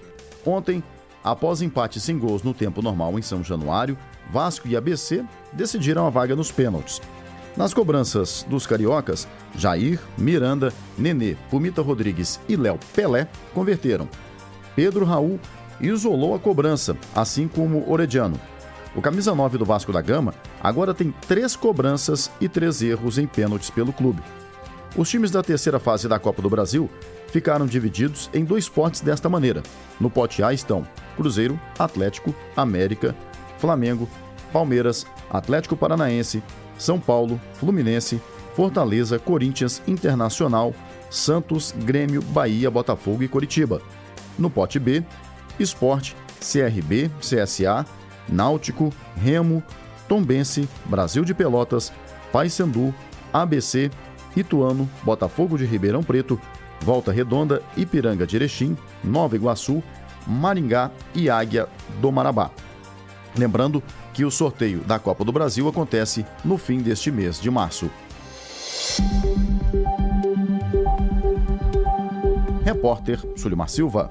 Ontem, 0.46 0.82
após 1.22 1.60
empate 1.60 2.00
sem 2.00 2.18
gols 2.18 2.42
no 2.42 2.54
tempo 2.54 2.80
normal 2.80 3.18
em 3.18 3.22
São 3.22 3.44
Januário, 3.44 3.98
Vasco 4.32 4.66
e 4.66 4.74
ABC 4.74 5.22
decidiram 5.52 6.06
a 6.06 6.10
vaga 6.10 6.34
nos 6.34 6.50
pênaltis. 6.50 7.02
Nas 7.54 7.74
cobranças 7.74 8.46
dos 8.48 8.66
cariocas, 8.66 9.28
Jair, 9.54 10.00
Miranda, 10.16 10.72
Nenê, 10.96 11.36
Pumita 11.50 11.82
Rodrigues 11.82 12.40
e 12.48 12.56
Léo 12.56 12.78
Pelé 12.94 13.28
converteram. 13.52 14.08
Pedro 14.74 15.04
Raul 15.04 15.38
isolou 15.82 16.34
a 16.34 16.38
cobrança, 16.38 16.96
assim 17.14 17.46
como 17.46 17.86
Orediano. 17.92 18.40
O 18.96 19.02
camisa 19.02 19.34
9 19.34 19.58
do 19.58 19.64
Vasco 19.66 19.92
da 19.92 20.00
Gama 20.00 20.32
agora 20.58 20.94
tem 20.94 21.12
três 21.28 21.54
cobranças 21.54 22.30
e 22.40 22.48
três 22.48 22.80
erros 22.80 23.18
em 23.18 23.26
pênaltis 23.26 23.68
pelo 23.68 23.92
clube. 23.92 24.22
Os 24.96 25.10
times 25.10 25.30
da 25.30 25.42
terceira 25.42 25.78
fase 25.78 26.08
da 26.08 26.18
Copa 26.18 26.40
do 26.40 26.48
Brasil 26.48 26.88
ficaram 27.28 27.66
divididos 27.66 28.30
em 28.32 28.42
dois 28.42 28.70
potes 28.70 29.02
desta 29.02 29.28
maneira. 29.28 29.62
No 30.00 30.08
pote 30.08 30.42
A 30.42 30.50
estão 30.50 30.88
Cruzeiro, 31.14 31.60
Atlético, 31.78 32.34
América, 32.56 33.14
Flamengo, 33.58 34.08
Palmeiras, 34.50 35.06
Atlético 35.28 35.76
Paranaense, 35.76 36.42
São 36.78 36.98
Paulo, 36.98 37.38
Fluminense, 37.52 38.18
Fortaleza, 38.54 39.18
Corinthians, 39.18 39.82
Internacional, 39.86 40.72
Santos, 41.10 41.74
Grêmio, 41.84 42.22
Bahia, 42.22 42.70
Botafogo 42.70 43.22
e 43.22 43.28
Coritiba. 43.28 43.82
No 44.38 44.48
pote 44.48 44.78
B, 44.78 45.04
Esporte, 45.60 46.16
CRB, 46.40 47.10
CSA, 47.20 47.84
Náutico, 48.28 48.92
Remo, 49.16 49.62
Tombense, 50.08 50.68
Brasil 50.84 51.24
de 51.24 51.34
Pelotas, 51.34 51.92
Paysandu, 52.32 52.94
ABC, 53.32 53.90
Ituano, 54.36 54.88
Botafogo 55.02 55.56
de 55.56 55.64
Ribeirão 55.64 56.02
Preto, 56.02 56.40
Volta 56.80 57.10
Redonda, 57.10 57.62
Ipiranga 57.76 58.26
de 58.26 58.36
Erechim, 58.36 58.76
Nova 59.02 59.36
Iguaçu, 59.36 59.82
Maringá 60.26 60.90
e 61.14 61.30
Águia 61.30 61.68
do 62.00 62.10
Marabá. 62.12 62.50
Lembrando 63.36 63.82
que 64.12 64.24
o 64.24 64.30
sorteio 64.30 64.80
da 64.80 64.98
Copa 64.98 65.24
do 65.24 65.32
Brasil 65.32 65.68
acontece 65.68 66.24
no 66.44 66.56
fim 66.56 66.78
deste 66.78 67.10
mês 67.10 67.40
de 67.40 67.50
março. 67.50 67.90
Repórter 72.64 73.20
Sulimar 73.36 73.68
Silva. 73.68 74.10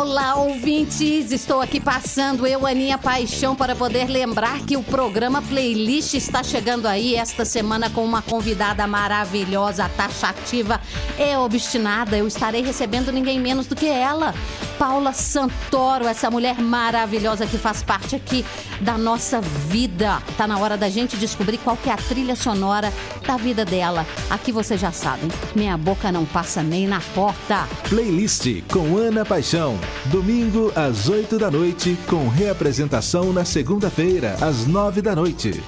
Olá, 0.00 0.34
ouvintes! 0.34 1.30
Estou 1.30 1.60
aqui 1.60 1.78
passando 1.78 2.46
eu, 2.46 2.66
Aninha 2.66 2.96
Paixão, 2.96 3.54
para 3.54 3.76
poder 3.76 4.08
lembrar 4.08 4.60
que 4.60 4.74
o 4.74 4.82
programa 4.82 5.42
Playlist 5.42 6.14
está 6.14 6.42
chegando 6.42 6.88
aí 6.88 7.16
esta 7.16 7.44
semana 7.44 7.90
com 7.90 8.02
uma 8.02 8.22
convidada 8.22 8.86
maravilhosa, 8.86 9.90
taxativa 9.94 10.80
e 11.18 11.36
obstinada. 11.36 12.16
Eu 12.16 12.26
estarei 12.26 12.62
recebendo 12.62 13.12
ninguém 13.12 13.38
menos 13.38 13.66
do 13.66 13.76
que 13.76 13.88
ela, 13.88 14.34
Paula 14.78 15.12
Santoro, 15.12 16.06
essa 16.06 16.30
mulher 16.30 16.58
maravilhosa 16.58 17.46
que 17.46 17.58
faz 17.58 17.82
parte 17.82 18.16
aqui 18.16 18.42
da 18.80 18.96
nossa 18.96 19.42
vida. 19.42 20.22
Tá 20.38 20.46
na 20.46 20.58
hora 20.58 20.78
da 20.78 20.88
gente 20.88 21.18
descobrir 21.18 21.58
qual 21.58 21.76
que 21.76 21.90
é 21.90 21.92
a 21.92 21.98
trilha 21.98 22.34
sonora 22.34 22.90
da 23.26 23.36
vida 23.36 23.66
dela. 23.66 24.06
Aqui 24.30 24.50
vocês 24.50 24.80
já 24.80 24.92
sabem, 24.92 25.30
minha 25.54 25.76
boca 25.76 26.10
não 26.10 26.24
passa 26.24 26.62
nem 26.62 26.88
na 26.88 27.02
porta. 27.14 27.68
Playlist 27.90 28.46
com 28.72 28.96
Ana 28.96 29.26
Paixão. 29.26 29.78
Domingo 30.06 30.72
às 30.74 31.08
8 31.08 31.38
da 31.38 31.50
noite, 31.50 31.96
com 32.08 32.26
reapresentação 32.28 33.32
na 33.32 33.44
segunda-feira, 33.44 34.34
às 34.40 34.66
9 34.66 35.02
da 35.02 35.14
noite. 35.14 35.62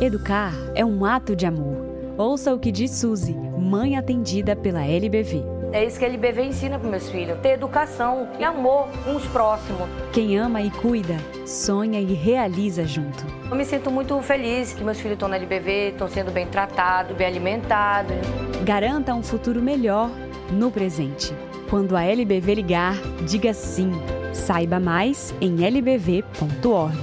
Educar 0.00 0.52
é 0.74 0.84
um 0.84 1.04
ato 1.04 1.36
de 1.36 1.46
amor. 1.46 1.76
Ouça 2.16 2.54
o 2.54 2.58
que 2.58 2.72
diz 2.72 2.92
Suzy, 2.92 3.34
mãe 3.58 3.96
atendida 3.96 4.56
pela 4.56 4.84
LBV. 4.84 5.44
É 5.72 5.84
isso 5.84 5.98
que 5.98 6.04
a 6.04 6.08
LBV 6.08 6.44
ensina 6.44 6.78
para 6.78 6.88
meus 6.88 7.10
filhos: 7.10 7.38
ter 7.40 7.50
educação 7.50 8.28
e 8.38 8.44
amor 8.44 8.88
uns 9.06 9.26
próximos. 9.26 9.88
Quem 10.12 10.38
ama 10.38 10.62
e 10.62 10.70
cuida, 10.70 11.16
sonha 11.44 12.00
e 12.00 12.14
realiza 12.14 12.84
junto. 12.86 13.26
Eu 13.50 13.56
me 13.56 13.64
sinto 13.64 13.90
muito 13.90 14.20
feliz 14.22 14.72
que 14.72 14.84
meus 14.84 14.98
filhos 14.98 15.14
estão 15.14 15.28
na 15.28 15.36
LBV, 15.36 15.90
estão 15.90 16.08
sendo 16.08 16.30
bem 16.30 16.46
tratados, 16.46 17.16
bem 17.16 17.26
alimentados. 17.26 18.16
Garanta 18.64 19.12
um 19.14 19.22
futuro 19.22 19.60
melhor 19.60 20.10
no 20.52 20.70
presente. 20.70 21.34
Quando 21.74 21.96
a 21.96 22.04
LBV 22.04 22.54
ligar, 22.54 22.96
diga 23.26 23.52
sim. 23.52 23.90
Saiba 24.32 24.78
mais 24.78 25.34
em 25.40 25.66
lbv.org. 25.66 26.96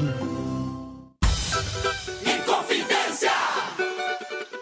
Inconfidência. 2.26 3.32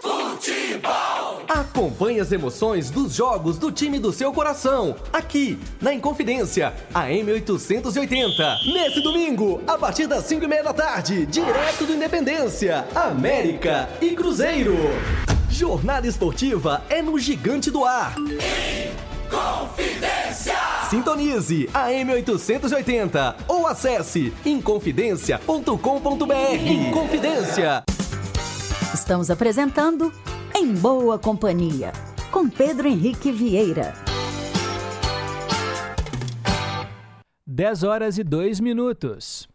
Futebol. 0.01 1.43
Acompanhe 1.47 2.19
as 2.19 2.31
emoções 2.31 2.89
dos 2.89 3.13
jogos 3.13 3.59
do 3.59 3.71
time 3.71 3.99
do 3.99 4.11
seu 4.11 4.33
coração, 4.33 4.95
aqui 5.13 5.59
na 5.79 5.93
Inconfidência, 5.93 6.73
a 6.91 7.05
M880. 7.09 8.73
Nesse 8.73 9.03
domingo, 9.03 9.61
a 9.67 9.77
partir 9.77 10.07
das 10.07 10.23
5 10.23 10.43
e 10.43 10.47
meia 10.47 10.63
da 10.63 10.73
tarde, 10.73 11.27
direto 11.27 11.85
do 11.85 11.93
Independência, 11.93 12.87
América 12.95 13.87
e 14.01 14.15
Cruzeiro. 14.15 14.75
Jornada 15.51 16.07
esportiva 16.07 16.83
é 16.89 16.99
no 16.99 17.19
Gigante 17.19 17.69
do 17.69 17.85
Ar. 17.85 18.15
Confidência. 19.29 20.55
Sintonize 20.89 21.69
a 21.73 21.89
M880 21.89 23.35
ou 23.47 23.67
acesse 23.67 24.33
inconfidencia.com.br. 24.43 26.33
Inconfidência. 26.65 27.83
Estamos 28.93 29.29
apresentando 29.29 30.11
Em 30.55 30.73
Boa 30.73 31.19
Companhia, 31.19 31.91
com 32.31 32.49
Pedro 32.49 32.87
Henrique 32.87 33.31
Vieira. 33.31 33.93
10 37.45 37.83
horas 37.83 38.17
e 38.17 38.23
2 38.23 38.59
minutos. 38.59 39.47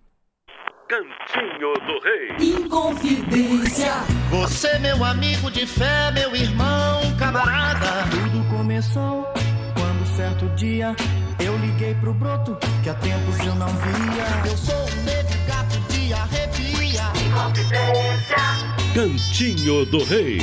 Cantinho 0.89 1.73
do 1.87 1.99
Rei. 2.05 2.37
Inconfidência. 2.55 3.93
Você, 4.31 4.79
meu 4.79 5.03
amigo 5.03 5.51
de 5.51 5.67
fé, 5.67 6.13
meu 6.13 6.37
irmão, 6.37 7.01
camarada. 7.19 8.05
Tudo 8.11 8.49
começou 8.57 9.34
certo 10.17 10.49
dia 10.55 10.95
eu 11.45 11.59
liguei 11.59 11.95
pro 11.97 12.15
broto 12.15 12.57
que 12.83 12.89
há 12.89 12.95
tempos 12.95 13.39
eu 13.41 13.55
não 13.57 13.69
via. 13.69 14.25
Eu 14.49 14.57
sou 14.57 14.75
um 14.75 15.05
negro 15.05 15.39
gato 15.47 15.79
de 15.93 16.11
arrepia. 16.13 17.13
Cantinho 18.95 19.85
do 19.87 20.05
Rei. 20.05 20.39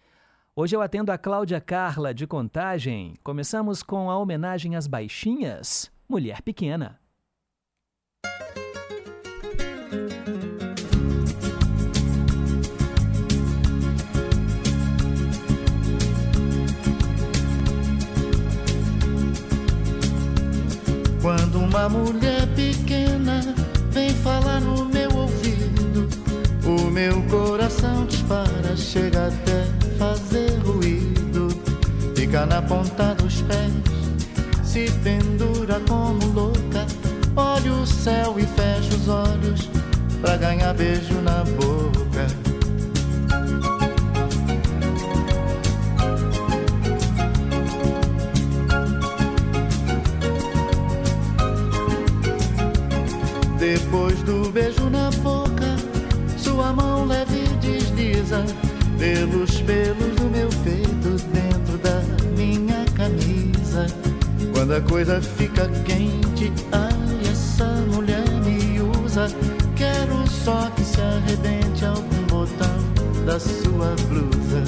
Hoje 0.57 0.77
eu 0.77 0.81
atendo 0.81 1.11
a 1.11 1.19
Cláudia 1.19 1.61
Carla 1.61 2.15
de 2.15 2.29
Contagem. 2.29 3.15
Começamos 3.25 3.83
com 3.83 4.09
a 4.09 4.17
homenagem 4.17 4.77
às 4.77 4.87
baixinhas, 4.87 5.91
Mulher 6.09 6.43
Pequena. 6.43 7.01
Quando 21.21 21.59
uma 21.59 21.89
mulher 21.89 22.47
pequena 22.55 23.41
vem 23.91 24.11
falar 24.11 24.61
no 24.61 24.85
meu 24.85 25.11
ouvido, 25.17 26.09
o 26.65 26.89
meu 26.93 27.21
coração 27.27 28.07
dispara, 28.07 28.77
chega 28.77 29.27
até 29.27 29.84
fazer 30.05 30.59
ruído. 30.59 31.49
Fica 32.15 32.45
na 32.45 32.61
ponta 32.61 33.15
dos 33.15 33.41
pés, 33.43 33.73
se 34.63 34.91
pendura 35.03 35.81
como 35.89 36.27
louca. 36.27 36.87
Olha 37.35 37.73
o 37.73 37.87
céu 37.87 38.35
e 38.39 38.43
fecha 38.43 38.95
os 38.95 39.09
olhos 39.09 39.71
pra 40.21 40.37
ganhar 40.37 40.75
beijo 40.75 41.15
na 41.23 41.43
boca. 41.45 42.27
Depois 53.59 54.23
do 54.23 54.51
beijo 54.51 54.91
na 54.91 55.11
boca, 55.23 55.77
sua 56.37 56.73
mão 56.75 57.07
leve 57.07 57.49
desliza 57.61 58.45
pelos 59.05 59.61
pelos 59.61 60.17
do 60.17 60.31
meu 60.31 60.49
peito 60.65 61.11
dentro 61.31 61.77
da 61.77 62.01
minha 62.35 62.87
camisa. 62.97 63.87
Quando 64.55 64.73
a 64.73 64.81
coisa 64.81 65.21
fica 65.21 65.69
quente, 65.85 66.51
ai, 66.73 67.31
essa 67.31 67.67
mulher 67.93 68.25
me 68.43 68.81
usa. 69.05 69.27
Quero 69.77 70.27
só 70.27 70.71
que 70.75 70.83
se 70.83 71.03
arrebente 71.03 71.85
algum 71.85 72.23
botão 72.29 73.25
da 73.27 73.39
sua 73.39 73.95
blusa. 74.09 74.65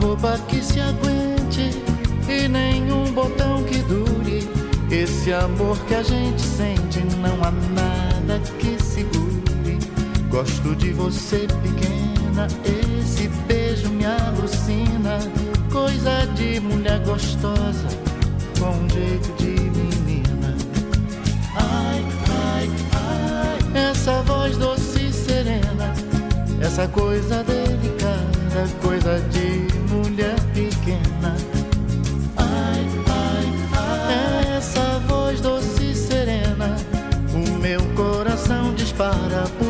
Roupa 0.00 0.38
que 0.48 0.62
se 0.62 0.80
aguente 0.80 1.29
e 2.30 2.48
nenhum 2.48 3.04
botão 3.12 3.62
que 3.64 3.78
dure. 3.78 4.48
Esse 4.90 5.32
amor 5.32 5.76
que 5.86 5.94
a 5.94 6.02
gente 6.02 6.40
sente, 6.40 7.00
não 7.18 7.34
há 7.44 7.50
nada 7.50 8.40
que 8.58 8.80
segure. 8.82 9.78
Gosto 10.30 10.76
de 10.76 10.92
você 10.92 11.46
pequena, 11.62 12.46
esse 12.64 13.28
beijo 13.46 13.88
me 13.90 14.06
alucina. 14.06 15.18
Coisa 15.72 16.26
de 16.34 16.60
mulher 16.60 17.00
gostosa, 17.00 17.88
com 18.58 18.70
um 18.70 18.88
jeito 18.88 19.32
de 19.36 19.60
menina. 19.70 20.56
Ai, 21.56 22.04
ai, 22.54 22.70
ai, 22.92 23.90
essa 23.90 24.22
voz 24.22 24.56
doce 24.56 25.06
e 25.06 25.12
serena, 25.12 25.92
essa 26.60 26.88
coisa 26.88 27.44
delicada, 27.44 28.68
coisa 28.82 29.20
de 29.30 29.92
mulher 29.92 30.29
o 39.00 39.69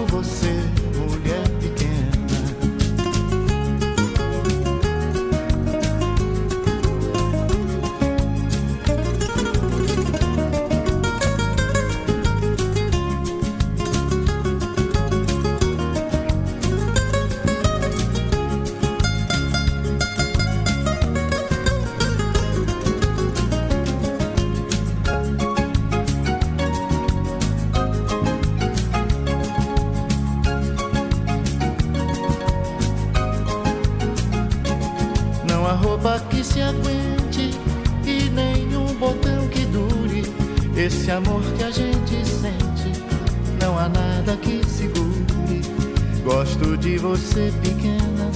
você 47.01 47.51
pequena, 47.63 48.31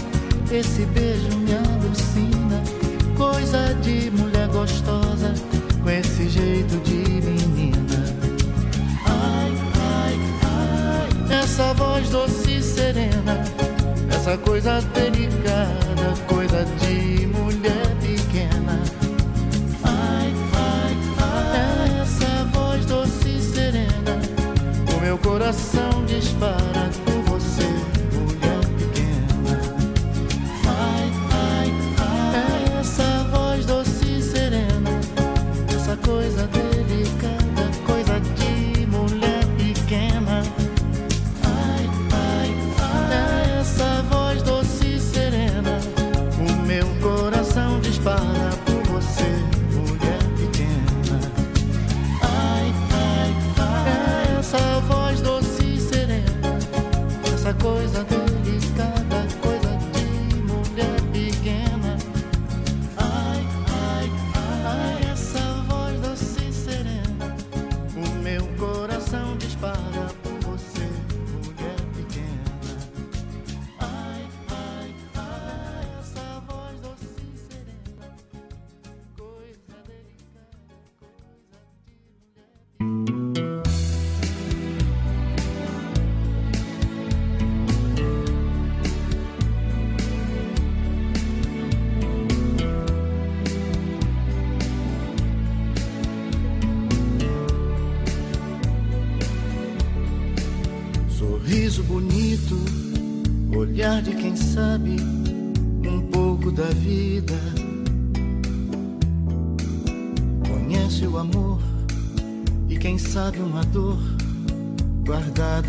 esse 0.50 0.86
beijo 0.86 1.36
me 1.38 1.54
alucina. 1.54 2.62
Coisa 3.16 3.74
de 3.82 4.10
mulher 4.10 4.48
gostosa, 4.48 5.34
com 5.82 5.90
esse 5.90 6.28
jeito 6.28 6.76
de 6.82 7.20
menina. 7.22 8.04
Ai, 9.06 9.52
ai, 9.80 10.18
ai, 11.30 11.42
essa 11.42 11.74
voz 11.74 12.08
doce 12.08 12.56
e 12.56 12.62
serena, 12.62 13.44
essa 14.10 14.36
coisa 14.38 14.80
delicada, 14.94 16.14
coisa 16.26 16.64
de 16.80 17.23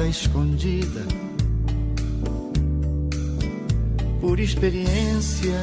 escondida. 0.08 1.02
Por 4.22 4.40
experiência, 4.40 5.60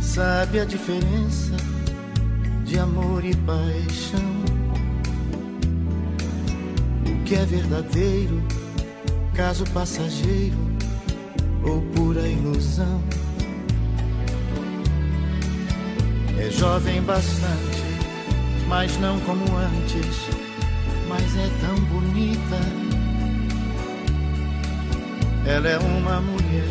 sabe 0.00 0.60
a 0.60 0.64
diferença 0.64 1.56
de 2.64 2.78
amor 2.78 3.24
e 3.24 3.34
paixão. 3.36 4.30
O 7.06 7.24
que 7.24 7.34
é 7.34 7.44
verdadeiro 7.44 8.42
caso 9.34 9.64
passageiro 9.72 10.56
ou 11.62 11.80
pura 11.94 12.26
ilusão. 12.26 13.02
É 16.38 16.50
jovem 16.50 17.02
bastante, 17.02 17.82
mas 18.68 18.98
não 18.98 19.20
como 19.20 19.44
antes, 19.56 20.28
mas 21.08 21.36
é 21.36 21.48
tão 21.60 21.76
bonita. 21.84 22.79
Ela 25.46 25.68
é 25.68 25.78
uma 25.78 26.20
mulher 26.20 26.68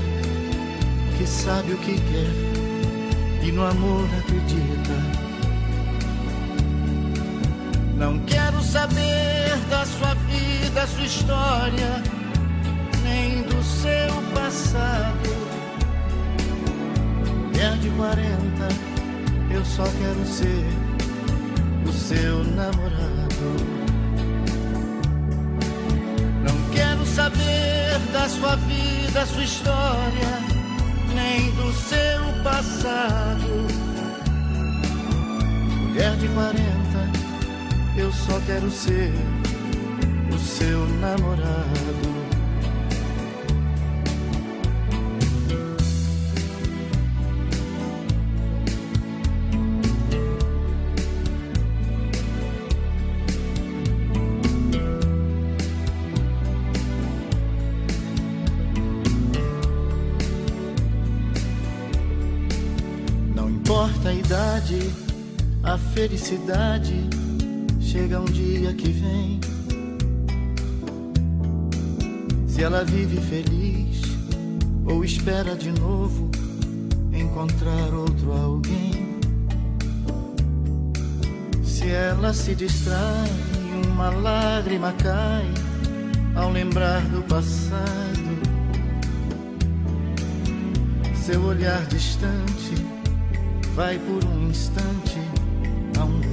que 1.18 1.26
sabe 1.26 1.74
o 1.74 1.78
que 1.78 1.96
quer 1.96 3.48
e 3.48 3.52
no 3.52 3.66
amor 3.66 4.08
acredita. 4.20 5.20
Não 7.98 8.20
quero 8.20 8.62
saber 8.62 9.58
da 9.70 9.86
sua 9.86 10.14
vida, 10.14 10.88
sua 10.88 11.06
história 11.06 12.04
nem 13.04 13.42
do 13.44 13.64
seu 13.64 14.22
passado. 14.34 15.30
Mulher 17.48 17.78
de 17.78 17.90
40, 17.90 18.68
eu 19.52 19.66
só 19.66 19.84
quero 19.84 20.26
ser 20.26 20.66
o 21.88 21.92
seu 21.92 22.44
namorado. 22.44 23.79
Saber 27.20 28.00
da 28.14 28.30
sua 28.30 28.56
vida, 28.56 29.26
sua 29.26 29.44
história, 29.44 30.32
nem 31.14 31.52
do 31.52 31.74
seu 31.74 32.44
passado. 32.44 33.68
Mulher 35.82 36.16
de 36.16 36.30
40, 36.30 36.64
eu 37.98 38.10
só 38.14 38.40
quero 38.46 38.72
ser 38.72 39.12
o 40.34 40.38
seu 40.40 40.88
namorado. 41.02 42.09
Felicidade 66.00 66.96
chega 67.82 68.22
um 68.22 68.26
dia 68.26 68.74
que 68.74 68.90
vem. 68.90 69.42
Se 72.48 72.64
ela 72.64 72.86
vive 72.86 73.20
feliz 73.20 74.02
ou 74.86 75.04
espera 75.04 75.58
de 75.58 75.74
novo 75.74 76.32
encontrar 77.12 77.94
outro 77.94 78.32
alguém. 78.32 79.20
Se 81.66 81.90
ela 81.90 82.32
se 82.32 82.56
distrai, 82.56 83.30
uma 83.92 84.10
lágrima 84.10 84.94
cai 84.94 85.52
ao 86.34 86.50
lembrar 86.50 87.02
do 87.10 87.22
passado. 87.24 88.40
Seu 91.14 91.44
olhar 91.44 91.86
distante 91.88 92.76
vai 93.76 94.00
por 94.00 94.24
um 94.24 94.50
instante 94.50 95.29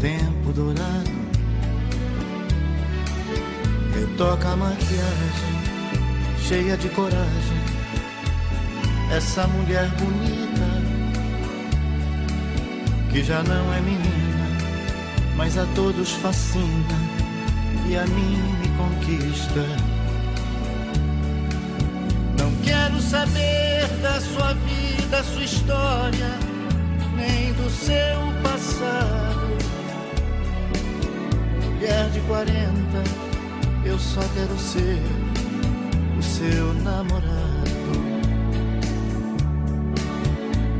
tempo 0.01 0.52
dourado. 0.52 1.27
Retoca 3.94 4.48
a 4.51 4.56
maquiagem, 4.56 5.56
cheia 6.47 6.77
de 6.77 6.89
coragem. 6.90 7.66
Essa 9.10 9.47
mulher 9.47 9.89
bonita, 9.98 10.66
que 13.10 13.23
já 13.23 13.43
não 13.43 13.73
é 13.73 13.81
menina, 13.81 14.47
mas 15.36 15.56
a 15.56 15.64
todos 15.74 16.10
fascina 16.12 16.98
e 17.89 17.97
a 17.97 18.06
mim 18.06 18.36
me 18.60 18.68
conquista. 18.77 19.64
Não 22.39 22.52
quero 22.62 23.01
saber 23.01 23.86
da 24.02 24.20
sua 24.20 24.52
vida, 24.55 25.23
sua 25.23 25.44
história, 25.44 26.39
nem 27.16 27.52
do 27.55 27.70
seu 27.70 28.43
passado. 28.43 29.35
Mulher 31.86 32.10
de 32.10 32.20
40, 32.22 32.50
eu 33.84 33.96
só 33.96 34.20
quero 34.34 34.58
ser 34.58 35.00
o 36.18 36.20
seu 36.20 36.74
namorado. 36.82 37.30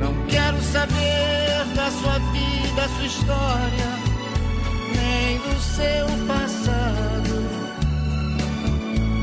Não 0.01 0.27
quero 0.27 0.61
saber 0.61 1.65
da 1.77 1.91
da 2.75 2.89
sua 2.89 3.07
história, 3.07 3.89
nem 4.97 5.39
do 5.39 5.61
seu 5.61 6.07
passado. 6.27 7.37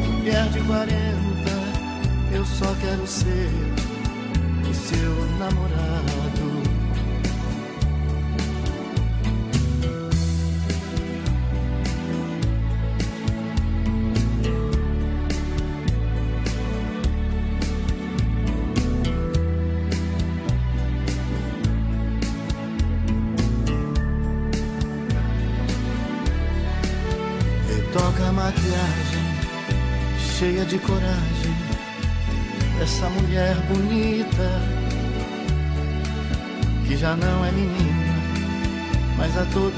Mulher 0.07 0.47
de 0.51 0.61
40, 0.61 1.01
eu 2.31 2.45
só 2.45 2.73
quero 2.79 3.05
ser 3.05 3.51
o 4.69 4.73
seu 4.73 5.25
namorado. 5.37 5.82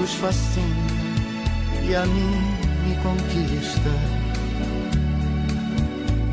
Todos 0.06 0.14
fascina 0.15 0.86
e 1.84 1.95
a 1.95 2.06
mim 2.06 2.41
me 2.86 2.95
conquista. 3.02 3.90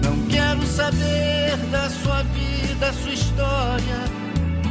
Não 0.05 0.27
quero 0.27 0.63
saber 0.67 1.57
da 1.71 1.89
sua 1.89 2.23
vida, 2.23 2.93
sua 2.93 3.13
história, 3.13 3.99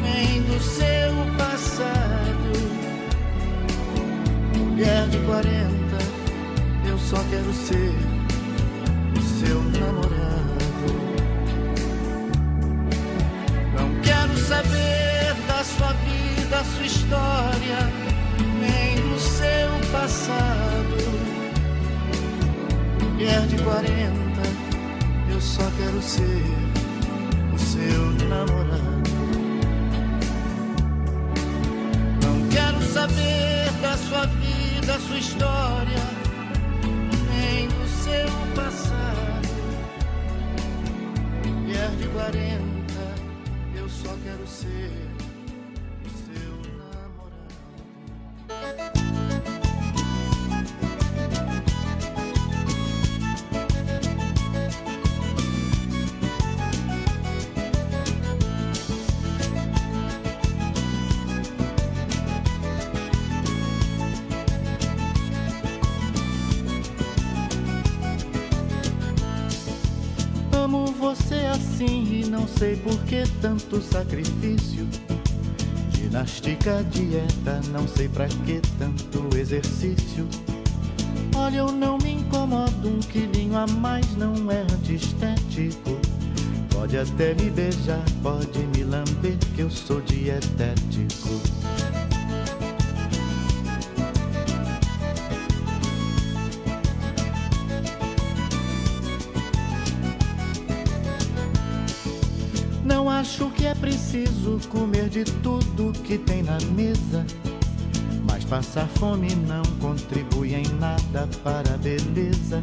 nem 0.03 0.41
do 0.43 0.59
seu 0.61 1.13
passado. 1.37 2.51
Mulher 4.57 5.07
de 5.07 5.17
40, 5.19 5.69
eu 6.85 6.97
só 6.99 7.17
quero 7.29 7.53
ser 7.53 7.95
o 9.17 9.21
seu 9.39 9.63
namorado. 9.79 10.21
Não 13.75 14.01
quero 14.01 14.37
saber 14.37 15.33
da 15.47 15.63
sua 15.63 15.93
vida, 15.93 16.63
sua 16.63 16.85
história, 16.85 18.00
passado. 20.21 20.97
Mulher 23.13 23.41
de 23.47 23.57
40, 23.63 24.41
eu 25.31 25.41
só 25.41 25.63
quero 25.77 26.01
ser 26.01 26.43
o 27.53 27.57
seu 27.57 28.27
namorado. 28.29 29.01
Não 32.23 32.49
quero 32.49 32.81
saber 32.93 33.71
da 33.81 33.97
sua 33.97 34.25
vida, 34.27 34.99
sua 34.99 35.17
história, 35.17 36.03
nem 37.33 37.67
do 37.67 37.87
seu 37.87 38.27
passado. 38.55 39.49
Mulher 41.61 41.89
de 41.97 42.07
40, 42.09 42.61
eu 43.75 43.89
só 43.89 44.15
quero 44.23 44.47
ser 44.47 45.10
que 73.11 73.23
tanto 73.41 73.81
sacrifício. 73.81 74.87
Ginástica, 75.93 76.81
dieta, 76.91 77.59
não 77.73 77.85
sei 77.85 78.07
pra 78.07 78.25
que 78.25 78.61
tanto 78.79 79.37
exercício. 79.37 80.25
Olha, 81.35 81.57
eu 81.57 81.73
não 81.73 81.97
me 81.97 82.13
incomodo, 82.13 82.87
um 82.87 82.99
quilinho 82.99 83.57
a 83.57 83.67
mais 83.67 84.15
não 84.15 84.49
é 84.49 84.61
antiestético. 84.61 85.99
Pode 86.71 86.97
até 86.97 87.33
me 87.33 87.49
beijar, 87.49 88.01
pode 88.23 88.59
me 88.73 88.85
lamber, 88.85 89.37
que 89.55 89.59
eu 89.59 89.69
sou 89.69 89.99
dietético. 89.99 91.60
Preciso 104.11 104.59
comer 104.67 105.07
de 105.07 105.23
tudo 105.23 105.93
que 106.03 106.17
tem 106.17 106.43
na 106.43 106.57
mesa. 106.75 107.25
Mas 108.29 108.43
passar 108.43 108.85
fome 108.87 109.33
não 109.47 109.63
contribui 109.79 110.53
em 110.53 110.67
nada 110.79 111.27
para 111.41 111.73
a 111.73 111.77
beleza. 111.77 112.61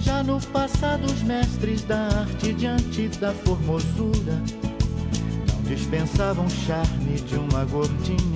Já 0.00 0.24
no 0.24 0.40
passado, 0.46 1.04
os 1.04 1.22
mestres 1.22 1.82
da 1.82 2.00
arte 2.00 2.52
diante 2.52 3.08
da 3.20 3.32
formosura 3.32 4.42
não 5.52 5.62
dispensavam 5.62 6.48
charme 6.48 7.20
de 7.20 7.36
uma 7.36 7.64
gordinha 7.66 8.29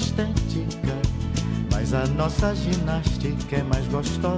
estética. 0.00 0.94
Mas 1.72 1.92
a 1.92 2.06
nossa 2.06 2.54
ginástica 2.54 3.56
é 3.56 3.62
mais 3.62 3.86
gostosa 3.88 4.37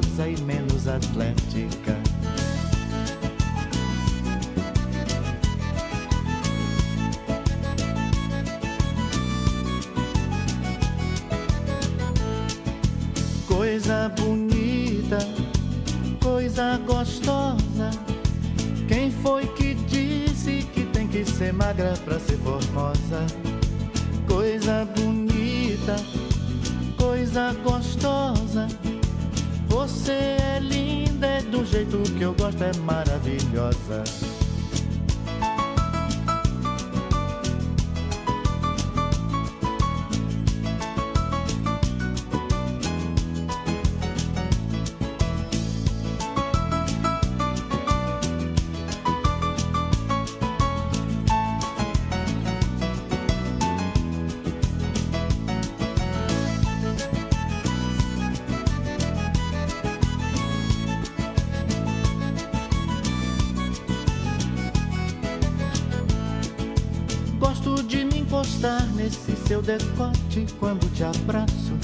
seu 69.61 69.63
decote 69.63 70.47
quando 70.59 70.91
te 70.93 71.05
abraço. 71.05 71.75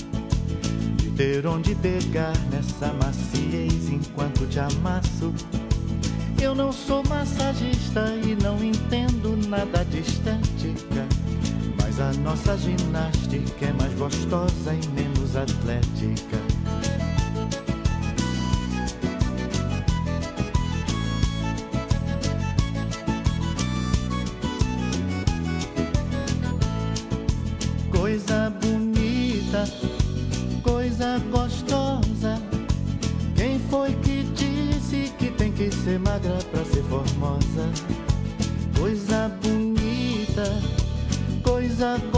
De 0.97 1.11
ter 1.11 1.47
onde 1.47 1.75
pegar 1.77 2.37
nessa 2.51 2.93
maciez 2.95 3.91
enquanto 3.91 4.47
te 4.49 4.59
amasso. 4.59 5.33
Eu 6.41 6.55
não 6.55 6.73
sou 6.73 7.03
massagista 7.09 8.15
e 8.25 8.35
não 8.43 8.63
entendo 8.63 9.37
nada 9.49 9.85
de 9.85 10.01
estética. 10.01 11.07
Mas 11.81 12.01
a 12.01 12.13
nossa 12.21 12.57
ginástica 12.59 13.67
é 13.67 13.73
mais 13.73 13.93
gostosa 13.95 14.75
e 14.75 14.89
menos 14.89 15.37
atlética. 15.37 16.96
Coisa 30.63 31.19
gostosa. 31.31 32.41
Quem 33.37 33.59
foi 33.71 33.93
que 34.03 34.23
disse 34.35 35.13
que 35.19 35.31
tem 35.31 35.53
que 35.53 35.71
ser 35.71 35.99
magra 35.99 36.39
pra 36.51 36.65
ser 36.65 36.83
formosa? 36.85 37.71
Coisa 38.79 39.31
bonita, 39.43 40.45
coisa 41.43 41.99
gostosa. 41.99 42.16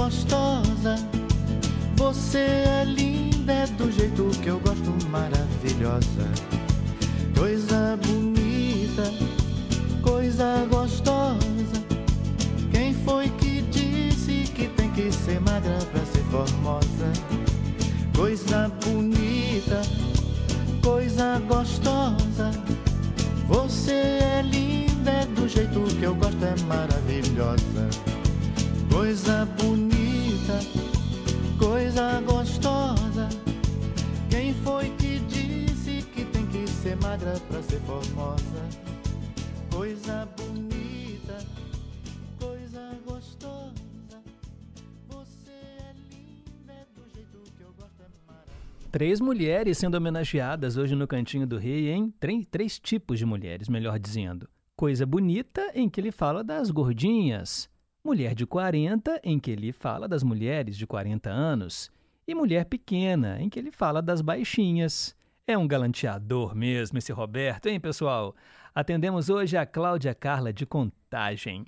Três 48.99 49.21
mulheres 49.21 49.79
sendo 49.79 49.95
homenageadas 49.95 50.77
hoje 50.77 50.97
no 50.97 51.07
Cantinho 51.07 51.47
do 51.47 51.57
Rei, 51.57 51.89
hein? 51.89 52.13
Três, 52.19 52.45
três 52.51 52.79
tipos 52.81 53.17
de 53.17 53.25
mulheres, 53.25 53.69
melhor 53.69 53.97
dizendo. 53.97 54.49
Coisa 54.75 55.07
bonita, 55.07 55.71
em 55.73 55.89
que 55.89 56.01
ele 56.01 56.11
fala 56.11 56.43
das 56.43 56.69
gordinhas. 56.73 57.71
Mulher 58.03 58.35
de 58.35 58.45
40, 58.45 59.21
em 59.23 59.39
que 59.39 59.53
ele 59.53 59.71
fala 59.71 60.09
das 60.09 60.25
mulheres 60.25 60.77
de 60.77 60.85
40 60.85 61.31
anos. 61.31 61.93
E 62.27 62.35
mulher 62.35 62.65
pequena, 62.65 63.41
em 63.41 63.49
que 63.49 63.61
ele 63.61 63.71
fala 63.71 64.03
das 64.03 64.21
baixinhas. 64.21 65.15
É 65.47 65.57
um 65.57 65.69
galanteador 65.69 66.57
mesmo 66.57 66.99
esse 66.99 67.13
Roberto, 67.13 67.67
hein, 67.67 67.79
pessoal? 67.79 68.35
Atendemos 68.75 69.31
hoje 69.31 69.57
a 69.57 69.65
Cláudia 69.65 70.13
Carla 70.13 70.53
de 70.53 70.67
Contagem. 70.67 71.65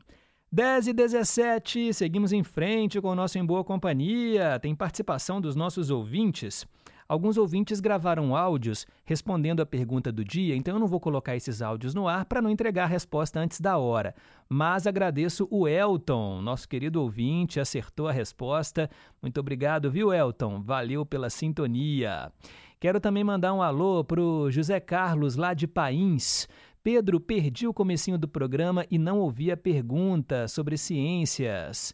10 0.50 0.88
e 0.88 0.92
17, 0.92 1.94
seguimos 1.94 2.32
em 2.32 2.42
frente 2.42 3.00
com 3.00 3.10
o 3.10 3.14
nosso 3.14 3.38
Em 3.38 3.46
Boa 3.46 3.62
Companhia. 3.62 4.58
Tem 4.58 4.74
participação 4.74 5.40
dos 5.40 5.54
nossos 5.54 5.90
ouvintes. 5.90 6.66
Alguns 7.10 7.36
ouvintes 7.36 7.80
gravaram 7.80 8.36
áudios 8.36 8.86
respondendo 9.04 9.58
a 9.58 9.66
pergunta 9.66 10.12
do 10.12 10.24
dia, 10.24 10.54
então 10.54 10.76
eu 10.76 10.78
não 10.78 10.86
vou 10.86 11.00
colocar 11.00 11.34
esses 11.34 11.60
áudios 11.60 11.92
no 11.92 12.06
ar 12.06 12.24
para 12.24 12.40
não 12.40 12.48
entregar 12.48 12.84
a 12.84 12.86
resposta 12.86 13.40
antes 13.40 13.60
da 13.60 13.76
hora. 13.78 14.14
Mas 14.48 14.86
agradeço 14.86 15.48
o 15.50 15.66
Elton, 15.66 16.40
nosso 16.40 16.68
querido 16.68 17.02
ouvinte, 17.02 17.58
acertou 17.58 18.06
a 18.06 18.12
resposta. 18.12 18.88
Muito 19.20 19.40
obrigado, 19.40 19.90
viu, 19.90 20.14
Elton? 20.14 20.62
Valeu 20.62 21.04
pela 21.04 21.28
sintonia. 21.30 22.30
Quero 22.78 23.00
também 23.00 23.24
mandar 23.24 23.54
um 23.54 23.60
alô 23.60 24.04
pro 24.04 24.48
José 24.48 24.78
Carlos, 24.78 25.34
lá 25.34 25.52
de 25.52 25.66
Pains. 25.66 26.46
Pedro, 26.80 27.18
perdi 27.18 27.66
o 27.66 27.74
comecinho 27.74 28.18
do 28.18 28.28
programa 28.28 28.86
e 28.88 28.98
não 28.98 29.18
ouvi 29.18 29.50
a 29.50 29.56
pergunta 29.56 30.46
sobre 30.46 30.78
ciências. 30.78 31.92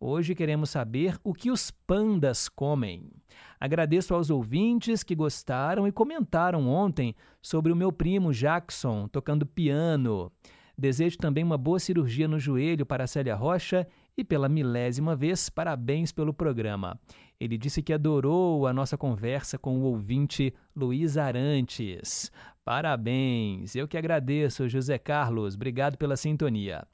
Hoje 0.00 0.34
queremos 0.34 0.70
saber 0.70 1.16
o 1.22 1.32
que 1.32 1.52
os 1.52 1.70
pandas 1.70 2.48
comem. 2.48 3.12
Agradeço 3.60 4.14
aos 4.14 4.30
ouvintes 4.30 5.02
que 5.02 5.14
gostaram 5.14 5.86
e 5.86 5.92
comentaram 5.92 6.68
ontem 6.68 7.14
sobre 7.40 7.72
o 7.72 7.76
meu 7.76 7.92
primo 7.92 8.32
Jackson 8.32 9.08
tocando 9.08 9.46
piano. 9.46 10.30
Desejo 10.78 11.16
também 11.16 11.42
uma 11.42 11.56
boa 11.56 11.78
cirurgia 11.78 12.28
no 12.28 12.38
joelho 12.38 12.84
para 12.84 13.04
a 13.04 13.06
Célia 13.06 13.34
Rocha 13.34 13.86
e 14.16 14.22
pela 14.22 14.48
milésima 14.48 15.16
vez, 15.16 15.48
parabéns 15.48 16.12
pelo 16.12 16.34
programa. 16.34 16.98
Ele 17.38 17.56
disse 17.56 17.82
que 17.82 17.92
adorou 17.92 18.66
a 18.66 18.72
nossa 18.72 18.96
conversa 18.96 19.58
com 19.58 19.78
o 19.78 19.82
ouvinte 19.84 20.54
Luiz 20.74 21.16
Arantes. 21.16 22.30
Parabéns! 22.64 23.74
Eu 23.74 23.86
que 23.86 23.96
agradeço, 23.96 24.68
José 24.68 24.98
Carlos. 24.98 25.54
Obrigado 25.54 25.96
pela 25.96 26.16
sintonia. 26.16 26.86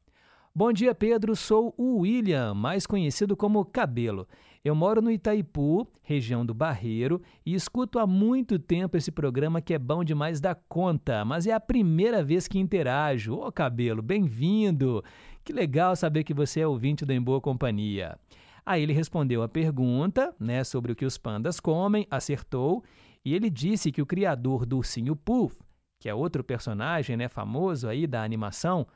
Bom 0.55 0.73
dia, 0.73 0.95
Pedro. 0.95 1.35
Sou 1.35 1.73
o 1.79 2.01
William, 2.01 2.55
mais 2.55 2.87
conhecido 2.87 3.37
como 3.37 3.65
Cabelo. 3.65 4.29
Eu 4.65 4.77
moro 4.77 5.03
no 5.03 5.11
Itaipu, 5.11 5.89
região 6.03 6.47
do 6.47 6.55
Barreiro, 6.55 7.21
e 7.45 7.53
escuto 7.53 7.99
há 7.99 8.07
muito 8.07 8.61
tempo 8.61 8.97
esse 8.97 9.11
programa 9.11 9.61
que 9.61 9.75
é 9.75 9.79
bom 9.79 10.05
demais 10.05 10.41
da 10.41 10.55
conta, 10.55 11.25
mas 11.25 11.49
é 11.49 11.53
a 11.53 11.59
primeira 11.59 12.23
vez 12.23 12.47
que 12.47 12.61
interajo. 12.61 13.35
Ô, 13.35 13.51
Cabelo, 13.51 14.01
bem-vindo! 14.01 15.03
Que 15.43 15.53
legal 15.53 15.97
saber 15.97 16.23
que 16.23 16.33
você 16.33 16.61
é 16.61 16.67
ouvinte 16.67 17.05
do 17.05 17.13
Em 17.13 17.21
Boa 17.21 17.41
Companhia. 17.41 18.17
Aí 18.65 18.85
ele 18.85 18.93
respondeu 18.93 19.43
a 19.43 19.49
pergunta, 19.49 20.33
né, 20.39 20.63
sobre 20.63 20.93
o 20.93 20.95
que 20.95 21.05
os 21.05 21.19
pandas 21.19 21.59
comem, 21.59 22.07
acertou, 22.09 22.85
e 23.25 23.35
ele 23.35 23.51
disse 23.51 23.91
que 23.91 24.01
o 24.01 24.07
criador 24.07 24.65
do 24.65 24.77
Ursinho 24.77 25.17
Puff, 25.17 25.59
que 25.99 26.09
é 26.09 26.15
outro 26.15 26.45
personagem, 26.45 27.17
né, 27.17 27.29
famoso 27.29 27.89
aí 27.89 28.07
da 28.07 28.23
animação, 28.23 28.87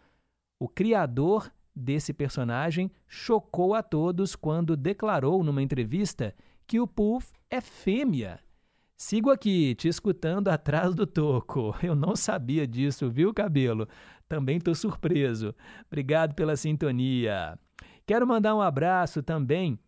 o 0.60 0.68
criador 0.68 1.50
desse 1.76 2.14
personagem 2.14 2.90
chocou 3.06 3.74
a 3.74 3.82
todos 3.82 4.34
quando 4.34 4.74
declarou 4.76 5.44
numa 5.44 5.62
entrevista 5.62 6.34
que 6.66 6.80
o 6.80 6.86
Puff 6.86 7.32
é 7.50 7.60
fêmea. 7.60 8.40
Sigo 8.96 9.30
aqui, 9.30 9.74
te 9.74 9.88
escutando 9.88 10.48
atrás 10.48 10.94
do 10.94 11.06
toco. 11.06 11.76
Eu 11.82 11.94
não 11.94 12.16
sabia 12.16 12.66
disso, 12.66 13.10
viu, 13.10 13.34
cabelo? 13.34 13.86
Também 14.26 14.56
estou 14.56 14.74
surpreso. 14.74 15.54
Obrigado 15.86 16.34
pela 16.34 16.56
sintonia. 16.56 17.58
Quero 18.06 18.26
mandar 18.26 18.54
um 18.54 18.62
abraço 18.62 19.22
também 19.22 19.78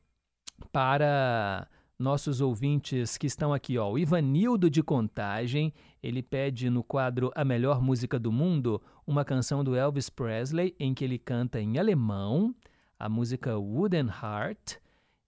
para 0.71 1.67
nossos 1.99 2.41
ouvintes 2.41 3.17
que 3.17 3.27
estão 3.27 3.53
aqui, 3.53 3.79
ó. 3.79 3.91
O 3.91 3.99
Ivanildo 3.99 4.71
de 4.71 4.83
Contagem, 4.83 5.73
ele 6.03 6.23
pede 6.23 6.69
no 6.69 6.85
quadro 6.85 7.33
A 7.35 7.45
Melhor 7.45 7.81
Música 7.81 8.19
do 8.19 8.31
Mundo 8.31 8.81
uma 9.09 9.25
canção 9.25 9.65
do 9.65 9.75
Elvis 9.75 10.11
Presley 10.11 10.77
em 10.79 10.93
que 10.93 11.03
ele 11.03 11.19
canta 11.19 11.59
em 11.59 11.79
alemão, 11.79 12.55
a 12.99 13.09
música 13.09 13.57
Wooden 13.57 14.09
Heart, 14.09 14.77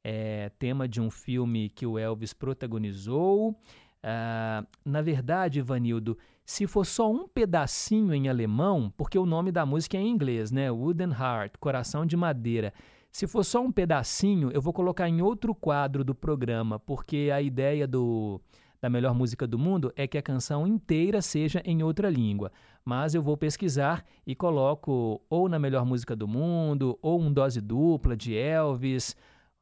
é 0.04 0.50
tema 0.58 0.86
de 0.86 1.00
um 1.00 1.10
filme 1.10 1.70
que 1.70 1.86
o 1.86 1.98
Elvis 1.98 2.34
protagonizou. 2.34 3.58
Ah, 4.02 4.66
na 4.84 5.00
verdade, 5.00 5.60
Ivanildo, 5.60 6.18
se 6.44 6.66
for 6.66 6.84
só 6.84 7.10
um 7.10 7.26
pedacinho 7.26 8.12
em 8.12 8.28
alemão, 8.28 8.92
porque 8.98 9.18
o 9.18 9.24
nome 9.24 9.50
da 9.50 9.64
música 9.64 9.96
é 9.96 10.00
em 10.00 10.10
inglês, 10.10 10.50
né? 10.50 10.70
Wooden 10.70 11.12
Heart, 11.12 11.54
Coração 11.58 12.04
de 12.04 12.18
Madeira. 12.18 12.74
Se 13.10 13.26
for 13.26 13.42
só 13.42 13.62
um 13.62 13.72
pedacinho, 13.72 14.50
eu 14.52 14.60
vou 14.60 14.74
colocar 14.74 15.08
em 15.08 15.22
outro 15.22 15.54
quadro 15.54 16.04
do 16.04 16.14
programa, 16.14 16.78
porque 16.78 17.30
a 17.32 17.40
ideia 17.40 17.88
do, 17.88 18.42
da 18.78 18.90
melhor 18.90 19.14
música 19.14 19.46
do 19.46 19.58
mundo 19.58 19.90
é 19.96 20.06
que 20.06 20.18
a 20.18 20.22
canção 20.22 20.66
inteira 20.66 21.22
seja 21.22 21.62
em 21.64 21.82
outra 21.82 22.10
língua. 22.10 22.52
Mas 22.84 23.14
eu 23.14 23.22
vou 23.22 23.36
pesquisar 23.36 24.04
e 24.26 24.34
coloco 24.34 25.20
ou 25.28 25.48
na 25.48 25.58
melhor 25.58 25.84
música 25.84 26.16
do 26.16 26.26
mundo, 26.26 26.98
ou 27.02 27.20
um 27.20 27.32
dose 27.32 27.60
dupla 27.60 28.16
de 28.16 28.36
Elvis. 28.36 29.16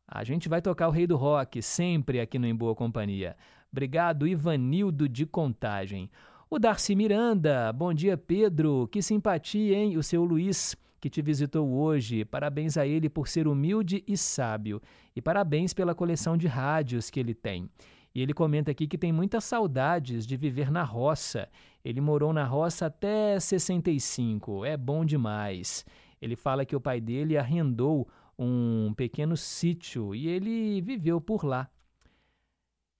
A 0.07 0.25
gente 0.25 0.49
vai 0.49 0.63
tocar 0.63 0.89
o 0.89 0.93
Rei 0.93 1.07
do 1.07 1.17
Rock 1.17 1.61
sempre 1.61 2.21
aqui 2.21 2.39
no 2.39 2.47
Em 2.47 2.55
Boa 2.55 2.75
Companhia. 2.75 3.37
Obrigado, 3.71 4.27
Ivanildo 4.27 5.09
de 5.09 5.27
Contagem. 5.27 6.11
O 6.49 6.59
Darcy 6.59 6.95
Miranda, 6.95 7.71
bom 7.73 7.93
dia, 7.93 8.17
Pedro. 8.17 8.89
Que 8.91 9.03
simpatia, 9.03 9.77
hein? 9.77 9.99
O 9.99 10.03
seu 10.03 10.25
Luiz 10.25 10.75
que 11.01 11.11
te 11.11 11.23
visitou 11.23 11.69
hoje. 11.69 12.25
Parabéns 12.25 12.77
a 12.77 12.87
ele 12.87 13.09
por 13.09 13.29
ser 13.29 13.47
humilde 13.47 14.03
e 14.07 14.17
sábio. 14.17 14.81
E 15.15 15.21
parabéns 15.21 15.73
pela 15.73 15.95
coleção 15.95 16.37
de 16.37 16.47
rádios 16.47 17.11
que 17.11 17.21
ele 17.21 17.35
tem. 17.35 17.69
E 18.15 18.23
ele 18.23 18.35
comenta 18.35 18.71
aqui 18.71 18.87
que 18.87 18.99
tem 18.99 19.13
muitas 19.13 19.45
saudades 19.45 20.27
de 20.27 20.37
viver 20.37 20.71
na 20.71 20.83
roça. 20.83 21.49
Ele 21.89 22.03
morou 22.03 22.35
na 22.35 22.45
roça 22.45 22.85
até 22.85 23.41
65. 23.41 24.63
É 24.63 24.77
bom 24.77 25.07
demais. 25.07 25.87
Ele 26.21 26.37
fala 26.37 26.67
que 26.67 26.77
o 26.77 26.81
pai 26.81 27.01
dele 27.01 27.39
arrendou 27.39 28.07
um 28.39 28.93
pequeno 28.95 29.39
sítio 29.39 30.15
e 30.15 30.29
ele 30.29 30.83
viveu 30.83 31.19
por 31.19 31.47
lá. 31.47 31.67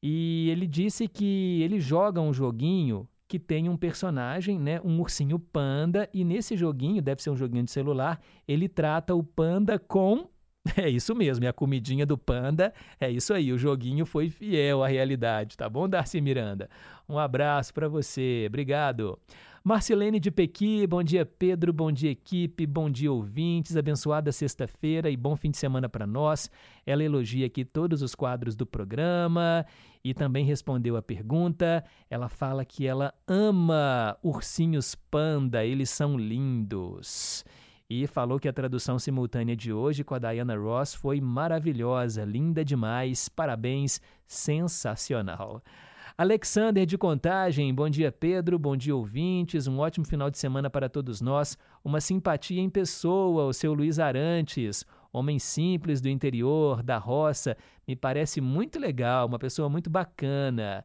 E 0.03 0.49
ele 0.49 0.67
disse 0.67 1.07
que 1.07 1.61
ele 1.61 1.79
joga 1.79 2.19
um 2.23 2.33
joguinho 2.33 3.07
que 3.29 3.39
tem 3.39 3.69
um 3.69 3.77
personagem, 3.77 4.59
né, 4.59 4.81
um 4.83 4.99
ursinho 5.01 5.39
panda, 5.39 6.09
e 6.15 6.25
nesse 6.25 6.57
joguinho, 6.57 7.03
deve 7.03 7.23
ser 7.23 7.29
um 7.29 7.37
joguinho 7.37 7.65
de 7.65 7.71
celular, 7.71 8.19
ele 8.47 8.71
trata 8.71 9.15
o 9.15 9.23
panda 9.23 9.79
com 9.79 10.31
É 10.77 10.89
isso 10.89 11.15
mesmo, 11.15 11.45
e 11.45 11.49
a 11.49 11.53
comidinha 11.53 12.05
do 12.05 12.17
panda, 12.17 12.73
é 13.01 13.11
isso 13.11 13.33
aí, 13.33 13.53
o 13.53 13.59
joguinho 13.59 14.05
foi 14.05 14.29
fiel 14.31 14.83
à 14.83 14.89
realidade, 14.89 15.57
tá 15.57 15.69
bom, 15.69 15.89
Darcy 15.89 16.21
Miranda? 16.21 16.69
Um 17.09 17.19
abraço 17.19 17.73
para 17.73 17.89
você, 17.89 18.45
obrigado. 18.49 19.19
Marcelene 19.65 20.21
de 20.21 20.31
Pequi, 20.31 20.87
bom 20.87 21.03
dia 21.03 21.27
Pedro, 21.27 21.73
bom 21.73 21.93
dia 21.93 22.11
equipe, 22.11 22.65
bom 22.65 22.89
dia 22.89 23.13
ouvintes, 23.13 23.77
abençoada 23.77 24.33
sexta-feira 24.33 25.11
e 25.11 25.17
bom 25.17 25.37
fim 25.37 25.51
de 25.51 25.59
semana 25.59 25.89
para 25.89 26.07
nós. 26.07 26.51
Ela 26.87 27.05
elogia 27.05 27.47
aqui 27.47 27.65
todos 27.65 28.01
os 28.01 28.15
quadros 28.15 28.57
do 28.57 28.65
programa 28.65 29.67
e 30.03 30.15
também 30.15 30.45
respondeu 30.45 30.97
a 30.97 31.03
pergunta. 31.03 31.85
Ela 32.09 32.29
fala 32.29 32.65
que 32.65 32.87
ela 32.87 33.13
ama 33.27 34.17
ursinhos 34.23 34.95
panda, 34.95 35.65
eles 35.65 35.91
são 35.91 36.17
lindos. 36.17 37.45
E 37.91 38.07
falou 38.07 38.39
que 38.39 38.47
a 38.47 38.53
tradução 38.53 38.99
simultânea 38.99 39.57
de 39.57 39.73
hoje 39.73 40.05
com 40.05 40.15
a 40.15 40.19
Diana 40.19 40.55
Ross 40.55 40.93
foi 40.93 41.23
maravilhosa, 41.23 42.23
linda 42.23 42.63
demais, 42.63 43.31
parabéns, 43.31 43.99
sensacional. 44.27 45.63
Alexander 46.19 46.85
de 46.85 46.99
Contagem, 46.99 47.73
bom 47.73 47.89
dia 47.89 48.13
Pedro, 48.13 48.59
bom 48.59 48.77
dia 48.77 48.95
ouvintes, 48.95 49.67
um 49.67 49.79
ótimo 49.79 50.05
final 50.05 50.29
de 50.29 50.37
semana 50.37 50.69
para 50.69 50.87
todos 50.87 51.23
nós, 51.23 51.57
uma 51.83 51.99
simpatia 51.99 52.61
em 52.61 52.69
pessoa, 52.69 53.47
o 53.47 53.55
seu 53.55 53.73
Luiz 53.73 53.99
Arantes, 53.99 54.85
homem 55.11 55.39
simples 55.39 56.03
do 56.03 56.11
interior, 56.11 56.83
da 56.83 56.99
roça, 56.99 57.57
me 57.87 57.97
parece 57.97 58.39
muito 58.39 58.79
legal, 58.79 59.27
uma 59.27 59.39
pessoa 59.39 59.71
muito 59.71 59.89
bacana. 59.89 60.85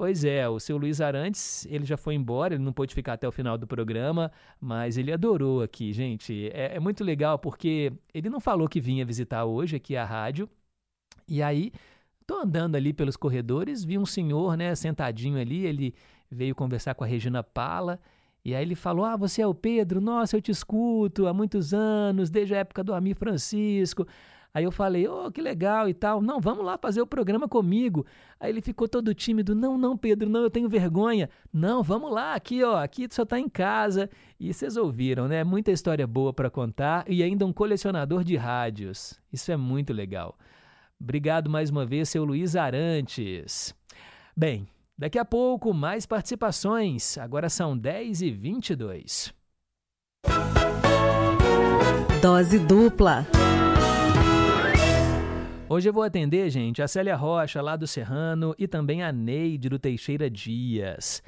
Pois 0.00 0.24
é, 0.24 0.48
o 0.48 0.58
seu 0.58 0.78
Luiz 0.78 0.98
Arantes, 0.98 1.66
ele 1.66 1.84
já 1.84 1.94
foi 1.94 2.14
embora, 2.14 2.54
ele 2.54 2.62
não 2.62 2.72
pôde 2.72 2.94
ficar 2.94 3.12
até 3.12 3.28
o 3.28 3.30
final 3.30 3.58
do 3.58 3.66
programa, 3.66 4.32
mas 4.58 4.96
ele 4.96 5.12
adorou 5.12 5.60
aqui, 5.60 5.92
gente. 5.92 6.48
É, 6.54 6.76
é 6.76 6.80
muito 6.80 7.04
legal 7.04 7.38
porque 7.38 7.92
ele 8.14 8.30
não 8.30 8.40
falou 8.40 8.66
que 8.66 8.80
vinha 8.80 9.04
visitar 9.04 9.44
hoje 9.44 9.76
aqui 9.76 9.98
a 9.98 10.04
rádio, 10.06 10.48
e 11.28 11.42
aí 11.42 11.70
Tô 12.26 12.38
andando 12.38 12.76
ali 12.76 12.94
pelos 12.94 13.16
corredores, 13.16 13.84
vi 13.84 13.98
um 13.98 14.06
senhor, 14.06 14.56
né, 14.56 14.74
sentadinho 14.74 15.38
ali, 15.38 15.66
ele 15.66 15.94
veio 16.30 16.54
conversar 16.54 16.94
com 16.94 17.04
a 17.04 17.06
Regina 17.06 17.42
Pala, 17.42 18.00
e 18.44 18.54
aí 18.54 18.62
ele 18.62 18.76
falou: 18.76 19.04
"Ah, 19.04 19.16
você 19.16 19.42
é 19.42 19.46
o 19.46 19.54
Pedro? 19.54 20.00
Nossa, 20.00 20.36
eu 20.36 20.40
te 20.40 20.50
escuto 20.50 21.26
há 21.26 21.34
muitos 21.34 21.74
anos, 21.74 22.30
desde 22.30 22.54
a 22.54 22.58
época 22.58 22.82
do 22.82 22.94
Amir 22.94 23.16
Francisco". 23.16 24.06
Aí 24.52 24.64
eu 24.64 24.72
falei: 24.72 25.06
"Oh, 25.08 25.30
que 25.30 25.40
legal 25.40 25.88
e 25.88 25.94
tal. 25.94 26.20
Não, 26.20 26.40
vamos 26.40 26.64
lá 26.64 26.76
fazer 26.76 27.00
o 27.00 27.06
programa 27.06 27.48
comigo". 27.48 28.04
Aí 28.38 28.50
ele 28.50 28.60
ficou 28.60 28.88
todo 28.88 29.14
tímido: 29.14 29.54
"Não, 29.54 29.78
não, 29.78 29.96
Pedro, 29.96 30.28
não, 30.28 30.40
eu 30.40 30.50
tenho 30.50 30.68
vergonha". 30.68 31.28
"Não, 31.52 31.82
vamos 31.82 32.12
lá, 32.12 32.34
aqui, 32.34 32.62
ó, 32.62 32.76
aqui 32.76 33.06
só 33.10 33.24
tá 33.24 33.38
em 33.38 33.48
casa". 33.48 34.10
E 34.38 34.52
vocês 34.52 34.76
ouviram, 34.76 35.28
né? 35.28 35.44
Muita 35.44 35.70
história 35.70 36.06
boa 36.06 36.32
para 36.32 36.50
contar 36.50 37.04
e 37.08 37.22
ainda 37.22 37.46
um 37.46 37.52
colecionador 37.52 38.24
de 38.24 38.36
rádios. 38.36 39.20
Isso 39.32 39.52
é 39.52 39.56
muito 39.56 39.92
legal. 39.92 40.36
Obrigado 41.00 41.48
mais 41.48 41.70
uma 41.70 41.86
vez, 41.86 42.08
seu 42.10 42.24
Luiz 42.24 42.56
Arantes. 42.56 43.74
Bem, 44.36 44.66
daqui 44.98 45.18
a 45.18 45.24
pouco 45.24 45.72
mais 45.72 46.04
participações. 46.04 47.16
Agora 47.16 47.48
são 47.48 47.76
10 47.76 48.20
e 48.20 48.30
22. 48.30 49.32
Dose 52.20 52.58
dupla. 52.58 53.26
Hoje 55.72 55.88
eu 55.88 55.92
vou 55.92 56.02
atender, 56.02 56.50
gente, 56.50 56.82
a 56.82 56.88
Célia 56.88 57.14
Rocha, 57.14 57.62
lá 57.62 57.76
do 57.76 57.86
Serrano, 57.86 58.56
e 58.58 58.66
também 58.66 59.04
a 59.04 59.12
Neide 59.12 59.68
do 59.68 59.78
Teixeira 59.78 60.28
Dias. 60.28 61.22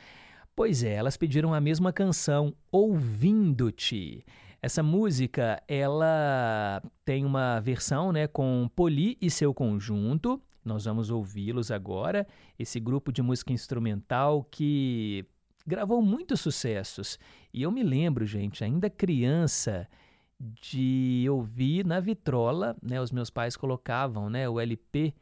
Pois 0.56 0.82
é, 0.82 0.94
elas 0.94 1.16
pediram 1.16 1.54
a 1.54 1.60
mesma 1.60 1.92
canção, 1.92 2.52
Ouvindo-te. 2.72 4.26
Essa 4.60 4.82
música, 4.82 5.62
ela 5.68 6.82
tem 7.04 7.24
uma 7.24 7.60
versão, 7.60 8.10
né, 8.10 8.26
com 8.26 8.68
Poli 8.74 9.16
e 9.22 9.30
seu 9.30 9.54
conjunto. 9.54 10.42
Nós 10.64 10.86
vamos 10.86 11.08
ouvi-los 11.08 11.70
agora. 11.70 12.26
Esse 12.58 12.80
grupo 12.80 13.12
de 13.12 13.22
música 13.22 13.52
instrumental 13.52 14.42
que 14.50 15.24
gravou 15.64 16.02
muitos 16.02 16.40
sucessos. 16.40 17.16
E 17.54 17.62
eu 17.62 17.70
me 17.70 17.84
lembro, 17.84 18.26
gente, 18.26 18.64
ainda 18.64 18.90
criança, 18.90 19.86
de 20.42 21.26
ouvir 21.30 21.86
na 21.86 22.00
vitrola, 22.00 22.76
né, 22.82 23.00
os 23.00 23.12
meus 23.12 23.30
pais 23.30 23.56
colocavam, 23.56 24.28
né, 24.28 24.48
o 24.48 24.58
LP 24.58 25.14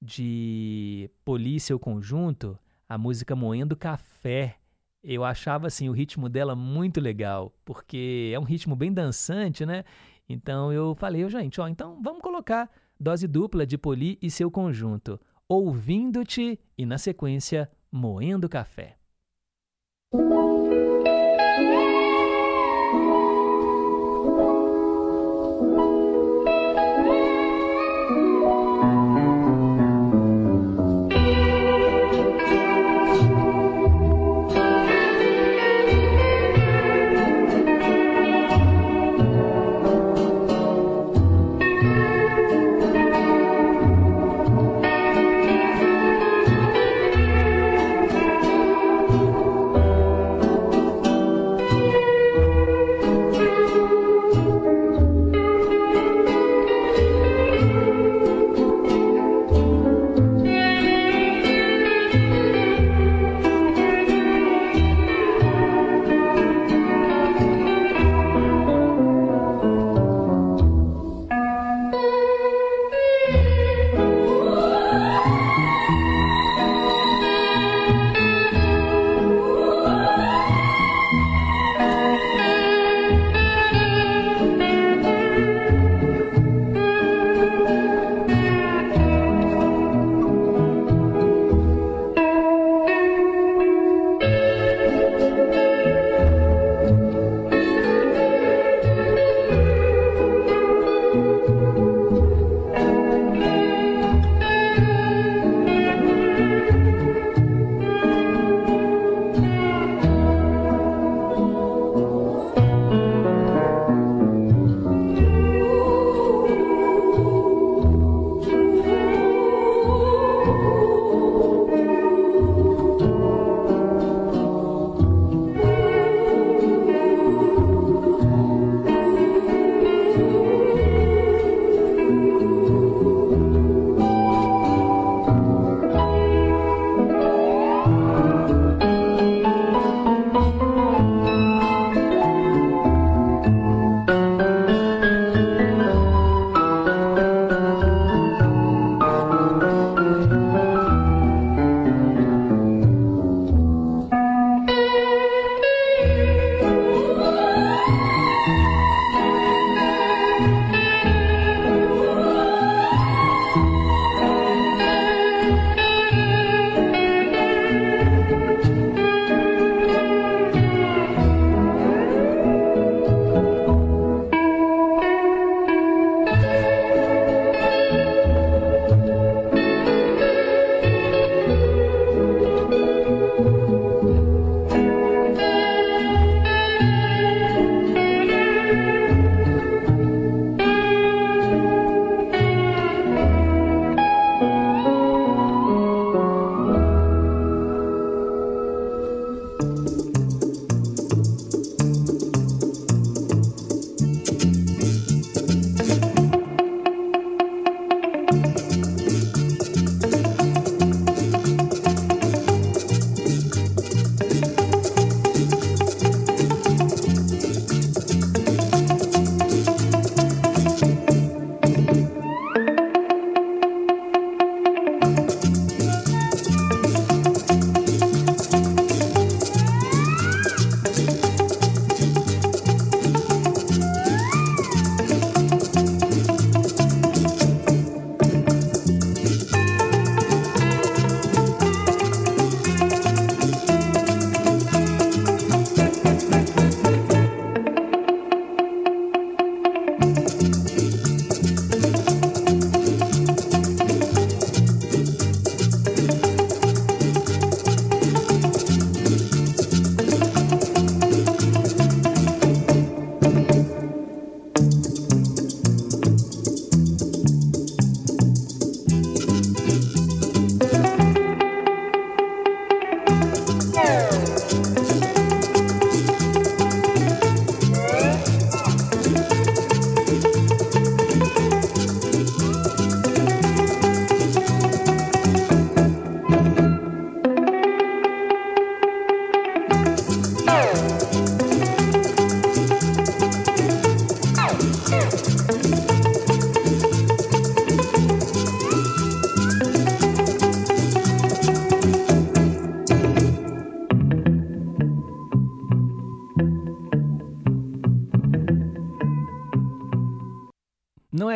de 0.00 1.10
e 1.46 1.60
seu 1.60 1.78
conjunto, 1.78 2.58
a 2.88 2.98
música 2.98 3.34
Moendo 3.34 3.74
Café 3.74 4.58
eu 5.02 5.24
achava 5.24 5.66
assim 5.66 5.88
o 5.88 5.92
ritmo 5.92 6.28
dela 6.28 6.54
muito 6.54 7.00
legal, 7.00 7.52
porque 7.64 8.30
é 8.32 8.38
um 8.38 8.44
ritmo 8.44 8.76
bem 8.76 8.92
dançante, 8.92 9.66
né? 9.66 9.84
Então 10.28 10.72
eu 10.72 10.94
falei, 10.94 11.28
gente, 11.28 11.60
ó, 11.60 11.66
então 11.66 12.00
vamos 12.00 12.22
colocar 12.22 12.70
dose 12.98 13.26
dupla 13.26 13.66
de 13.66 13.76
Poli 13.76 14.16
e 14.22 14.30
seu 14.30 14.50
conjunto, 14.50 15.20
ouvindo-te 15.48 16.58
e 16.78 16.86
na 16.86 16.98
sequência 16.98 17.68
moendo 17.90 18.48
café. 18.48 18.96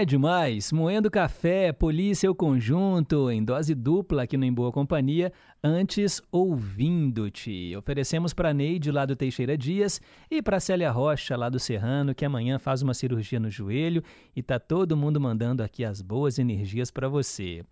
Demais? 0.06 0.72
Moendo 0.72 1.10
café, 1.10 1.72
polícia 1.72 2.30
o 2.30 2.34
conjunto, 2.34 3.30
em 3.30 3.44
dose 3.44 3.74
dupla 3.74 4.22
aqui 4.22 4.36
no 4.36 4.44
Em 4.44 4.52
Boa 4.52 4.70
Companhia, 4.70 5.32
antes 5.62 6.22
ouvindo-te. 6.30 7.76
Oferecemos 7.76 8.32
para 8.32 8.54
Neide 8.54 8.92
lá 8.92 9.04
do 9.04 9.16
Teixeira 9.16 9.58
Dias 9.58 10.00
e 10.30 10.40
para 10.40 10.60
Célia 10.60 10.90
Rocha 10.90 11.36
lá 11.36 11.48
do 11.48 11.58
Serrano, 11.58 12.14
que 12.14 12.24
amanhã 12.24 12.58
faz 12.58 12.80
uma 12.80 12.94
cirurgia 12.94 13.40
no 13.40 13.50
joelho 13.50 14.02
e 14.34 14.42
tá 14.42 14.58
todo 14.58 14.96
mundo 14.96 15.20
mandando 15.20 15.62
aqui 15.62 15.84
as 15.84 16.00
boas 16.00 16.38
energias 16.38 16.90
para 16.90 17.08
você. 17.08 17.64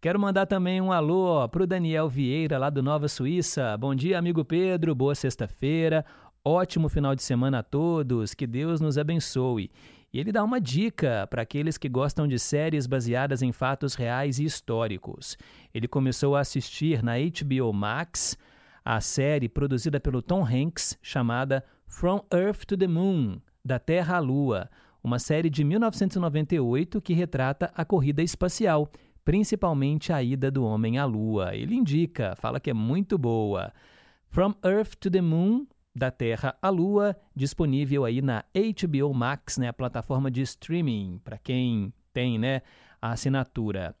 Quero 0.00 0.18
mandar 0.18 0.46
também 0.46 0.80
um 0.80 0.92
alô 0.92 1.46
para 1.48 1.64
o 1.64 1.66
Daniel 1.66 2.08
Vieira 2.08 2.56
lá 2.56 2.70
do 2.70 2.82
Nova 2.82 3.08
Suíça. 3.08 3.76
Bom 3.76 3.94
dia, 3.94 4.18
amigo 4.18 4.44
Pedro, 4.44 4.94
boa 4.94 5.14
sexta-feira. 5.14 6.06
Ótimo 6.42 6.88
final 6.88 7.14
de 7.14 7.22
semana 7.22 7.58
a 7.58 7.62
todos, 7.62 8.32
que 8.32 8.46
Deus 8.46 8.80
nos 8.80 8.96
abençoe. 8.96 9.70
E 10.12 10.18
ele 10.18 10.32
dá 10.32 10.42
uma 10.42 10.60
dica 10.60 11.26
para 11.30 11.42
aqueles 11.42 11.78
que 11.78 11.88
gostam 11.88 12.26
de 12.26 12.38
séries 12.38 12.86
baseadas 12.86 13.42
em 13.42 13.52
fatos 13.52 13.94
reais 13.94 14.38
e 14.38 14.44
históricos. 14.44 15.38
Ele 15.72 15.86
começou 15.86 16.34
a 16.34 16.40
assistir 16.40 17.02
na 17.02 17.12
HBO 17.16 17.72
Max 17.72 18.36
a 18.84 19.00
série 19.00 19.48
produzida 19.48 20.00
pelo 20.00 20.20
Tom 20.20 20.44
Hanks 20.44 20.98
chamada 21.00 21.64
From 21.86 22.24
Earth 22.32 22.64
to 22.66 22.76
the 22.76 22.88
Moon 22.88 23.40
Da 23.64 23.78
Terra 23.78 24.16
à 24.16 24.18
Lua 24.18 24.68
uma 25.02 25.18
série 25.18 25.48
de 25.48 25.64
1998 25.64 27.00
que 27.00 27.14
retrata 27.14 27.72
a 27.74 27.84
corrida 27.84 28.22
espacial, 28.22 28.90
principalmente 29.24 30.12
a 30.12 30.22
ida 30.22 30.50
do 30.50 30.64
homem 30.64 30.98
à 30.98 31.04
Lua. 31.04 31.54
Ele 31.54 31.74
indica, 31.74 32.34
fala 32.36 32.60
que 32.60 32.70
é 32.70 32.74
muito 32.74 33.16
boa. 33.16 33.72
From 34.28 34.54
Earth 34.64 34.94
to 35.00 35.10
the 35.10 35.20
Moon 35.20 35.66
da 35.94 36.10
Terra 36.10 36.56
à 36.62 36.68
Lua, 36.68 37.16
disponível 37.34 38.04
aí 38.04 38.22
na 38.22 38.44
HBO 38.54 39.12
Max, 39.12 39.58
né, 39.58 39.68
a 39.68 39.72
plataforma 39.72 40.30
de 40.30 40.42
streaming, 40.42 41.20
para 41.24 41.38
quem 41.38 41.92
tem, 42.12 42.38
né, 42.38 42.62
a 43.00 43.12
assinatura. 43.12 43.94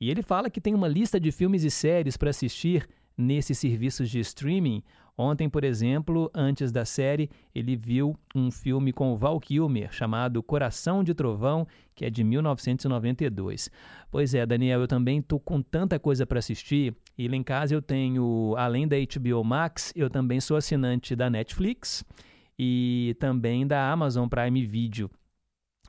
E 0.00 0.10
ele 0.10 0.22
fala 0.22 0.50
que 0.50 0.60
tem 0.60 0.74
uma 0.74 0.88
lista 0.88 1.18
de 1.18 1.32
filmes 1.32 1.62
e 1.64 1.70
séries 1.70 2.16
para 2.16 2.30
assistir 2.30 2.88
nesses 3.16 3.58
serviços 3.58 4.10
de 4.10 4.20
streaming. 4.20 4.82
Ontem, 5.16 5.48
por 5.48 5.64
exemplo, 5.64 6.30
antes 6.34 6.70
da 6.70 6.84
série, 6.84 7.30
ele 7.54 7.74
viu 7.74 8.14
um 8.34 8.50
filme 8.50 8.92
com 8.92 9.12
o 9.12 9.16
Val 9.16 9.40
Kilmer 9.40 9.90
chamado 9.90 10.42
Coração 10.42 11.02
de 11.02 11.14
Trovão, 11.14 11.66
que 11.94 12.04
é 12.04 12.10
de 12.10 12.22
1992. 12.22 13.70
Pois 14.10 14.34
é, 14.34 14.44
Daniel, 14.44 14.82
eu 14.82 14.86
também 14.86 15.22
tô 15.22 15.40
com 15.40 15.62
tanta 15.62 15.98
coisa 15.98 16.26
para 16.26 16.38
assistir. 16.38 16.94
E 17.18 17.28
lá 17.28 17.36
em 17.36 17.42
casa 17.42 17.74
eu 17.74 17.80
tenho, 17.80 18.54
além 18.58 18.86
da 18.86 18.96
HBO 18.96 19.42
Max, 19.42 19.92
eu 19.96 20.10
também 20.10 20.40
sou 20.40 20.56
assinante 20.56 21.16
da 21.16 21.30
Netflix 21.30 22.04
e 22.58 23.16
também 23.18 23.66
da 23.66 23.90
Amazon 23.90 24.28
Prime 24.28 24.66
Video. 24.66 25.10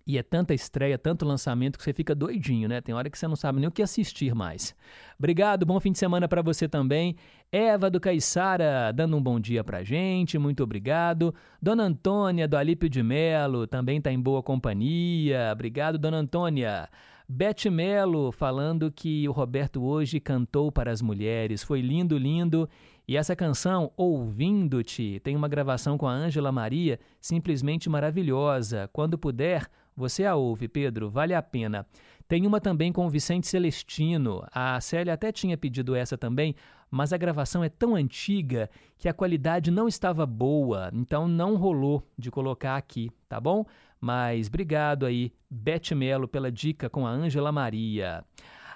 E 0.07 0.17
é 0.17 0.23
tanta 0.23 0.53
estreia, 0.53 0.97
tanto 0.97 1.25
lançamento 1.25 1.77
que 1.77 1.83
você 1.83 1.91
fica 1.91 2.15
doidinho, 2.15 2.69
né? 2.69 2.79
Tem 2.79 2.95
hora 2.95 3.09
que 3.09 3.19
você 3.19 3.27
não 3.27 3.35
sabe 3.35 3.59
nem 3.59 3.67
o 3.67 3.71
que 3.71 3.83
assistir 3.83 4.33
mais. 4.33 4.73
Obrigado, 5.19 5.65
bom 5.65 5.77
fim 5.81 5.91
de 5.91 5.99
semana 5.99 6.29
para 6.29 6.41
você 6.41 6.65
também. 6.65 7.17
Eva 7.51 7.89
do 7.89 7.99
Caiçara 7.99 8.93
dando 8.93 9.17
um 9.17 9.21
bom 9.21 9.37
dia 9.37 9.65
pra 9.65 9.83
gente, 9.83 10.37
muito 10.37 10.63
obrigado. 10.63 11.35
Dona 11.61 11.83
Antônia 11.83 12.47
do 12.47 12.55
Alípio 12.55 12.89
de 12.89 13.03
Melo 13.03 13.67
também 13.67 13.99
tá 13.99 14.09
em 14.09 14.19
boa 14.19 14.41
companhia. 14.41 15.49
Obrigado, 15.51 15.97
Dona 15.97 16.17
Antônia. 16.19 16.87
Beth 17.29 17.69
Melo 17.69 18.31
falando 18.31 18.89
que 18.89 19.27
o 19.27 19.33
Roberto 19.33 19.83
hoje 19.83 20.17
cantou 20.17 20.71
para 20.71 20.91
as 20.91 21.01
mulheres. 21.01 21.61
Foi 21.61 21.81
lindo, 21.81 22.17
lindo. 22.17 22.69
E 23.05 23.17
essa 23.17 23.35
canção, 23.35 23.91
Ouvindo-te, 23.97 25.19
tem 25.21 25.35
uma 25.35 25.49
gravação 25.49 25.97
com 25.97 26.07
a 26.07 26.13
Ângela 26.13 26.53
Maria, 26.53 26.97
simplesmente 27.19 27.89
maravilhosa. 27.89 28.89
Quando 28.93 29.17
puder, 29.17 29.67
você 29.93 30.23
a 30.23 30.35
ouve, 30.35 30.69
Pedro, 30.69 31.09
vale 31.09 31.33
a 31.33 31.41
pena. 31.41 31.85
Tem 32.29 32.47
uma 32.47 32.61
também 32.61 32.93
com 32.93 33.05
o 33.05 33.09
Vicente 33.09 33.47
Celestino. 33.47 34.45
A 34.51 34.79
Célia 34.79 35.13
até 35.13 35.29
tinha 35.29 35.57
pedido 35.57 35.95
essa 35.95 36.17
também, 36.17 36.55
mas 36.89 37.11
a 37.11 37.17
gravação 37.17 37.61
é 37.61 37.67
tão 37.67 37.95
antiga 37.95 38.69
que 38.97 39.09
a 39.09 39.13
qualidade 39.13 39.69
não 39.69 39.87
estava 39.87 40.25
boa, 40.25 40.89
então 40.93 41.27
não 41.27 41.55
rolou 41.55 42.07
de 42.17 42.31
colocar 42.31 42.77
aqui, 42.77 43.11
tá 43.27 43.39
bom? 43.39 43.65
Mas 43.99 44.47
obrigado 44.47 45.05
aí, 45.05 45.31
Beth 45.49 45.95
Melo, 45.95 46.27
pela 46.27 46.51
dica 46.51 46.89
com 46.89 47.05
a 47.05 47.11
Ângela 47.11 47.51
Maria. 47.51 48.23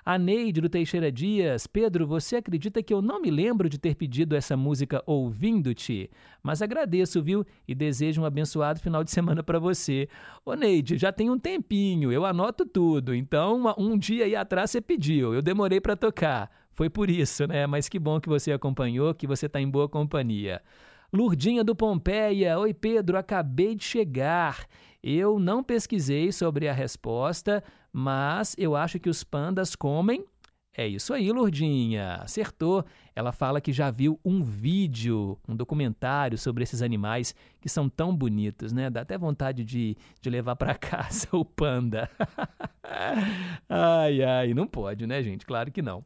A 0.03 0.17
Neide 0.17 0.61
do 0.61 0.69
Teixeira 0.69 1.11
Dias, 1.11 1.67
Pedro, 1.67 2.07
você 2.07 2.37
acredita 2.37 2.81
que 2.81 2.91
eu 2.91 3.03
não 3.03 3.21
me 3.21 3.29
lembro 3.29 3.69
de 3.69 3.77
ter 3.77 3.93
pedido 3.95 4.35
essa 4.35 4.57
música 4.57 5.03
ouvindo-te? 5.05 6.09
Mas 6.41 6.59
agradeço, 6.63 7.21
viu? 7.21 7.45
E 7.67 7.75
desejo 7.75 8.21
um 8.21 8.25
abençoado 8.25 8.79
final 8.79 9.03
de 9.03 9.11
semana 9.11 9.43
para 9.43 9.59
você. 9.59 10.09
Ô 10.43 10.55
Neide, 10.55 10.97
já 10.97 11.11
tem 11.11 11.29
um 11.29 11.37
tempinho, 11.37 12.11
eu 12.11 12.25
anoto 12.25 12.65
tudo. 12.65 13.13
Então, 13.13 13.61
um 13.77 13.95
dia 13.95 14.25
aí 14.25 14.35
atrás 14.35 14.71
você 14.71 14.81
pediu, 14.81 15.35
eu 15.35 15.41
demorei 15.41 15.79
para 15.79 15.95
tocar. 15.95 16.49
Foi 16.71 16.89
por 16.89 17.07
isso, 17.07 17.45
né? 17.45 17.67
Mas 17.67 17.87
que 17.87 17.99
bom 17.99 18.19
que 18.19 18.29
você 18.29 18.51
acompanhou, 18.51 19.13
que 19.13 19.27
você 19.27 19.45
está 19.45 19.61
em 19.61 19.69
boa 19.69 19.87
companhia. 19.87 20.63
Lurdinha 21.13 21.61
do 21.61 21.75
Pompeia, 21.75 22.57
oi 22.57 22.73
Pedro, 22.73 23.17
acabei 23.17 23.75
de 23.75 23.83
chegar. 23.83 24.65
Eu 25.03 25.39
não 25.39 25.61
pesquisei 25.61 26.31
sobre 26.31 26.69
a 26.69 26.73
resposta, 26.73 27.61
mas 27.91 28.55
eu 28.57 28.77
acho 28.77 28.97
que 28.97 29.09
os 29.09 29.21
pandas 29.21 29.75
comem. 29.75 30.23
É 30.73 30.87
isso 30.87 31.13
aí, 31.13 31.29
Lourdinha, 31.29 32.15
acertou. 32.21 32.85
Ela 33.13 33.33
fala 33.33 33.59
que 33.59 33.73
já 33.73 33.91
viu 33.91 34.17
um 34.23 34.41
vídeo, 34.41 35.37
um 35.45 35.53
documentário 35.53 36.37
sobre 36.37 36.63
esses 36.63 36.81
animais 36.81 37.35
que 37.59 37.67
são 37.67 37.89
tão 37.89 38.15
bonitos, 38.15 38.71
né? 38.71 38.89
Dá 38.89 39.01
até 39.01 39.17
vontade 39.17 39.65
de, 39.65 39.97
de 40.21 40.29
levar 40.29 40.55
para 40.55 40.75
casa 40.79 41.27
o 41.33 41.43
panda. 41.43 42.09
ai, 43.67 44.23
ai, 44.23 44.53
não 44.53 44.65
pode, 44.65 45.05
né, 45.05 45.21
gente? 45.21 45.45
Claro 45.45 45.73
que 45.73 45.81
não. 45.81 46.05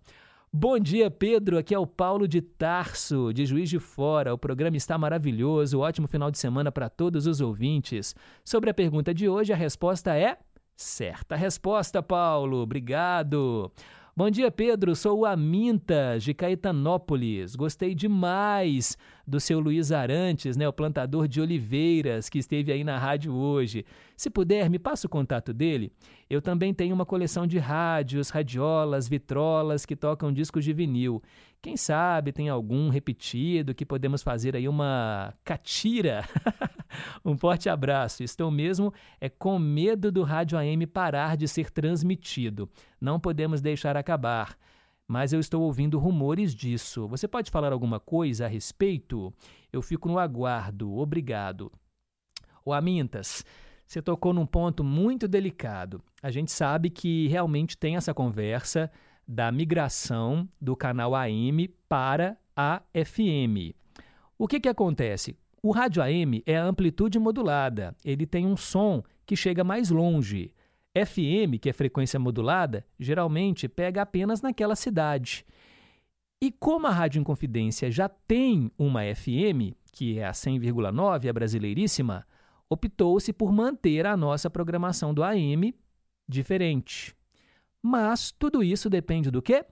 Bom 0.57 0.79
dia, 0.79 1.11
Pedro. 1.11 1.57
Aqui 1.57 1.75
é 1.75 1.77
o 1.77 1.85
Paulo 1.85 2.29
de 2.29 2.39
Tarso, 2.39 3.33
de 3.33 3.45
Juiz 3.45 3.69
de 3.69 3.77
Fora. 3.77 4.33
O 4.33 4.37
programa 4.37 4.77
está 4.77 4.97
maravilhoso. 4.97 5.81
Ótimo 5.81 6.07
final 6.07 6.31
de 6.31 6.37
semana 6.37 6.71
para 6.71 6.89
todos 6.89 7.27
os 7.27 7.41
ouvintes. 7.41 8.15
Sobre 8.41 8.69
a 8.69 8.73
pergunta 8.73 9.13
de 9.13 9.27
hoje, 9.27 9.51
a 9.51 9.55
resposta 9.57 10.17
é 10.17 10.37
certa 10.73 11.35
resposta, 11.35 12.01
Paulo. 12.01 12.59
Obrigado. 12.59 13.69
Bom 14.17 14.29
dia, 14.29 14.49
Pedro. 14.49 14.95
Sou 14.95 15.19
o 15.19 15.25
Amintas, 15.25 16.23
de 16.23 16.33
Caetanópolis. 16.33 17.53
Gostei 17.53 17.93
demais 17.93 18.97
do 19.27 19.41
seu 19.41 19.59
Luiz 19.59 19.91
Arantes, 19.91 20.55
né, 20.55 20.65
o 20.65 20.71
plantador 20.71 21.27
de 21.27 21.41
oliveiras 21.41 22.29
que 22.29 22.39
esteve 22.39 22.71
aí 22.71 22.81
na 22.81 22.97
rádio 22.97 23.33
hoje. 23.33 23.85
Se 24.15 24.29
puder, 24.29 24.69
me 24.69 24.79
passa 24.79 25.05
o 25.05 25.09
contato 25.09 25.53
dele. 25.53 25.91
Eu 26.29 26.41
também 26.41 26.73
tenho 26.73 26.95
uma 26.95 27.05
coleção 27.05 27.45
de 27.45 27.57
rádios, 27.57 28.29
radiolas, 28.29 29.09
vitrolas 29.09 29.85
que 29.85 29.97
tocam 29.97 30.31
discos 30.31 30.63
de 30.63 30.71
vinil. 30.71 31.21
Quem 31.65 31.75
sabe 31.75 32.31
tem 32.31 32.47
algum 32.47 32.89
repetido 32.89 33.73
que 33.73 33.83
podemos 33.83 34.21
fazer 34.21 34.55
aí 34.55 34.69
uma 34.69 35.33
catira. 35.43 36.23
um 37.25 37.35
forte 37.35 37.67
abraço. 37.69 38.21
Estou 38.21 38.51
mesmo 38.51 38.93
é 39.19 39.29
com 39.29 39.57
medo 39.57 40.11
do 40.11 40.21
rádio 40.21 40.59
AM 40.59 40.85
parar 40.85 41.35
de 41.35 41.47
ser 41.47 41.71
transmitido. 41.71 42.69
Não 43.01 43.19
podemos 43.19 43.61
deixar 43.61 43.97
acabar 43.97 44.55
mas 45.07 45.33
eu 45.33 45.39
estou 45.39 45.63
ouvindo 45.63 45.97
rumores 45.97 46.53
disso. 46.53 47.07
Você 47.07 47.27
pode 47.27 47.49
falar 47.49 47.71
alguma 47.71 47.99
coisa 47.99 48.45
a 48.45 48.47
respeito? 48.47 49.33
Eu 49.73 49.81
fico 49.81 50.07
no 50.07 50.19
aguardo. 50.19 50.95
Obrigado. 50.95 51.71
O 52.63 52.73
Amintas, 52.73 53.43
você 53.87 54.03
tocou 54.03 54.33
num 54.33 54.45
ponto 54.45 54.83
muito 54.83 55.27
delicado. 55.27 56.01
A 56.21 56.29
gente 56.29 56.51
sabe 56.51 56.91
que 56.91 57.27
realmente 57.27 57.75
tem 57.75 57.95
essa 57.95 58.13
conversa 58.13 58.91
da 59.27 59.51
migração 59.51 60.47
do 60.59 60.75
canal 60.75 61.15
AM 61.15 61.67
para 61.89 62.37
a 62.55 62.81
FM. 62.93 63.75
O 64.37 64.47
que, 64.47 64.59
que 64.59 64.69
acontece? 64.69 65.35
O 65.61 65.71
rádio 65.71 66.03
AM 66.03 66.43
é 66.45 66.57
a 66.57 66.63
amplitude 66.63 67.17
modulada, 67.17 67.95
ele 68.03 68.25
tem 68.25 68.45
um 68.45 68.55
som 68.55 69.03
que 69.25 69.35
chega 69.35 69.63
mais 69.63 69.89
longe. 69.89 70.53
FM, 70.95 71.59
que 71.59 71.69
é 71.69 71.73
frequência 71.73 72.17
modulada, 72.17 72.85
geralmente 72.97 73.67
pega 73.67 74.01
apenas 74.01 74.41
naquela 74.41 74.75
cidade. 74.75 75.45
E 76.41 76.51
como 76.51 76.87
a 76.87 76.91
Rádio 76.91 77.19
Inconfidência 77.19 77.91
já 77.91 78.07
tem 78.07 78.71
uma 78.77 79.01
FM, 79.03 79.75
que 79.91 80.19
é 80.19 80.25
a 80.25 80.31
100,9, 80.31 81.29
a 81.29 81.33
brasileiríssima, 81.33 82.25
optou-se 82.69 83.33
por 83.33 83.51
manter 83.51 84.05
a 84.05 84.15
nossa 84.15 84.49
programação 84.49 85.13
do 85.13 85.23
AM 85.23 85.73
diferente. 86.27 87.15
Mas 87.85 88.31
tudo 88.31 88.63
isso 88.63 88.89
depende 88.89 89.29
do 89.29 89.41
quê? 89.41 89.65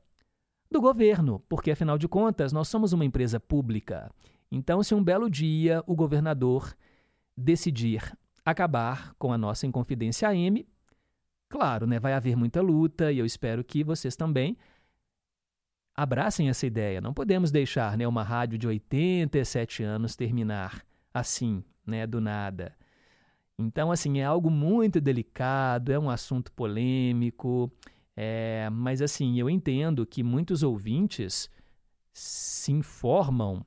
Do 0.70 0.80
governo, 0.80 1.44
porque 1.50 1.72
afinal 1.72 1.98
de 1.98 2.08
contas 2.08 2.52
nós 2.52 2.68
somos 2.68 2.94
uma 2.94 3.06
empresa 3.06 3.40
pública. 3.40 4.12
Então, 4.52 4.84
se 4.84 4.94
um 4.94 5.04
belo 5.04 5.30
dia 5.30 5.84
o 5.88 5.96
governador 5.96 6.76
decidir 7.36 8.16
acabar 8.46 9.14
com 9.16 9.32
a 9.34 9.38
nossa 9.38 9.66
Inconfidência 9.66 10.28
AM, 10.30 10.66
Claro, 11.54 11.86
né, 11.86 12.00
vai 12.00 12.14
haver 12.14 12.36
muita 12.36 12.64
luta 12.64 13.12
e 13.12 13.20
eu 13.20 13.28
espero 13.28 13.64
que 13.64 13.84
vocês 13.84 14.16
também 14.16 14.58
abracem 15.96 16.50
essa 16.50 16.66
ideia. 16.66 17.00
Não 17.00 17.14
podemos 17.14 17.52
deixar 17.52 17.96
né, 17.96 18.08
uma 18.08 18.24
rádio 18.24 18.58
de 18.58 18.68
87 18.68 19.84
anos 19.84 20.16
terminar 20.16 20.84
assim, 21.14 21.64
né, 21.86 22.08
do 22.08 22.20
nada. 22.20 22.76
Então, 23.56 23.92
assim, 23.92 24.20
é 24.20 24.26
algo 24.26 24.50
muito 24.50 25.00
delicado, 25.00 25.92
é 25.92 26.00
um 26.00 26.10
assunto 26.10 26.52
polêmico, 26.52 27.72
é, 28.16 28.70
mas, 28.72 29.02
assim, 29.02 29.40
eu 29.40 29.50
entendo 29.50 30.06
que 30.06 30.24
muitos 30.24 30.64
ouvintes 30.64 31.50
se 32.12 32.72
informam 32.72 33.66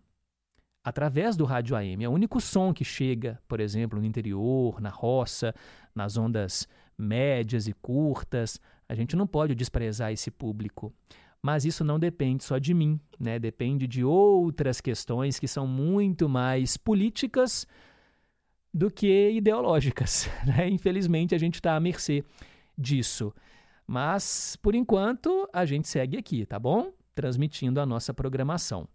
através 0.85 1.37
do 1.37 1.45
rádio 1.45 1.75
AM. 1.75 2.05
É 2.05 2.09
o 2.09 2.13
único 2.13 2.41
som 2.41 2.73
que 2.73 2.85
chega, 2.85 3.41
por 3.49 3.59
exemplo, 3.59 3.99
no 3.99 4.07
interior, 4.07 4.81
na 4.81 4.89
roça, 4.89 5.53
nas 5.93 6.17
ondas 6.17 6.69
médias 6.97 7.67
e 7.67 7.73
curtas. 7.73 8.61
A 8.89 8.95
gente 8.95 9.17
não 9.17 9.27
pode 9.27 9.55
desprezar 9.55 10.13
esse 10.13 10.31
público. 10.31 10.95
Mas 11.43 11.65
isso 11.65 11.85
não 11.85 11.99
depende 11.99 12.45
só 12.45 12.59
de 12.59 12.73
mim, 12.73 13.01
né? 13.19 13.39
Depende 13.39 13.87
de 13.87 14.05
outras 14.05 14.81
questões 14.81 15.39
que 15.39 15.47
são 15.47 15.67
muito 15.67 16.29
mais 16.29 16.77
políticas 16.77 17.67
do 18.73 18.91
que 18.91 19.31
ideológicas. 19.31 20.29
Né? 20.47 20.69
Infelizmente, 20.69 21.35
a 21.35 21.39
gente 21.39 21.57
está 21.57 21.75
à 21.75 21.81
mercê 21.81 22.25
disso. 22.79 23.35
Mas, 23.87 24.57
por 24.61 24.75
enquanto, 24.75 25.49
a 25.53 25.65
gente 25.65 25.89
segue 25.89 26.17
aqui, 26.17 26.45
tá 26.45 26.59
bom? 26.59 26.93
Transmitindo 27.15 27.81
a 27.81 27.87
nossa 27.87 28.13
programação. 28.13 28.89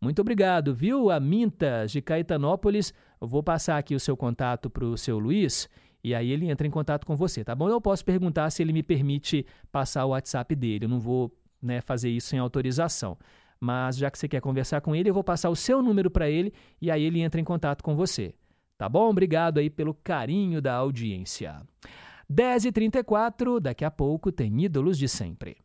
Muito 0.00 0.20
obrigado, 0.20 0.74
viu, 0.74 1.10
Amintas 1.10 1.90
de 1.90 2.02
Caetanópolis. 2.02 2.92
Eu 3.20 3.26
vou 3.26 3.42
passar 3.42 3.78
aqui 3.78 3.94
o 3.94 4.00
seu 4.00 4.16
contato 4.16 4.68
para 4.68 4.84
o 4.84 4.98
seu 4.98 5.18
Luiz 5.18 5.68
e 6.02 6.14
aí 6.14 6.30
ele 6.30 6.50
entra 6.50 6.66
em 6.66 6.70
contato 6.70 7.06
com 7.06 7.16
você, 7.16 7.42
tá 7.42 7.54
bom? 7.54 7.70
Eu 7.70 7.80
posso 7.80 8.04
perguntar 8.04 8.50
se 8.50 8.62
ele 8.62 8.74
me 8.74 8.82
permite 8.82 9.46
passar 9.72 10.04
o 10.04 10.10
WhatsApp 10.10 10.54
dele. 10.54 10.84
Eu 10.84 10.90
não 10.90 11.00
vou 11.00 11.34
né, 11.62 11.80
fazer 11.80 12.10
isso 12.10 12.28
sem 12.28 12.38
autorização. 12.38 13.16
Mas 13.58 13.96
já 13.96 14.10
que 14.10 14.18
você 14.18 14.28
quer 14.28 14.42
conversar 14.42 14.82
com 14.82 14.94
ele, 14.94 15.08
eu 15.08 15.14
vou 15.14 15.24
passar 15.24 15.48
o 15.48 15.56
seu 15.56 15.82
número 15.82 16.10
para 16.10 16.28
ele 16.28 16.52
e 16.82 16.90
aí 16.90 17.02
ele 17.02 17.20
entra 17.20 17.40
em 17.40 17.44
contato 17.44 17.82
com 17.82 17.96
você. 17.96 18.34
Tá 18.76 18.86
bom? 18.86 19.08
Obrigado 19.08 19.56
aí 19.56 19.70
pelo 19.70 19.94
carinho 19.94 20.60
da 20.60 20.74
audiência. 20.74 21.62
10h34, 22.32 23.60
daqui 23.60 23.84
a 23.84 23.90
pouco 23.90 24.32
tem 24.32 24.62
Ídolos 24.62 24.98
de 24.98 25.08
Sempre. 25.08 25.56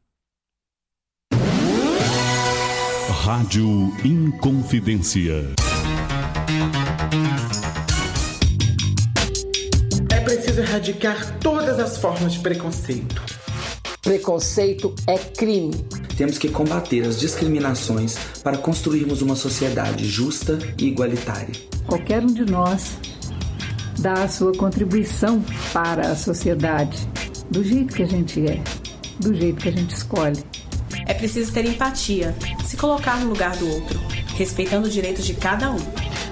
Rádio 3.24 3.92
Inconfidência. 4.04 5.54
É 10.12 10.20
preciso 10.22 10.62
erradicar 10.62 11.40
todas 11.40 11.80
as 11.80 11.98
formas 11.98 12.34
de 12.34 12.40
preconceito. 12.40 13.22
Preconceito 14.02 14.96
é 15.08 15.18
crime. 15.18 15.74
Temos 16.18 16.38
que 16.38 16.50
combater 16.50 17.06
as 17.06 17.20
discriminações 17.20 18.18
para 18.44 18.58
construirmos 18.58 19.22
uma 19.22 19.36
sociedade 19.36 20.08
justa 20.08 20.58
e 20.78 20.88
igualitária. 20.88 21.54
Qualquer 21.86 22.24
um 22.24 22.34
de 22.34 22.46
nós 22.46 22.98
dá 24.00 24.14
a 24.24 24.28
sua 24.28 24.54
contribuição 24.54 25.44
para 25.74 26.12
a 26.12 26.16
sociedade, 26.16 26.98
do 27.50 27.64
jeito 27.64 27.94
que 27.94 28.04
a 28.04 28.08
gente 28.08 28.46
é, 28.48 28.62
do 29.20 29.34
jeito 29.34 29.62
que 29.62 29.70
a 29.70 29.72
gente 29.72 29.94
escolhe. 29.94 30.44
É 31.06 31.14
preciso 31.14 31.52
ter 31.52 31.66
empatia, 31.66 32.36
se 32.66 32.78
colocar 32.78 33.18
no 33.20 33.30
lugar 33.30 33.56
do 33.58 33.68
outro, 33.68 34.00
respeitando 34.36 34.88
os 34.88 34.94
direitos 34.94 35.26
de 35.26 35.34
cada 35.34 35.72
um. 35.72 35.80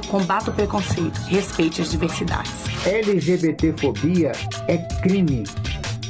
Combata 0.08 0.52
o 0.52 0.54
preconceito, 0.54 1.20
respeite 1.28 1.82
as 1.82 1.92
diversidades. 1.92 2.52
LGBTfobia 2.86 4.32
é 4.68 4.78
crime. 5.02 5.44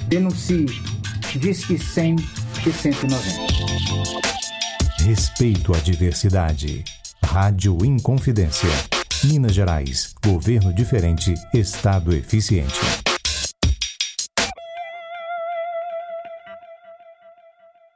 Denuncie. 0.08 0.68
Diz 1.36 1.66
que 1.66 1.78
100 1.78 2.16
e 2.66 2.72
190. 2.72 3.18
Respeito 5.00 5.74
à 5.74 5.78
diversidade. 5.78 6.84
Rádio 7.24 7.78
Inconfidência. 7.84 8.97
Minas 9.24 9.56
Gerais. 9.56 10.14
Governo 10.24 10.72
diferente. 10.72 11.34
Estado 11.52 12.14
eficiente. 12.14 12.80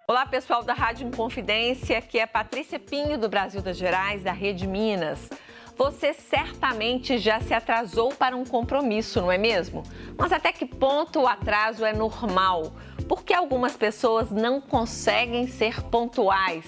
Olá, 0.08 0.26
pessoal 0.26 0.64
da 0.64 0.74
Rádio 0.74 1.08
Inconfidência, 1.08 1.98
aqui 2.00 2.18
é 2.18 2.26
Patrícia 2.26 2.80
Pinho, 2.80 3.18
do 3.18 3.30
Brasil 3.30 3.62
das 3.62 3.78
Gerais, 3.78 4.24
da 4.24 4.32
Rede 4.32 4.68
Minas. 4.68 5.30
Você 5.78 6.14
certamente 6.14 7.18
já 7.18 7.40
se 7.40 7.54
atrasou 7.54 8.14
para 8.14 8.36
um 8.36 8.44
compromisso, 8.44 9.22
não 9.22 9.32
é 9.32 9.38
mesmo? 9.38 9.84
Mas 10.18 10.32
até 10.32 10.52
que 10.52 10.66
ponto 10.66 11.22
o 11.22 11.28
atraso 11.28 11.86
é 11.86 11.94
normal? 11.94 12.74
Porque 13.08 13.34
algumas 13.34 13.78
pessoas 13.78 14.32
não 14.32 14.60
conseguem 14.60 15.48
ser 15.48 15.82
pontuais. 15.84 16.66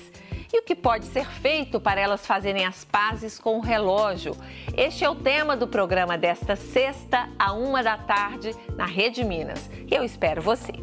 E 0.55 0.59
o 0.59 0.63
que 0.63 0.75
pode 0.75 1.07
ser 1.07 1.25
feito 1.25 1.79
para 1.79 1.99
elas 1.99 2.27
fazerem 2.27 2.63
as 2.63 2.83
pazes 2.83 3.39
com 3.39 3.57
o 3.57 3.59
relógio? 3.59 4.37
Este 4.77 5.03
é 5.03 5.09
o 5.09 5.15
tema 5.15 5.57
do 5.57 5.67
programa 5.67 6.15
desta 6.15 6.55
sexta, 6.55 7.27
a 7.39 7.53
uma 7.53 7.81
da 7.81 7.97
tarde, 7.97 8.55
na 8.77 8.85
Rede 8.85 9.23
Minas. 9.23 9.67
Eu 9.89 10.03
espero 10.03 10.43
você. 10.43 10.73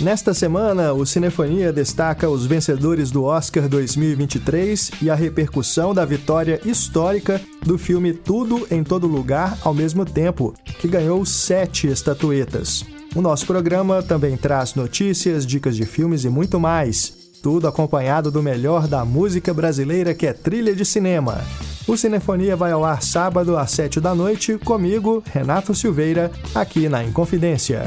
Nesta 0.00 0.32
semana, 0.32 0.92
o 0.92 1.04
Cinefonia 1.04 1.72
destaca 1.72 2.30
os 2.30 2.46
vencedores 2.46 3.10
do 3.10 3.24
Oscar 3.24 3.68
2023 3.68 4.92
e 5.02 5.10
a 5.10 5.16
repercussão 5.16 5.92
da 5.92 6.04
vitória 6.04 6.60
histórica 6.64 7.40
do 7.66 7.76
filme 7.76 8.14
Tudo 8.14 8.68
em 8.70 8.84
Todo 8.84 9.08
Lugar 9.08 9.58
ao 9.64 9.74
mesmo 9.74 10.04
tempo, 10.04 10.54
que 10.78 10.86
ganhou 10.86 11.26
sete 11.26 11.88
estatuetas. 11.88 12.99
O 13.14 13.20
nosso 13.20 13.44
programa 13.44 14.02
também 14.02 14.36
traz 14.36 14.74
notícias, 14.74 15.44
dicas 15.44 15.76
de 15.76 15.84
filmes 15.84 16.24
e 16.24 16.28
muito 16.28 16.60
mais. 16.60 17.12
Tudo 17.42 17.66
acompanhado 17.66 18.30
do 18.30 18.42
melhor 18.42 18.86
da 18.86 19.04
música 19.04 19.52
brasileira 19.52 20.14
que 20.14 20.26
é 20.26 20.32
trilha 20.32 20.74
de 20.74 20.84
cinema. 20.84 21.40
O 21.88 21.96
Cinefonia 21.96 22.54
vai 22.54 22.70
ao 22.70 22.84
ar 22.84 23.02
sábado 23.02 23.56
às 23.56 23.72
sete 23.72 24.00
da 24.00 24.14
noite, 24.14 24.58
comigo, 24.58 25.24
Renato 25.26 25.74
Silveira, 25.74 26.30
aqui 26.54 26.88
na 26.88 27.02
Inconfidência. 27.02 27.82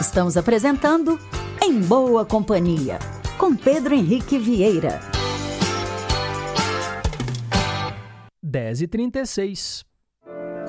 Estamos 0.00 0.36
apresentando 0.36 1.18
Em 1.60 1.80
Boa 1.80 2.24
Companhia, 2.24 3.00
com 3.36 3.56
Pedro 3.56 3.94
Henrique 3.94 4.38
Vieira. 4.38 5.00
10h36. 8.46 9.91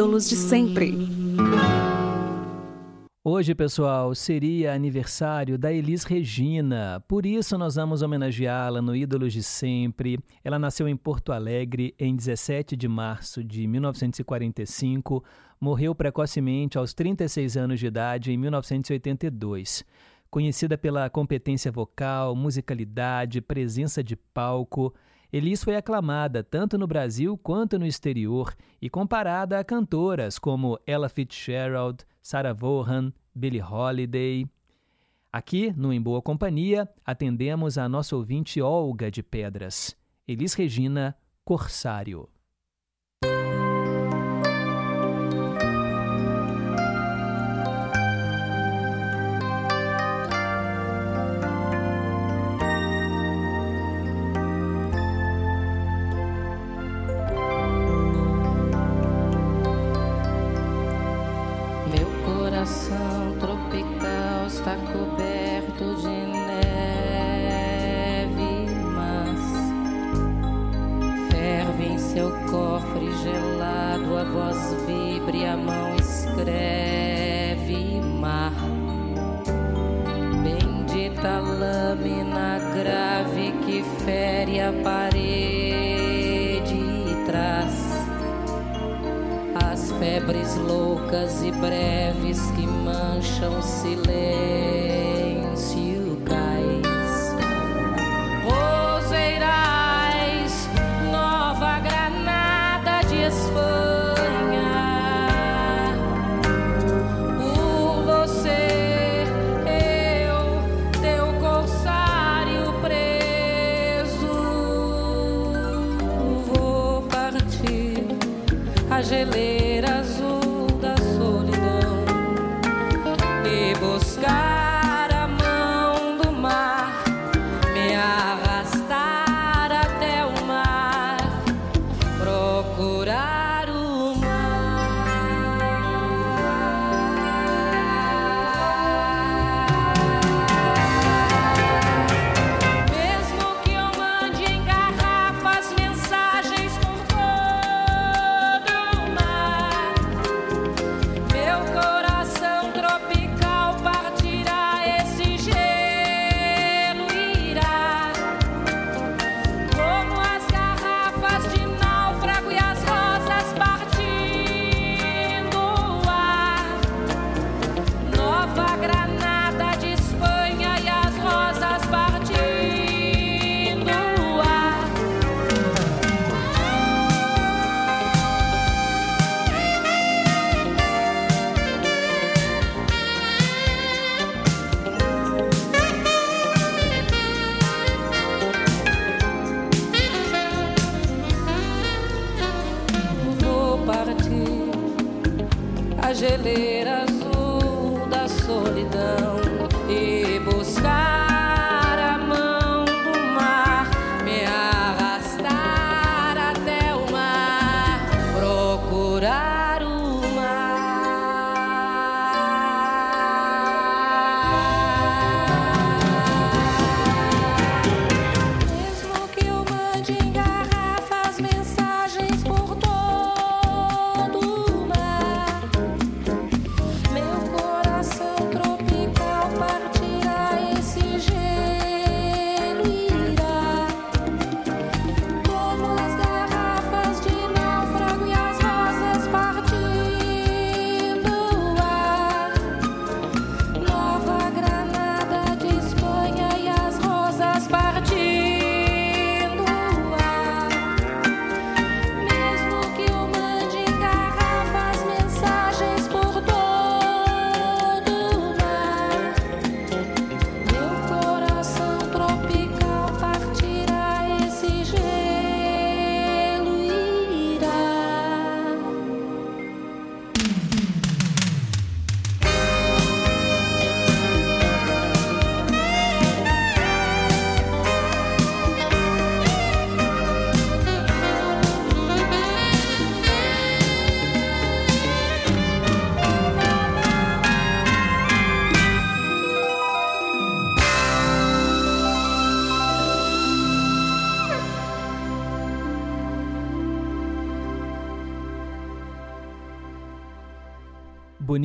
Ídolos 0.00 0.30
de 0.30 0.36
sempre. 0.36 0.94
Hoje, 3.22 3.54
pessoal, 3.54 4.14
seria 4.14 4.72
aniversário 4.72 5.58
da 5.58 5.70
Elis 5.70 6.04
Regina. 6.04 7.04
Por 7.06 7.26
isso, 7.26 7.58
nós 7.58 7.74
vamos 7.74 8.00
homenageá-la 8.00 8.80
no 8.80 8.96
Ídolos 8.96 9.30
de 9.30 9.42
Sempre. 9.42 10.18
Ela 10.42 10.58
nasceu 10.58 10.88
em 10.88 10.96
Porto 10.96 11.32
Alegre 11.32 11.94
em 11.98 12.16
17 12.16 12.76
de 12.76 12.88
março 12.88 13.44
de 13.44 13.66
1945. 13.66 15.22
Morreu 15.60 15.94
precocemente 15.94 16.78
aos 16.78 16.94
36 16.94 17.58
anos 17.58 17.78
de 17.78 17.86
idade 17.86 18.32
em 18.32 18.38
1982. 18.38 19.84
Conhecida 20.30 20.78
pela 20.78 21.10
competência 21.10 21.70
vocal, 21.70 22.34
musicalidade, 22.34 23.42
presença 23.42 24.02
de 24.02 24.16
palco, 24.16 24.94
Elis 25.32 25.62
foi 25.62 25.76
aclamada 25.76 26.42
tanto 26.42 26.76
no 26.76 26.86
Brasil 26.86 27.38
quanto 27.38 27.78
no 27.78 27.86
exterior 27.86 28.52
e 28.82 28.90
comparada 28.90 29.60
a 29.60 29.64
cantoras 29.64 30.38
como 30.38 30.78
Ella 30.84 31.08
Fitzgerald, 31.08 32.04
Sarah 32.20 32.52
Vaughan, 32.52 33.12
Billie 33.32 33.62
Holiday. 33.62 34.44
Aqui, 35.32 35.72
no 35.76 35.92
Em 35.92 36.02
Boa 36.02 36.20
Companhia, 36.20 36.88
atendemos 37.04 37.78
a 37.78 37.88
nossa 37.88 38.16
ouvinte 38.16 38.60
Olga 38.60 39.08
de 39.08 39.22
Pedras. 39.22 39.96
Elis 40.26 40.54
Regina, 40.54 41.16
Corsário. 41.44 42.28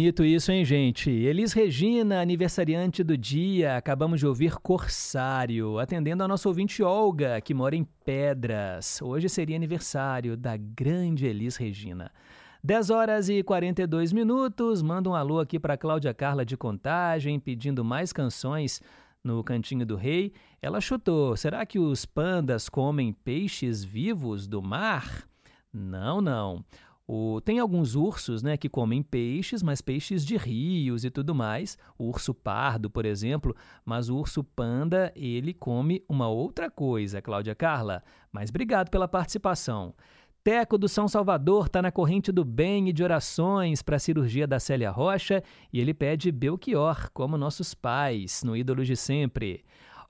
Bonito 0.05 0.23
isso, 0.23 0.51
hein, 0.51 0.63
gente? 0.63 1.09
Elis 1.09 1.51
Regina, 1.51 2.21
aniversariante 2.21 3.03
do 3.03 3.17
dia. 3.17 3.75
Acabamos 3.75 4.19
de 4.19 4.27
ouvir 4.27 4.53
Corsário, 4.57 5.79
atendendo 5.79 6.21
a 6.21 6.27
nossa 6.27 6.47
ouvinte 6.47 6.83
Olga, 6.83 7.41
que 7.41 7.55
mora 7.55 7.75
em 7.75 7.83
Pedras. 8.05 9.01
Hoje 9.01 9.27
seria 9.27 9.55
aniversário 9.55 10.37
da 10.37 10.55
grande 10.55 11.25
Elis 11.25 11.55
Regina. 11.55 12.11
10 12.63 12.91
horas 12.91 13.29
e 13.29 13.41
42 13.41 14.13
minutos. 14.13 14.83
Manda 14.83 15.09
um 15.09 15.15
alô 15.15 15.39
aqui 15.39 15.59
para 15.59 15.75
Cláudia 15.75 16.13
Carla 16.13 16.45
de 16.45 16.55
Contagem, 16.55 17.39
pedindo 17.39 17.83
mais 17.83 18.13
canções 18.13 18.83
no 19.23 19.43
Cantinho 19.43 19.87
do 19.87 19.95
Rei. 19.95 20.33
Ela 20.61 20.79
chutou: 20.79 21.35
será 21.35 21.65
que 21.65 21.79
os 21.79 22.05
pandas 22.05 22.69
comem 22.69 23.11
peixes 23.11 23.83
vivos 23.83 24.45
do 24.45 24.61
mar? 24.61 25.27
Não, 25.73 26.21
não. 26.21 26.63
O- 27.07 27.39
tem 27.41 27.59
alguns 27.59 27.93
ursos 27.95 28.41
né, 28.41 28.57
que 28.57 28.67
comem 28.67 29.03
peixes, 29.03 29.61
mas 29.61 29.79
peixes 29.81 30.25
de 30.25 30.37
rios 30.37 31.05
e 31.05 31.09
tudo 31.11 31.35
mais. 31.35 31.77
O 31.97 32.05
urso 32.05 32.33
pardo, 32.33 32.89
por 32.89 33.05
exemplo. 33.05 33.55
Mas 33.85 34.09
o 34.09 34.17
urso 34.17 34.43
panda, 34.43 35.11
ele 35.15 35.53
come 35.53 36.03
uma 36.09 36.27
outra 36.27 36.69
coisa, 36.69 37.21
Cláudia 37.21 37.53
Carla. 37.53 38.03
Mas 38.31 38.49
obrigado 38.49 38.89
pela 38.89 39.07
participação. 39.07 39.93
Teco 40.43 40.77
do 40.77 40.87
São 40.87 41.07
Salvador 41.07 41.65
está 41.65 41.81
na 41.81 41.91
corrente 41.91 42.31
do 42.31 42.45
bem 42.45 42.89
e 42.89 42.93
de 42.93 43.03
orações 43.03 43.81
para 43.81 43.95
a 43.95 43.99
cirurgia 43.99 44.45
da 44.45 44.59
Célia 44.59 44.91
Rocha 44.91 45.43
e 45.73 45.79
ele 45.79 45.91
pede 45.91 46.31
Belchior, 46.31 47.09
como 47.13 47.35
nossos 47.35 47.73
pais, 47.73 48.43
no 48.43 48.55
Ídolos 48.55 48.85
de 48.85 48.95
Sempre. 48.95 49.63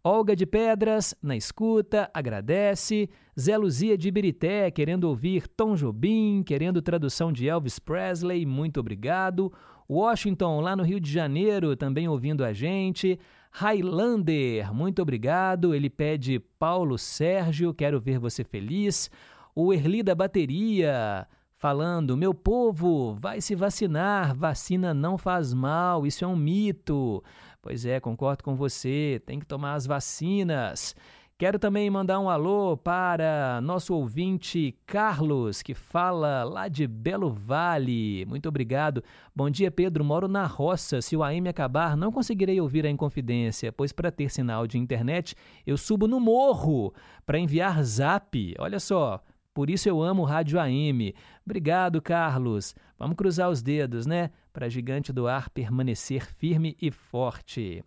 Olga 0.07 0.36
de 0.36 0.45
Pedras, 0.45 1.15
na 1.19 1.36
escuta, 1.36 2.11
agradece. 2.14 3.10
Zé 3.40 3.57
Luzia 3.57 3.98
de 3.98 4.07
Ibirité, 4.07 4.69
querendo 4.69 5.06
ouvir 5.06 5.48
Tom 5.48 5.73
Jobim, 5.73 6.44
querendo 6.45 6.80
tradução 6.80 7.34
de 7.34 7.48
Elvis 7.48 7.80
Presley, 7.80 8.45
muito 8.45 8.80
obrigado. 8.80 9.52
Washington, 9.90 10.61
lá 10.61 10.76
no 10.76 10.84
Rio 10.84 10.99
de 10.99 11.11
Janeiro, 11.11 11.76
também 11.76 12.07
ouvindo 12.07 12.45
a 12.45 12.53
gente. 12.53 13.19
Highlander, 13.49 14.72
muito 14.72 15.02
obrigado. 15.02 15.73
Ele 15.73 15.90
pede 15.90 16.40
Paulo 16.60 16.99
Sérgio, 16.99 17.73
quero 17.73 17.99
ver 17.99 18.19
você 18.19 18.44
feliz. 18.44 19.10
O 19.56 19.73
Erli 19.73 20.03
da 20.03 20.14
Bateria, 20.14 21.27
falando: 21.57 22.15
Meu 22.15 22.32
povo, 22.32 23.15
vai 23.15 23.41
se 23.41 23.56
vacinar, 23.56 24.36
vacina 24.36 24.94
não 24.94 25.18
faz 25.18 25.52
mal, 25.52 26.06
isso 26.06 26.23
é 26.23 26.27
um 26.27 26.36
mito. 26.36 27.23
Pois 27.65 27.83
é, 27.83 27.99
concordo 27.99 28.43
com 28.43 28.53
você, 28.53 29.19
tem 29.25 29.39
que 29.39 29.45
tomar 29.47 29.73
as 29.73 29.87
vacinas. 29.87 30.95
Quero 31.35 31.57
também 31.57 31.89
mandar 31.89 32.19
um 32.19 32.29
alô 32.29 32.77
para 32.77 33.59
nosso 33.59 33.95
ouvinte 33.95 34.77
Carlos, 34.85 35.63
que 35.63 35.73
fala 35.73 36.43
lá 36.43 36.67
de 36.67 36.85
Belo 36.85 37.31
Vale. 37.31 38.23
Muito 38.27 38.47
obrigado. 38.47 39.03
Bom 39.35 39.49
dia, 39.49 39.71
Pedro. 39.71 40.05
Moro 40.05 40.27
na 40.27 40.45
roça. 40.45 41.01
Se 41.01 41.17
o 41.17 41.23
AM 41.23 41.49
acabar, 41.49 41.97
não 41.97 42.11
conseguirei 42.11 42.61
ouvir 42.61 42.85
a 42.85 42.89
Inconfidência, 42.91 43.71
pois 43.71 43.91
para 43.91 44.11
ter 44.11 44.29
sinal 44.29 44.67
de 44.67 44.77
internet, 44.77 45.33
eu 45.65 45.75
subo 45.75 46.07
no 46.07 46.19
morro 46.19 46.93
para 47.25 47.39
enviar 47.39 47.83
zap. 47.83 48.53
Olha 48.59 48.79
só. 48.79 49.23
Por 49.55 49.71
isso 49.71 49.89
eu 49.89 50.03
amo 50.03 50.23
Rádio 50.23 50.59
AM. 50.59 51.15
Obrigado, 51.43 51.99
Carlos. 51.99 52.75
Vamos 52.99 53.15
cruzar 53.15 53.49
os 53.49 53.63
dedos, 53.63 54.05
né? 54.05 54.29
Para 54.56 54.69
Gigante 54.69 55.11
do 55.11 55.27
Ar 55.27 55.49
permanecer 55.49 56.26
firme 56.26 56.77
e 56.82 56.90
forte. 56.90 57.84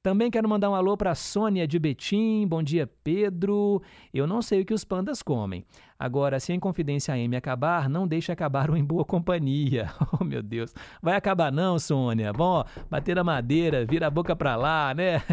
Também 0.00 0.30
quero 0.30 0.48
mandar 0.48 0.70
um 0.70 0.74
alô 0.74 0.96
para 0.96 1.16
Sônia 1.16 1.66
de 1.66 1.80
Betim. 1.80 2.46
Bom 2.46 2.62
dia, 2.62 2.88
Pedro. 3.02 3.82
Eu 4.14 4.24
não 4.24 4.40
sei 4.40 4.60
o 4.60 4.64
que 4.64 4.72
os 4.72 4.84
pandas 4.84 5.20
comem. 5.20 5.64
Agora, 5.98 6.38
se 6.38 6.52
a 6.52 6.54
Inconfidência 6.54 7.12
AM 7.12 7.34
acabar, 7.34 7.88
não 7.88 8.06
deixe 8.06 8.30
acabar 8.30 8.70
o 8.70 8.76
Em 8.76 8.84
Boa 8.84 9.04
Companhia. 9.04 9.90
Oh, 10.20 10.22
meu 10.22 10.44
Deus. 10.44 10.72
Vai 11.02 11.16
acabar 11.16 11.50
não, 11.50 11.76
Sônia. 11.76 12.32
Bom, 12.32 12.64
bater 12.88 13.18
a 13.18 13.24
madeira, 13.24 13.84
vira 13.84 14.06
a 14.06 14.10
boca 14.10 14.36
para 14.36 14.54
lá, 14.54 14.94
né? 14.94 15.24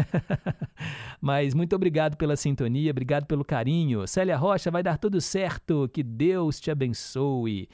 Mas 1.22 1.54
muito 1.54 1.76
obrigado 1.76 2.16
pela 2.16 2.34
sintonia, 2.34 2.90
obrigado 2.90 3.26
pelo 3.26 3.44
carinho. 3.44 4.08
Célia 4.08 4.36
Rocha, 4.36 4.72
vai 4.72 4.82
dar 4.82 4.98
tudo 4.98 5.20
certo. 5.20 5.88
Que 5.92 6.02
Deus 6.02 6.58
te 6.58 6.68
abençoe. 6.68 7.68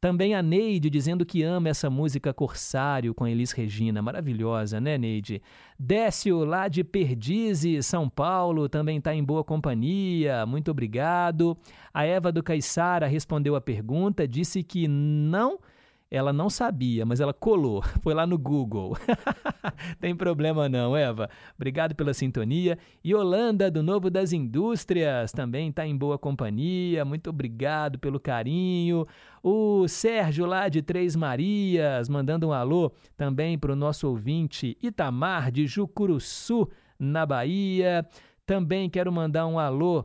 Também 0.00 0.32
a 0.34 0.40
Neide 0.40 0.88
dizendo 0.88 1.26
que 1.26 1.42
ama 1.42 1.68
essa 1.68 1.90
música 1.90 2.32
Corsário 2.32 3.12
com 3.12 3.26
Elis 3.26 3.50
Regina. 3.50 4.00
Maravilhosa, 4.00 4.80
né, 4.80 4.96
Neide? 4.96 5.42
Décio, 5.76 6.44
lá 6.44 6.68
de 6.68 6.84
Perdizes, 6.84 7.84
São 7.86 8.08
Paulo, 8.08 8.68
também 8.68 8.98
está 8.98 9.12
em 9.12 9.24
boa 9.24 9.42
companhia. 9.42 10.46
Muito 10.46 10.70
obrigado. 10.70 11.58
A 11.92 12.04
Eva 12.04 12.30
do 12.30 12.44
Caiçara 12.44 13.08
respondeu 13.08 13.56
a 13.56 13.60
pergunta, 13.60 14.28
disse 14.28 14.62
que 14.62 14.86
não 14.86 15.58
ela 16.10 16.32
não 16.32 16.48
sabia, 16.48 17.04
mas 17.04 17.20
ela 17.20 17.34
colou. 17.34 17.82
Foi 18.00 18.14
lá 18.14 18.26
no 18.26 18.38
Google. 18.38 18.96
Tem 20.00 20.16
problema 20.16 20.68
não, 20.68 20.96
Eva. 20.96 21.28
Obrigado 21.54 21.94
pela 21.94 22.14
sintonia. 22.14 22.78
E 23.04 23.14
Holanda, 23.14 23.70
do 23.70 23.82
Novo 23.82 24.10
das 24.10 24.32
Indústrias, 24.32 25.32
também 25.32 25.68
está 25.68 25.86
em 25.86 25.96
boa 25.96 26.18
companhia. 26.18 27.04
Muito 27.04 27.28
obrigado 27.28 27.98
pelo 27.98 28.18
carinho. 28.18 29.06
O 29.42 29.86
Sérgio, 29.86 30.46
lá 30.46 30.68
de 30.68 30.80
Três 30.80 31.14
Marias, 31.14 32.08
mandando 32.08 32.48
um 32.48 32.52
alô 32.52 32.90
também 33.16 33.58
para 33.58 33.72
o 33.72 33.76
nosso 33.76 34.08
ouvinte 34.08 34.76
Itamar, 34.82 35.52
de 35.52 35.66
Jucuruçu, 35.66 36.68
na 36.98 37.26
Bahia. 37.26 38.06
Também 38.46 38.88
quero 38.88 39.12
mandar 39.12 39.46
um 39.46 39.58
alô. 39.58 40.04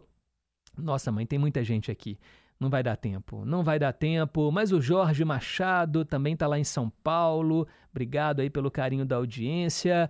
Nossa, 0.78 1.12
mãe, 1.12 1.26
tem 1.26 1.40
muita 1.40 1.64
gente 1.64 1.90
aqui. 1.90 2.18
Não 2.64 2.69
vai 2.69 2.81
dar 2.81 2.95
tempo, 2.95 3.44
não 3.44 3.61
vai 3.61 3.77
dar 3.77 3.91
tempo. 3.91 4.49
Mas 4.49 4.72
o 4.72 4.80
Jorge 4.80 5.26
Machado 5.26 6.06
também 6.06 6.34
está 6.34 6.48
lá 6.48 6.57
em 6.57 6.64
São 6.64 6.90
Paulo. 6.90 7.68
Obrigado 7.91 8.40
aí 8.40 8.49
pelo 8.49 8.72
carinho 8.72 9.06
da 9.06 9.18
audiência. 9.18 10.10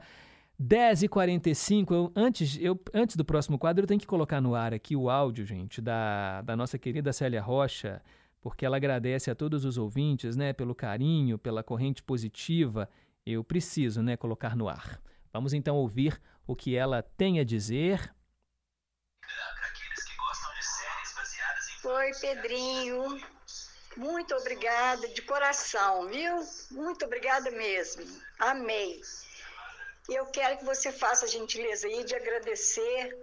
10h45, 0.61 1.91
eu, 1.91 2.11
antes, 2.15 2.59
eu, 2.61 2.79
antes 2.93 3.15
do 3.15 3.25
próximo 3.25 3.57
quadro, 3.57 3.83
eu 3.83 3.87
tenho 3.87 3.99
que 3.99 4.05
colocar 4.05 4.39
no 4.39 4.53
ar 4.53 4.71
aqui 4.71 4.95
o 4.95 5.09
áudio, 5.09 5.43
gente, 5.43 5.81
da, 5.81 6.43
da 6.43 6.55
nossa 6.55 6.77
querida 6.77 7.11
Célia 7.11 7.41
Rocha, 7.41 8.03
porque 8.39 8.63
ela 8.63 8.77
agradece 8.77 9.31
a 9.31 9.35
todos 9.35 9.65
os 9.65 9.79
ouvintes, 9.79 10.35
né, 10.35 10.53
pelo 10.53 10.75
carinho, 10.75 11.39
pela 11.39 11.63
corrente 11.63 12.03
positiva. 12.03 12.87
Eu 13.25 13.43
preciso, 13.43 14.03
né, 14.03 14.15
colocar 14.15 14.55
no 14.55 14.69
ar. 14.69 15.01
Vamos 15.33 15.53
então 15.53 15.75
ouvir 15.75 16.21
o 16.45 16.55
que 16.55 16.75
ela 16.75 17.01
tem 17.01 17.39
a 17.39 17.43
dizer. 17.43 18.13
Oi, 21.85 22.13
Pedrinho. 22.13 23.21
Muito 23.97 24.33
obrigada 24.35 25.05
de 25.09 25.21
coração, 25.21 26.07
viu? 26.07 26.47
Muito 26.71 27.03
obrigada 27.03 27.51
mesmo. 27.51 28.05
Amei. 28.39 29.01
Eu 30.07 30.25
quero 30.27 30.59
que 30.59 30.63
você 30.63 30.93
faça 30.93 31.25
a 31.25 31.27
gentileza 31.27 31.85
aí 31.85 32.05
de 32.05 32.15
agradecer 32.15 33.13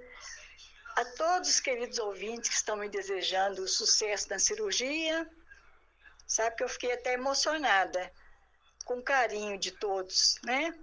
a 0.95 1.05
todos 1.17 1.49
os 1.49 1.59
queridos 1.59 1.99
ouvintes 1.99 2.51
que 2.51 2.57
estão 2.57 2.77
me 2.77 2.91
desejando 2.91 3.67
sucesso 3.67 4.29
na 4.29 4.39
cirurgia. 4.39 5.27
Sabe 6.27 6.57
que 6.57 6.63
eu 6.63 6.69
fiquei 6.69 6.93
até 6.93 7.15
emocionada 7.15 8.13
com 8.85 8.99
o 8.99 9.03
carinho 9.03 9.59
de 9.59 9.71
todos, 9.71 10.35
né? 10.45 10.79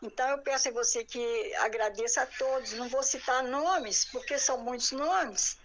Então 0.00 0.26
eu 0.30 0.38
peço 0.38 0.70
a 0.70 0.72
você 0.72 1.04
que 1.04 1.54
agradeça 1.56 2.22
a 2.22 2.26
todos. 2.26 2.72
Não 2.72 2.88
vou 2.88 3.02
citar 3.02 3.42
nomes, 3.42 4.06
porque 4.06 4.38
são 4.38 4.56
muitos 4.56 4.90
nomes 4.92 5.57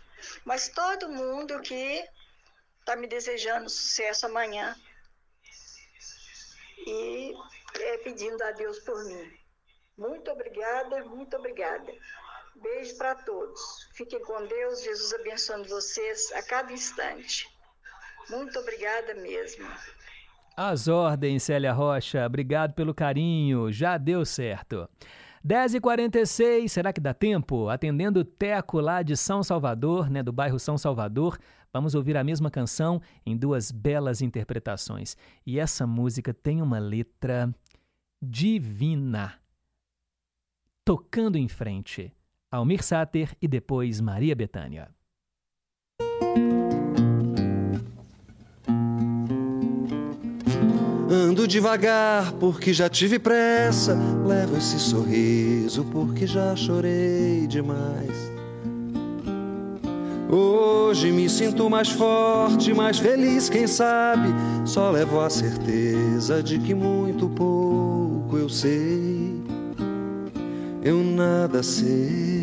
mas 0.45 0.69
todo 0.69 1.09
mundo 1.09 1.59
que 1.61 2.03
está 2.79 2.95
me 2.95 3.07
desejando 3.07 3.69
sucesso 3.69 4.25
amanhã 4.25 4.75
e 6.85 7.33
é, 7.79 7.97
pedindo 7.99 8.41
a 8.43 8.51
Deus 8.51 8.79
por 8.79 9.03
mim. 9.05 9.31
Muito 9.97 10.29
obrigada, 10.31 11.03
muito 11.05 11.35
obrigada. 11.37 11.91
Beijo 12.55 12.97
para 12.97 13.15
todos. 13.15 13.89
Fiquem 13.93 14.21
com 14.21 14.45
Deus, 14.45 14.83
Jesus 14.83 15.13
abençoando 15.13 15.67
vocês 15.67 16.31
a 16.33 16.43
cada 16.43 16.71
instante. 16.71 17.47
Muito 18.29 18.57
obrigada 18.59 19.13
mesmo. 19.15 19.67
As 20.55 20.87
ordens, 20.87 21.43
Célia 21.43 21.73
Rocha. 21.73 22.25
Obrigado 22.25 22.73
pelo 22.73 22.93
carinho. 22.93 23.71
Já 23.71 23.97
deu 23.97 24.23
certo. 24.23 24.87
10h46, 25.45 26.69
será 26.69 26.93
que 26.93 27.01
dá 27.01 27.13
tempo? 27.13 27.67
Atendendo 27.67 28.21
o 28.21 28.25
Teco 28.25 28.79
lá 28.79 29.01
de 29.01 29.17
São 29.17 29.43
Salvador, 29.43 30.09
né, 30.09 30.23
do 30.23 30.31
bairro 30.31 30.57
São 30.57 30.77
Salvador, 30.77 31.37
vamos 31.71 31.93
ouvir 31.95 32.15
a 32.15 32.23
mesma 32.23 32.49
canção 32.49 33.01
em 33.25 33.35
duas 33.35 33.69
belas 33.69 34.21
interpretações. 34.21 35.17
E 35.45 35.59
essa 35.59 35.85
música 35.85 36.33
tem 36.33 36.61
uma 36.61 36.79
letra 36.79 37.53
divina. 38.21 39.33
Tocando 40.85 41.37
em 41.37 41.49
frente. 41.49 42.13
Almir 42.49 42.81
Sater 42.81 43.35
e 43.41 43.47
depois 43.47 43.99
Maria 43.99 44.35
Bethânia. 44.35 44.89
Ando 51.13 51.47
devagar 51.47 52.31
porque 52.39 52.73
já 52.73 52.89
tive 52.89 53.19
pressa. 53.19 53.95
Levo 54.25 54.57
esse 54.57 54.79
sorriso 54.79 55.85
porque 55.91 56.25
já 56.25 56.55
chorei 56.55 57.45
demais. 57.45 58.31
Hoje 60.27 61.11
me 61.11 61.29
sinto 61.29 61.69
mais 61.69 61.89
forte, 61.89 62.73
mais 62.73 62.97
feliz, 62.97 63.47
quem 63.47 63.67
sabe? 63.67 64.29
Só 64.65 64.89
levo 64.89 65.19
a 65.19 65.29
certeza 65.29 66.41
de 66.41 66.57
que 66.57 66.73
muito 66.73 67.29
pouco 67.29 68.35
eu 68.35 68.49
sei. 68.49 69.39
Eu 70.83 71.03
nada 71.03 71.61
sei. 71.61 72.42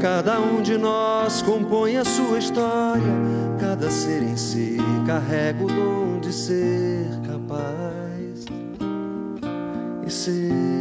Cada 0.00 0.40
um 0.40 0.62
de 0.62 0.78
nós 0.78 1.42
compõe 1.42 1.96
a 1.96 2.04
sua 2.04 2.38
história, 2.38 3.02
cada 3.60 3.90
ser 3.90 4.22
em 4.22 4.36
si 4.36 4.78
carrega 5.06 5.62
o 5.62 5.66
dom 5.66 6.20
de 6.20 6.32
ser 6.32 7.06
capaz 7.26 8.44
e 10.06 10.10
ser 10.10 10.80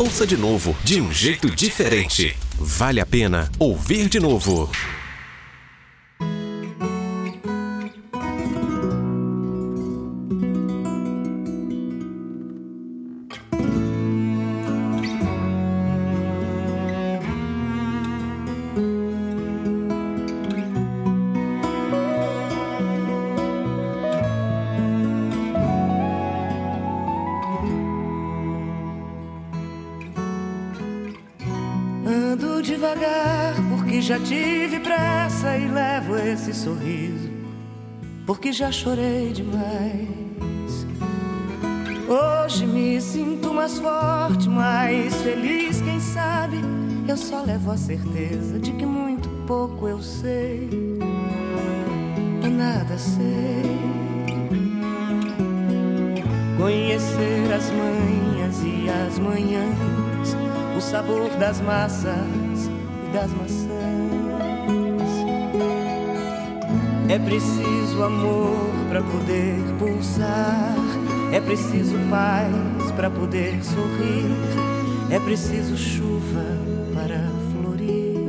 Ouça 0.00 0.26
de 0.26 0.34
novo, 0.34 0.74
de 0.82 0.98
um 0.98 1.12
jeito 1.12 1.50
diferente. 1.50 2.34
Vale 2.58 3.00
a 3.00 3.06
pena 3.06 3.50
ouvir 3.58 4.08
de 4.08 4.18
novo. 4.18 4.70
Chorei 38.72 39.32
demais. 39.32 40.86
Hoje 42.08 42.66
me 42.66 43.00
sinto 43.00 43.52
mais 43.52 43.78
forte, 43.78 44.48
mais 44.48 45.14
feliz, 45.22 45.80
quem 45.80 46.00
sabe? 46.00 46.58
Eu 47.08 47.16
só 47.16 47.42
levo 47.42 47.72
a 47.72 47.76
certeza 47.76 48.58
de 48.58 48.72
que 48.72 48.86
muito 48.86 49.28
pouco 49.46 49.88
eu 49.88 50.00
sei. 50.00 50.68
Eu 52.42 52.50
nada 52.50 52.96
sei. 52.98 53.62
Conhecer 56.56 57.52
as 57.52 57.70
manhas 57.70 58.62
e 58.62 58.88
as 58.88 59.18
manhãs, 59.18 60.36
o 60.76 60.80
sabor 60.80 61.30
das 61.38 61.60
massas 61.60 62.68
e 63.08 63.12
das 63.12 63.30
maçãs. 63.32 63.70
É 67.08 67.18
preciso 67.18 67.69
amor 68.02 68.70
para 68.88 69.02
poder 69.02 69.56
pulsar, 69.78 70.74
é 71.32 71.40
preciso 71.40 71.96
paz 72.08 72.90
para 72.96 73.10
poder 73.10 73.62
sorrir, 73.62 74.30
é 75.10 75.18
preciso 75.20 75.76
chuva 75.76 76.44
para 76.94 77.28
florir. 77.52 78.20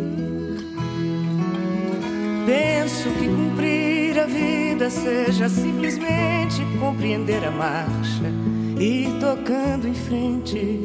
Penso 2.46 3.10
que 3.20 3.28
cumprir 3.28 4.20
a 4.20 4.26
vida 4.26 4.90
seja 4.90 5.48
simplesmente 5.50 6.66
compreender 6.80 7.46
a 7.46 7.52
marcha 7.52 8.32
e 8.80 9.06
ir 9.06 9.20
tocando 9.20 9.88
em 9.88 9.94
frente. 9.94 10.80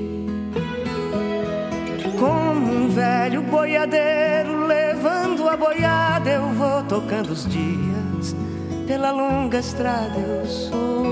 Como 2.18 2.72
um 2.72 2.88
velho 2.88 3.42
boiadeiro 3.42 4.66
levando 4.66 5.48
a 5.48 5.56
boiada, 5.56 6.30
eu 6.30 6.48
vou 6.50 6.82
tocando 6.84 7.30
os 7.30 7.46
dias. 7.46 8.05
Pela 8.86 9.10
longa 9.10 9.58
estrada 9.58 10.16
eu 10.16 10.46
sou, 10.46 11.06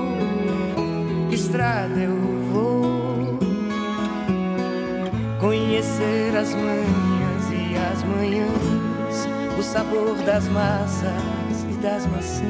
estrada 1.33 1.99
eu 1.99 2.15
vou. 2.53 3.39
Conhecer 5.41 6.37
as 6.37 6.55
manhas 6.55 7.51
e 7.51 7.75
as 7.93 8.05
manhãs, 8.05 9.29
o 9.59 9.63
sabor 9.63 10.17
das 10.25 10.47
massas 10.49 11.67
e 11.69 11.75
das 11.83 12.07
maçãs. 12.07 12.45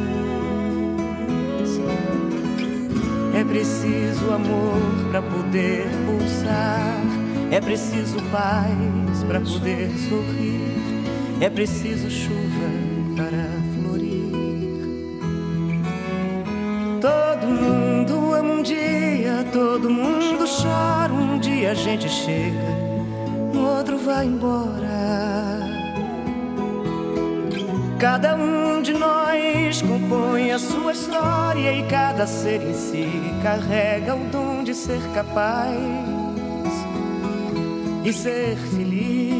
É 3.35 3.43
preciso 3.45 4.31
amor 4.31 5.09
para 5.11 5.23
poder 5.23 5.87
pulsar. 6.05 7.01
É 7.51 7.61
preciso 7.63 8.17
paz 8.31 9.25
para 9.27 9.41
poder 9.41 9.89
sorrir. 10.07 11.41
É 11.41 11.49
preciso 11.49 12.11
chuva 12.11 12.84
todo 19.53 19.91
mundo 19.91 20.45
chora. 20.47 21.13
Um 21.13 21.39
dia 21.39 21.73
a 21.73 21.75
gente 21.75 22.09
chega, 22.09 22.69
no 23.53 23.77
outro 23.77 23.99
vai 23.99 24.27
embora. 24.27 25.61
Cada 27.99 28.37
um 28.37 28.83
de 28.83 28.93
nós 28.93 29.81
compõe 29.83 30.53
a 30.53 30.59
sua 30.59 30.93
história 30.93 31.73
e 31.73 31.83
cada 31.85 32.27
ser 32.27 32.63
em 32.63 32.75
si 32.75 33.09
carrega 33.43 34.15
o 34.15 34.25
dom 34.31 34.63
de 34.63 34.75
ser 34.75 35.01
capaz 35.15 35.75
e 38.05 38.13
ser 38.13 38.57
feliz. 38.57 39.35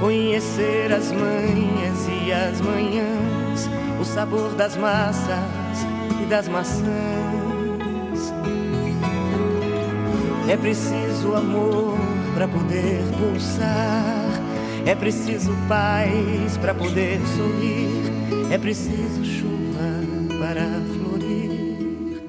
Conhecer 0.00 0.92
as 0.92 1.10
manhas 1.10 2.08
e 2.08 2.32
as 2.32 2.60
manhãs, 2.60 3.68
o 4.00 4.04
sabor 4.04 4.54
das 4.54 4.76
massas 4.76 5.51
das 6.32 6.48
maçãs. 6.48 6.82
É 10.48 10.56
preciso 10.56 11.34
amor 11.34 11.98
para 12.32 12.48
poder 12.48 13.02
pulsar. 13.18 14.30
É 14.86 14.94
preciso 14.94 15.52
paz 15.68 16.56
para 16.58 16.72
poder 16.72 17.20
sorrir. 17.36 18.50
É 18.50 18.56
preciso 18.56 19.22
chuva 19.22 20.38
para 20.40 20.64
florir. 20.94 22.22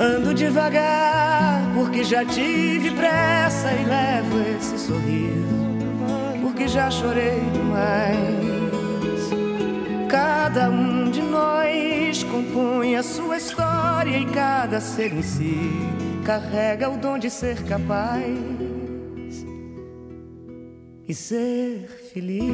Ando 0.00 0.32
devagar 0.32 1.60
porque 1.74 2.02
já 2.02 2.24
tive 2.24 2.92
pressa 2.92 3.70
e 3.72 3.84
levo 3.84 4.56
esse 4.56 4.78
sorriso 4.78 5.58
porque 6.40 6.66
já 6.66 6.90
chorei 6.90 7.40
demais. 7.52 8.47
Cada 10.08 10.70
um 10.70 11.10
de 11.10 11.20
nós 11.20 12.24
compõe 12.24 12.96
a 12.96 13.02
sua 13.02 13.36
história 13.36 14.16
e 14.16 14.24
cada 14.24 14.80
ser 14.80 15.12
em 15.12 15.20
si 15.20 15.70
carrega 16.24 16.88
o 16.88 16.96
dom 16.96 17.18
de 17.18 17.28
ser 17.28 17.62
capaz 17.66 18.24
e 21.06 21.14
ser 21.14 21.88
feliz. 22.12 22.48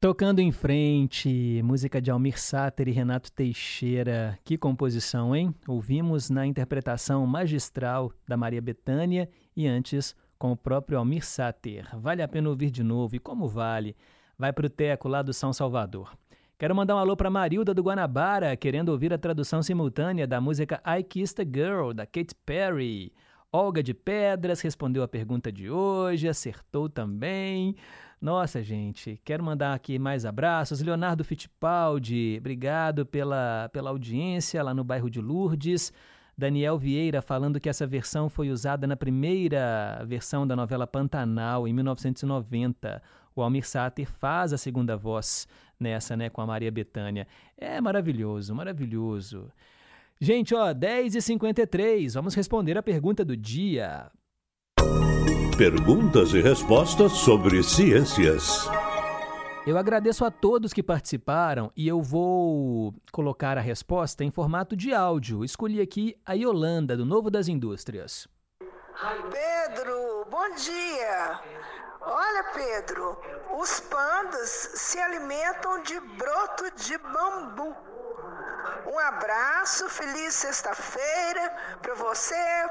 Tocando 0.00 0.40
em 0.40 0.52
frente, 0.52 1.60
música 1.64 2.00
de 2.00 2.10
Almir 2.10 2.38
Sater 2.38 2.88
e 2.88 2.92
Renato 2.92 3.30
Teixeira. 3.32 4.38
Que 4.44 4.56
composição, 4.56 5.34
hein? 5.34 5.54
Ouvimos 5.66 6.30
na 6.30 6.46
interpretação 6.46 7.24
magistral 7.26 8.12
da 8.26 8.36
Maria 8.36 8.60
Bethânia 8.60 9.28
e 9.56 9.66
antes 9.66 10.14
com 10.38 10.52
o 10.52 10.56
próprio 10.56 10.98
Almir 10.98 11.24
Sater. 11.24 11.88
Vale 11.98 12.22
a 12.22 12.28
pena 12.28 12.48
ouvir 12.48 12.70
de 12.70 12.82
novo 12.82 13.16
e 13.16 13.18
como 13.18 13.48
vale? 13.48 13.96
Vai 14.38 14.52
pro 14.52 14.68
Teco 14.68 15.08
lá 15.08 15.22
do 15.22 15.32
São 15.32 15.52
Salvador. 15.52 16.16
Quero 16.58 16.74
mandar 16.74 16.96
um 16.96 16.98
alô 16.98 17.16
para 17.16 17.28
Marilda 17.28 17.74
do 17.74 17.82
Guanabara, 17.82 18.56
querendo 18.56 18.88
ouvir 18.88 19.12
a 19.12 19.18
tradução 19.18 19.62
simultânea 19.62 20.26
da 20.26 20.40
música 20.40 20.80
I 20.86 21.02
Kissed 21.02 21.42
a 21.42 21.44
Girl, 21.44 21.92
da 21.92 22.06
Katy 22.06 22.34
Perry. 22.46 23.12
Olga 23.52 23.82
de 23.82 23.94
Pedras 23.94 24.60
respondeu 24.60 25.02
a 25.02 25.08
pergunta 25.08 25.52
de 25.52 25.70
hoje, 25.70 26.28
acertou 26.28 26.88
também. 26.88 27.76
Nossa, 28.20 28.62
gente, 28.62 29.20
quero 29.24 29.44
mandar 29.44 29.74
aqui 29.74 29.98
mais 29.98 30.24
abraços. 30.24 30.80
Leonardo 30.80 31.22
Fittipaldi, 31.24 32.36
obrigado 32.38 33.04
pela, 33.04 33.68
pela 33.72 33.90
audiência 33.90 34.62
lá 34.62 34.72
no 34.72 34.82
bairro 34.82 35.10
de 35.10 35.20
Lourdes. 35.20 35.92
Daniel 36.38 36.78
Vieira 36.78 37.22
falando 37.22 37.58
que 37.58 37.68
essa 37.68 37.86
versão 37.86 38.28
foi 38.28 38.50
usada 38.50 38.86
na 38.86 38.96
primeira 38.96 40.04
versão 40.06 40.46
da 40.46 40.54
novela 40.54 40.86
Pantanal, 40.86 41.66
em 41.66 41.72
1990. 41.72 43.02
O 43.34 43.42
Almir 43.42 43.66
Sater 43.66 44.06
faz 44.06 44.52
a 44.52 44.58
segunda 44.58 44.96
voz 44.96 45.48
nessa, 45.80 46.16
né, 46.16 46.28
com 46.28 46.40
a 46.42 46.46
Maria 46.46 46.70
Bethânia. 46.70 47.26
É 47.56 47.80
maravilhoso, 47.80 48.54
maravilhoso. 48.54 49.50
Gente, 50.20 50.54
ó, 50.54 50.72
10h53, 50.72 52.14
vamos 52.14 52.34
responder 52.34 52.76
a 52.76 52.82
pergunta 52.82 53.24
do 53.24 53.36
dia. 53.36 54.10
perguntas 55.56 56.34
e 56.34 56.42
respostas 56.42 57.12
sobre 57.12 57.62
ciências. 57.62 58.68
Eu 59.66 59.76
agradeço 59.76 60.24
a 60.24 60.30
todos 60.30 60.72
que 60.72 60.80
participaram 60.80 61.72
e 61.76 61.88
eu 61.88 62.00
vou 62.00 62.94
colocar 63.10 63.58
a 63.58 63.60
resposta 63.60 64.22
em 64.22 64.30
formato 64.30 64.76
de 64.76 64.94
áudio. 64.94 65.44
Escolhi 65.44 65.80
aqui 65.80 66.16
a 66.24 66.34
Yolanda, 66.34 66.96
do 66.96 67.04
Novo 67.04 67.32
das 67.32 67.48
Indústrias. 67.48 68.28
Pedro, 69.28 70.24
bom 70.30 70.54
dia. 70.54 71.40
Olha, 72.00 72.44
Pedro, 72.54 73.18
os 73.58 73.80
pandas 73.80 74.48
se 74.48 75.00
alimentam 75.00 75.82
de 75.82 75.98
broto 75.98 76.70
de 76.76 76.96
bambu. 76.98 77.74
Um 78.86 78.98
abraço, 79.00 79.88
feliz 79.88 80.32
sexta-feira 80.34 81.56
para 81.82 81.94
você 81.94 82.70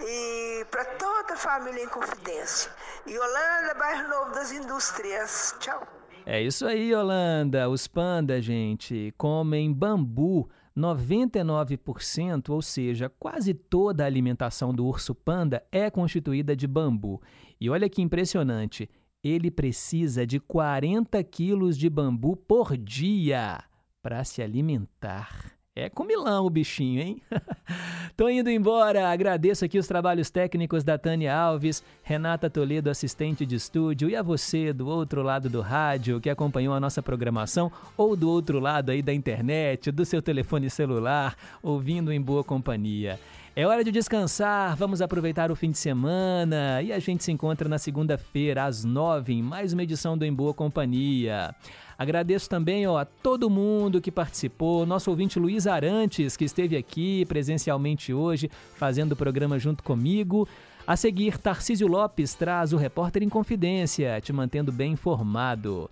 e 0.00 0.66
para 0.68 0.84
toda 0.84 1.34
a 1.34 1.36
família 1.36 1.84
em 1.84 1.88
Confidência. 1.88 2.72
Yolanda, 3.06 3.74
bairro 3.74 4.08
Novo 4.08 4.32
das 4.32 4.50
Indústrias. 4.50 5.54
Tchau. 5.60 5.97
É 6.30 6.42
isso 6.42 6.66
aí, 6.66 6.90
Yolanda. 6.90 7.70
Os 7.70 7.88
pandas, 7.88 8.44
gente, 8.44 9.14
comem 9.16 9.72
bambu. 9.72 10.46
99%, 10.76 12.50
ou 12.50 12.60
seja, 12.60 13.08
quase 13.18 13.54
toda 13.54 14.04
a 14.04 14.06
alimentação 14.06 14.74
do 14.74 14.84
urso 14.86 15.14
panda 15.14 15.64
é 15.72 15.90
constituída 15.90 16.54
de 16.54 16.66
bambu. 16.66 17.20
E 17.58 17.70
olha 17.70 17.88
que 17.88 18.02
impressionante, 18.02 18.90
ele 19.24 19.50
precisa 19.50 20.26
de 20.26 20.38
40 20.38 21.24
quilos 21.24 21.78
de 21.78 21.88
bambu 21.88 22.36
por 22.36 22.76
dia 22.76 23.64
para 24.02 24.22
se 24.22 24.42
alimentar. 24.42 25.57
É 25.80 25.88
comilão 25.88 26.44
o 26.44 26.50
bichinho, 26.50 27.00
hein? 27.00 27.22
Tô 28.16 28.28
indo 28.28 28.50
embora. 28.50 29.10
Agradeço 29.12 29.64
aqui 29.64 29.78
os 29.78 29.86
trabalhos 29.86 30.28
técnicos 30.28 30.82
da 30.82 30.98
Tânia 30.98 31.32
Alves, 31.32 31.84
Renata 32.02 32.50
Toledo, 32.50 32.90
assistente 32.90 33.46
de 33.46 33.54
estúdio, 33.54 34.10
e 34.10 34.16
a 34.16 34.22
você 34.22 34.72
do 34.72 34.88
outro 34.88 35.22
lado 35.22 35.48
do 35.48 35.60
rádio 35.60 36.20
que 36.20 36.28
acompanhou 36.28 36.74
a 36.74 36.80
nossa 36.80 37.00
programação 37.00 37.70
ou 37.96 38.16
do 38.16 38.28
outro 38.28 38.58
lado 38.58 38.90
aí 38.90 39.00
da 39.00 39.14
internet, 39.14 39.92
do 39.92 40.04
seu 40.04 40.20
telefone 40.20 40.68
celular, 40.68 41.36
ouvindo 41.62 42.12
em 42.12 42.20
boa 42.20 42.42
companhia. 42.42 43.16
É 43.54 43.64
hora 43.64 43.82
de 43.82 43.90
descansar, 43.90 44.76
vamos 44.76 45.00
aproveitar 45.00 45.50
o 45.50 45.56
fim 45.56 45.70
de 45.70 45.78
semana 45.78 46.80
e 46.82 46.92
a 46.92 46.98
gente 46.98 47.22
se 47.22 47.32
encontra 47.32 47.68
na 47.68 47.78
segunda-feira 47.78 48.64
às 48.64 48.84
nove 48.84 49.32
em 49.32 49.42
mais 49.42 49.72
uma 49.72 49.82
edição 49.82 50.18
do 50.18 50.24
Em 50.24 50.32
Boa 50.32 50.54
Companhia. 50.54 51.54
Agradeço 51.98 52.48
também 52.48 52.86
ó, 52.86 52.96
a 52.96 53.04
todo 53.04 53.50
mundo 53.50 54.00
que 54.00 54.12
participou, 54.12 54.86
nosso 54.86 55.10
ouvinte 55.10 55.36
Luiz 55.36 55.66
Arantes, 55.66 56.36
que 56.36 56.44
esteve 56.44 56.76
aqui 56.76 57.24
presencialmente 57.24 58.14
hoje, 58.14 58.48
fazendo 58.76 59.12
o 59.12 59.16
programa 59.16 59.58
junto 59.58 59.82
comigo. 59.82 60.48
A 60.86 60.96
seguir, 60.96 61.36
Tarcísio 61.36 61.88
Lopes 61.88 62.34
traz 62.34 62.72
o 62.72 62.76
Repórter 62.76 63.24
em 63.24 63.28
Confidência, 63.28 64.20
te 64.20 64.32
mantendo 64.32 64.70
bem 64.70 64.92
informado. 64.92 65.90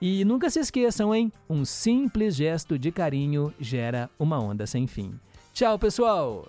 E 0.00 0.24
nunca 0.24 0.48
se 0.48 0.58
esqueçam, 0.58 1.14
hein? 1.14 1.30
Um 1.48 1.66
simples 1.66 2.34
gesto 2.34 2.78
de 2.78 2.90
carinho 2.90 3.52
gera 3.60 4.08
uma 4.18 4.40
onda 4.40 4.66
sem 4.66 4.86
fim. 4.86 5.12
Tchau, 5.52 5.78
pessoal! 5.78 6.48